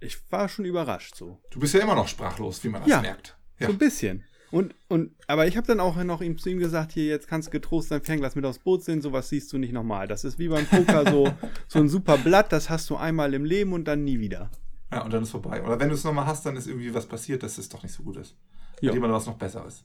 ich 0.00 0.18
war 0.30 0.48
schon 0.48 0.64
überrascht 0.64 1.14
so. 1.16 1.40
Du 1.50 1.58
bist 1.60 1.74
ja 1.74 1.80
immer 1.80 1.94
noch 1.94 2.08
sprachlos, 2.08 2.62
wie 2.64 2.68
man 2.68 2.82
das 2.82 2.90
Ja. 2.90 3.00
merkt. 3.00 3.36
Ja. 3.58 3.66
So 3.68 3.72
ein 3.72 3.78
bisschen. 3.78 4.24
Und, 4.52 4.74
und, 4.88 5.14
aber 5.26 5.46
ich 5.48 5.56
habe 5.56 5.66
dann 5.66 5.80
auch 5.80 5.96
noch 6.04 6.20
ihm 6.22 6.38
zu 6.38 6.48
ihm 6.48 6.58
gesagt, 6.58 6.92
hier, 6.92 7.06
jetzt 7.06 7.26
kannst 7.26 7.48
du 7.48 7.50
getrost 7.52 7.90
dein 7.90 8.02
Fernglas 8.02 8.36
mit 8.36 8.44
aufs 8.44 8.60
Boot 8.60 8.84
sehen, 8.84 9.02
sowas 9.02 9.28
siehst 9.28 9.52
du 9.52 9.58
nicht 9.58 9.72
nochmal. 9.72 10.06
Das 10.06 10.24
ist 10.24 10.38
wie 10.38 10.48
beim 10.48 10.66
Poker 10.66 11.10
so, 11.10 11.32
so 11.68 11.78
ein 11.80 11.88
super 11.88 12.16
Blatt, 12.18 12.52
das 12.52 12.70
hast 12.70 12.88
du 12.90 12.96
einmal 12.96 13.34
im 13.34 13.44
Leben 13.44 13.72
und 13.72 13.84
dann 13.86 14.04
nie 14.04 14.20
wieder. 14.20 14.50
ja, 14.92 15.02
und 15.02 15.12
dann 15.12 15.24
ist 15.24 15.30
vorbei. 15.30 15.62
Oder 15.64 15.80
wenn 15.80 15.88
du 15.88 15.94
es 15.96 16.04
nochmal 16.04 16.26
hast, 16.26 16.46
dann 16.46 16.56
ist 16.56 16.68
irgendwie 16.68 16.94
was 16.94 17.06
passiert, 17.06 17.42
dass 17.42 17.58
es 17.58 17.68
doch 17.68 17.82
nicht 17.82 17.92
so 17.92 18.02
gut 18.04 18.18
ist. 18.18 18.36
Ja. 18.80 18.92
Jemand 18.92 19.12
was 19.14 19.26
noch 19.26 19.36
besser 19.36 19.66
ist. 19.66 19.82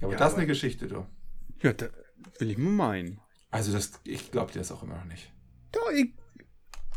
Ja, 0.00 0.06
aber 0.06 0.12
Ja, 0.12 0.18
das 0.18 0.28
ist 0.28 0.32
aber- 0.34 0.38
eine 0.38 0.46
Geschichte, 0.46 0.86
du. 0.88 1.06
Ja, 1.62 1.72
da 1.74 1.88
will 2.38 2.50
ich 2.50 2.58
mal 2.58 2.70
meinen. 2.70 3.20
Also, 3.50 3.72
das, 3.72 3.92
ich 4.04 4.30
glaube 4.32 4.52
dir 4.52 4.58
das 4.60 4.72
auch 4.72 4.82
immer 4.82 4.96
noch 4.96 5.04
nicht. 5.04 5.30
Doch, 5.72 5.90
ich, 5.94 6.14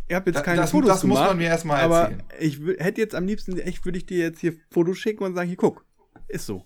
ich 0.07 0.15
habe 0.15 0.29
jetzt 0.29 0.37
Da- 0.39 0.43
keine 0.43 0.61
das- 0.61 0.71
Fotos 0.71 0.89
das 0.89 1.03
muss 1.03 1.15
gemacht, 1.17 1.29
man 1.31 1.37
mir 1.37 1.47
erst 1.47 1.65
mal 1.65 1.81
aber 1.81 1.99
erzählen. 2.11 2.23
ich 2.39 2.59
hätte 2.79 3.01
jetzt 3.01 3.15
am 3.15 3.25
liebsten, 3.25 3.57
echt 3.59 3.83
würde 3.85 3.97
ich 3.97 4.05
dir 4.05 4.19
jetzt 4.19 4.39
hier 4.39 4.53
Fotos 4.71 4.97
schicken 4.97 5.23
und 5.23 5.35
sagen, 5.35 5.47
hier 5.47 5.57
guck, 5.57 5.85
ist 6.27 6.45
so. 6.45 6.65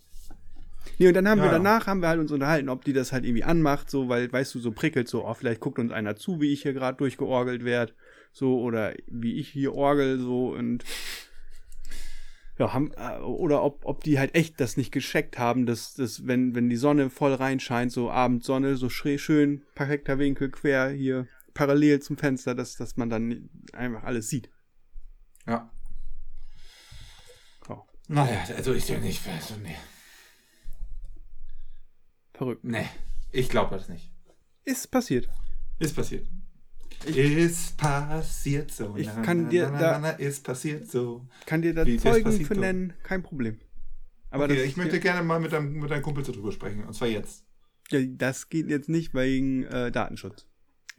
Nee, 0.97 1.07
und 1.09 1.13
dann 1.13 1.27
haben 1.27 1.39
wir 1.39 1.45
Ja. 1.47 1.53
danach, 1.53 1.87
haben 1.87 2.01
wir 2.01 2.07
halt 2.09 2.19
uns 2.19 2.31
unterhalten, 2.31 2.67
ob 2.69 2.83
die 2.83 2.93
das 2.93 3.11
halt 3.11 3.23
irgendwie 3.25 3.43
anmacht, 3.43 3.89
so, 3.89 4.09
weil, 4.09 4.31
weißt 4.31 4.55
du, 4.55 4.59
so 4.59 4.71
prickelt 4.71 5.07
so, 5.07 5.25
oh, 5.25 5.33
vielleicht 5.33 5.61
guckt 5.61 5.79
uns 5.79 5.91
einer 5.91 6.15
zu, 6.15 6.41
wie 6.41 6.51
ich 6.51 6.63
hier 6.63 6.73
gerade 6.73 6.97
durchgeorgelt 6.97 7.63
werde, 7.63 7.93
so, 8.31 8.59
oder 8.61 8.93
wie 9.07 9.39
ich 9.39 9.49
hier 9.49 9.73
orgel, 9.75 10.19
so, 10.19 10.49
und 10.53 10.83
ja, 12.57 12.73
haben, 12.73 12.91
äh, 12.97 13.19
oder 13.21 13.63
ob, 13.63 13.85
ob 13.85 14.03
die 14.03 14.19
halt 14.19 14.35
echt 14.35 14.59
das 14.59 14.75
nicht 14.75 14.91
gescheckt 14.91 15.37
haben, 15.39 15.65
dass, 15.65 15.93
dass 15.93 16.27
wenn, 16.27 16.55
wenn 16.55 16.69
die 16.69 16.75
Sonne 16.75 17.09
voll 17.09 17.33
reinscheint, 17.33 17.91
so 17.91 18.11
Abendsonne, 18.11 18.75
so 18.75 18.89
schön, 18.89 19.61
perfekter 19.75 20.19
Winkel, 20.19 20.49
quer 20.49 20.89
hier, 20.89 21.27
parallel 21.53 22.01
zum 22.01 22.17
Fenster, 22.17 22.55
dass, 22.55 22.75
dass 22.75 22.97
man 22.97 23.09
dann 23.09 23.49
einfach 23.73 24.03
alles 24.03 24.29
sieht. 24.29 24.49
Ja. 25.47 25.71
Ja. 27.67 27.83
Naja, 28.07 28.43
also 28.55 28.73
ich 28.73 28.85
denke 28.85 29.05
nicht. 29.05 29.25
Also, 29.27 29.55
nee. 29.57 29.75
Verrückt. 32.33 32.63
nee. 32.63 32.85
Ich 33.31 33.49
glaube 33.49 33.75
das 33.75 33.89
nicht. 33.89 34.11
Ist 34.63 34.89
passiert. 34.91 35.29
Ist 35.79 35.95
passiert. 35.95 36.27
ist 37.05 37.77
passiert 37.77 38.71
so. 38.71 38.95
Ich 38.97 39.07
Na, 39.07 39.21
kann 39.21 39.43
na, 39.43 39.49
dir 39.49 39.69
na, 39.71 39.99
da- 39.99 40.09
ist 40.11 40.43
passiert 40.43 40.89
so. 40.89 41.27
Kann 41.45 41.61
dir 41.61 41.73
da 41.73 41.85
Zeugen 41.97 42.45
für 42.45 42.55
nennen, 42.55 42.93
kein 43.03 43.21
Problem. 43.23 43.59
Aber 44.31 44.45
okay, 44.45 44.63
ich 44.63 44.77
möchte 44.77 44.99
gerne 44.99 45.23
mal 45.23 45.39
mit 45.39 45.51
deinem, 45.53 45.73
mit 45.73 45.89
deinem 45.91 46.01
Kumpel 46.03 46.23
so 46.23 46.31
drüber 46.31 46.51
sprechen. 46.51 46.83
Und 46.85 46.93
zwar 46.93 47.07
jetzt. 47.07 47.43
ja, 47.91 47.99
das 48.05 48.49
geht 48.49 48.69
jetzt 48.69 48.89
nicht 48.89 49.13
wegen 49.13 49.63
äh, 49.63 49.91
Datenschutz. 49.91 50.45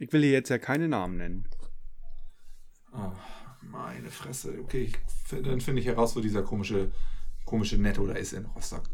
Ich 0.01 0.11
will 0.11 0.23
hier 0.23 0.31
jetzt 0.31 0.49
ja 0.49 0.57
keine 0.57 0.87
Namen 0.87 1.17
nennen. 1.17 1.47
Ah, 2.91 3.13
meine 3.61 4.09
Fresse. 4.09 4.59
Okay, 4.63 4.81
ich, 4.85 4.97
dann 5.43 5.61
finde 5.61 5.79
ich 5.79 5.85
heraus, 5.85 6.15
wo 6.15 6.21
dieser 6.21 6.41
komische, 6.41 6.91
komische 7.45 7.77
Netto 7.77 8.07
da 8.07 8.13
ist 8.13 8.33
in 8.33 8.47
Rostock. 8.47 8.89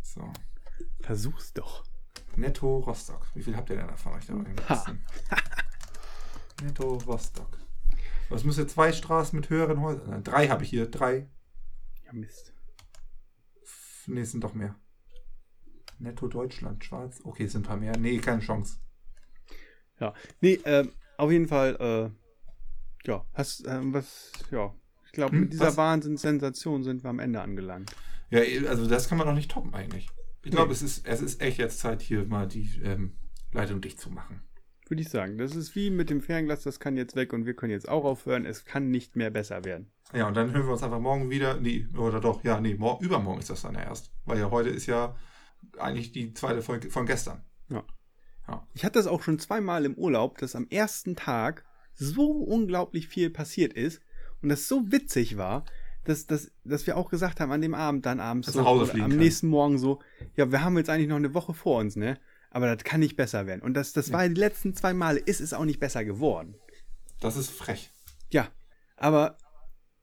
So. 0.00 0.32
Versuch's 1.00 1.52
doch. 1.52 1.84
Netto 2.34 2.78
Rostock. 2.78 3.26
Wie 3.34 3.42
viel 3.42 3.54
habt 3.56 3.68
ihr 3.68 3.76
denn 3.76 3.88
davon 3.88 4.14
euch 4.14 4.24
da? 4.24 4.34
Netto 6.62 6.96
Rostock. 7.06 7.58
Was 8.30 8.42
müsste 8.44 8.66
zwei 8.66 8.94
Straßen 8.94 9.38
mit 9.38 9.50
höheren 9.50 9.82
Häusern? 9.82 10.24
Drei 10.24 10.48
habe 10.48 10.64
ich 10.64 10.70
hier. 10.70 10.90
Drei. 10.90 11.28
Ja, 12.06 12.14
Mist. 12.14 12.54
Nee, 14.06 14.20
es 14.20 14.30
sind 14.30 14.42
doch 14.42 14.54
mehr. 14.54 14.76
Netto 16.04 16.28
Deutschland, 16.28 16.84
schwarz. 16.84 17.20
Okay, 17.24 17.44
es 17.44 17.52
sind 17.52 17.62
ein 17.62 17.68
paar 17.68 17.76
mehr. 17.76 17.96
Nee, 17.98 18.18
keine 18.18 18.40
Chance. 18.40 18.78
Ja. 20.00 20.14
Nee, 20.40 20.60
ähm, 20.64 20.90
auf 21.16 21.30
jeden 21.30 21.48
Fall, 21.48 21.76
äh, 21.80 23.08
ja, 23.08 23.24
hast, 23.34 23.66
ähm, 23.66 23.92
was, 23.92 24.32
ja. 24.50 24.72
Ich 25.06 25.12
glaube, 25.12 25.32
Hm, 25.32 25.40
mit 25.42 25.52
dieser 25.52 25.66
was? 25.66 25.76
Wahnsinnssensation 25.76 26.82
sind 26.82 27.02
wir 27.04 27.10
am 27.10 27.18
Ende 27.18 27.40
angelangt. 27.40 27.94
Ja, 28.30 28.40
also 28.68 28.86
das 28.88 29.08
kann 29.08 29.18
man 29.18 29.26
doch 29.26 29.34
nicht 29.34 29.50
toppen 29.50 29.74
eigentlich. 29.74 30.08
Ich 30.42 30.50
glaube, 30.50 30.68
Nee. 30.68 30.72
es, 30.74 30.82
ist, 30.82 31.06
es 31.06 31.20
ist 31.20 31.40
echt 31.40 31.58
jetzt 31.58 31.78
Zeit, 31.78 32.02
hier 32.02 32.24
mal 32.24 32.46
die 32.48 32.68
ähm, 32.82 33.16
Leitung 33.52 33.80
dicht 33.80 34.00
zu 34.00 34.10
machen. 34.10 34.42
Würde 34.88 35.00
ich 35.02 35.08
sagen. 35.08 35.38
Das 35.38 35.54
ist 35.56 35.74
wie 35.76 35.88
mit 35.90 36.10
dem 36.10 36.20
Fernglas, 36.20 36.62
das 36.62 36.78
kann 36.80 36.96
jetzt 36.96 37.16
weg 37.16 37.32
und 37.32 37.46
wir 37.46 37.54
können 37.54 37.70
jetzt 37.72 37.88
auch 37.88 38.04
aufhören. 38.04 38.44
Es 38.44 38.64
kann 38.66 38.90
nicht 38.90 39.16
mehr 39.16 39.30
besser 39.30 39.64
werden. 39.64 39.90
Ja, 40.12 40.26
und 40.28 40.34
dann 40.36 40.52
hören 40.52 40.66
wir 40.66 40.72
uns 40.72 40.82
einfach 40.82 41.00
morgen 41.00 41.30
wieder. 41.30 41.58
Nee, 41.58 41.86
oder 41.96 42.20
doch, 42.20 42.44
ja, 42.44 42.60
nee, 42.60 42.74
mor 42.74 42.98
übermorgen 43.00 43.38
ist 43.40 43.48
das 43.48 43.62
dann 43.62 43.76
erst. 43.76 44.12
Weil 44.26 44.38
ja 44.40 44.50
heute 44.50 44.68
ist 44.68 44.84
ja 44.86 45.16
eigentlich 45.78 46.12
die 46.12 46.32
zweite 46.34 46.62
Folge 46.62 46.90
von 46.90 47.06
gestern. 47.06 47.42
Ich 48.74 48.84
hatte 48.84 48.98
das 48.98 49.06
auch 49.06 49.22
schon 49.22 49.38
zweimal 49.38 49.84
im 49.84 49.94
Urlaub, 49.94 50.38
dass 50.38 50.54
am 50.54 50.66
ersten 50.68 51.16
Tag 51.16 51.64
so 51.94 52.30
unglaublich 52.30 53.08
viel 53.08 53.30
passiert 53.30 53.72
ist 53.72 54.00
und 54.42 54.48
das 54.48 54.68
so 54.68 54.90
witzig 54.90 55.36
war, 55.36 55.64
dass, 56.04 56.26
dass, 56.26 56.52
dass 56.64 56.86
wir 56.86 56.96
auch 56.96 57.08
gesagt 57.08 57.40
haben 57.40 57.52
an 57.52 57.62
dem 57.62 57.74
Abend 57.74 58.04
dann 58.04 58.20
abends 58.20 58.52
so, 58.52 58.60
am 58.60 58.86
kann. 58.86 59.16
nächsten 59.16 59.48
Morgen 59.48 59.78
so, 59.78 60.00
ja, 60.36 60.50
wir 60.50 60.62
haben 60.62 60.76
jetzt 60.76 60.90
eigentlich 60.90 61.08
noch 61.08 61.16
eine 61.16 61.32
Woche 61.32 61.54
vor 61.54 61.80
uns, 61.80 61.96
ne? 61.96 62.18
Aber 62.50 62.72
das 62.72 62.84
kann 62.84 63.00
nicht 63.00 63.16
besser 63.16 63.46
werden. 63.46 63.62
Und 63.62 63.74
das, 63.74 63.92
das 63.92 64.12
war 64.12 64.28
die 64.28 64.34
letzten 64.34 64.74
zwei 64.74 64.94
Male, 64.94 65.18
ist 65.18 65.40
es 65.40 65.52
auch 65.52 65.64
nicht 65.64 65.80
besser 65.80 66.04
geworden. 66.04 66.54
Das 67.20 67.36
ist 67.36 67.50
frech. 67.50 67.90
Ja, 68.30 68.48
aber 68.96 69.38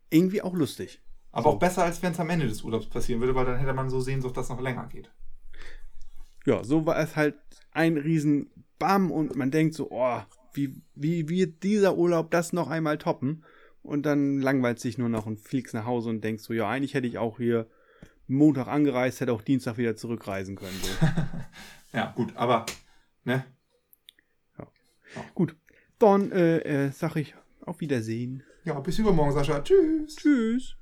irgendwie 0.09 0.41
auch 0.41 0.53
lustig. 0.53 1.01
Aber 1.31 1.51
auch 1.51 1.59
besser, 1.59 1.83
als 1.83 2.01
wenn 2.01 2.11
es 2.11 2.19
am 2.19 2.29
Ende 2.29 2.47
des 2.47 2.63
Urlaubs 2.63 2.87
passieren 2.87 3.21
würde, 3.21 3.35
weil 3.35 3.45
dann 3.45 3.57
hätte 3.57 3.73
man 3.73 3.89
so 3.89 4.01
Sehnsucht, 4.01 4.35
dass 4.35 4.47
es 4.47 4.49
noch 4.49 4.59
länger 4.59 4.87
geht. 4.87 5.11
Ja, 6.45 6.63
so 6.63 6.85
war 6.85 6.97
es 6.99 7.15
halt 7.15 7.35
ein 7.71 7.97
riesen 7.97 8.49
Bam 8.79 9.11
und 9.11 9.35
man 9.35 9.51
denkt 9.51 9.75
so, 9.75 9.89
oh, 9.91 10.21
wie, 10.53 10.81
wie 10.95 11.29
wird 11.29 11.63
dieser 11.63 11.97
Urlaub 11.97 12.31
das 12.31 12.53
noch 12.53 12.69
einmal 12.69 12.97
toppen? 12.97 13.43
Und 13.83 14.05
dann 14.05 14.41
langweilt 14.41 14.79
sich 14.79 14.97
nur 14.97 15.09
noch 15.09 15.25
und 15.25 15.39
fliegst 15.39 15.73
nach 15.73 15.85
Hause 15.85 16.09
und 16.09 16.23
denkst 16.23 16.43
so, 16.43 16.53
ja, 16.53 16.69
eigentlich 16.69 16.93
hätte 16.93 17.07
ich 17.07 17.17
auch 17.17 17.37
hier 17.37 17.67
Montag 18.27 18.67
angereist, 18.67 19.21
hätte 19.21 19.33
auch 19.33 19.41
Dienstag 19.41 19.77
wieder 19.77 19.95
zurückreisen 19.95 20.55
können. 20.55 20.79
So. 20.81 21.07
Ja, 21.93 22.13
gut, 22.15 22.33
aber, 22.37 22.65
ne? 23.25 23.43
Gut, 25.33 25.55
dann 25.99 26.31
äh, 26.31 26.59
äh, 26.59 26.91
sag 26.91 27.15
ich 27.17 27.35
auf 27.65 27.81
Wiedersehen. 27.81 28.43
Ja, 28.63 28.79
bis 28.79 28.99
übermorgen, 28.99 29.33
Sascha. 29.33 29.61
Tschüss. 29.61 30.15
Tschüss. 30.15 30.77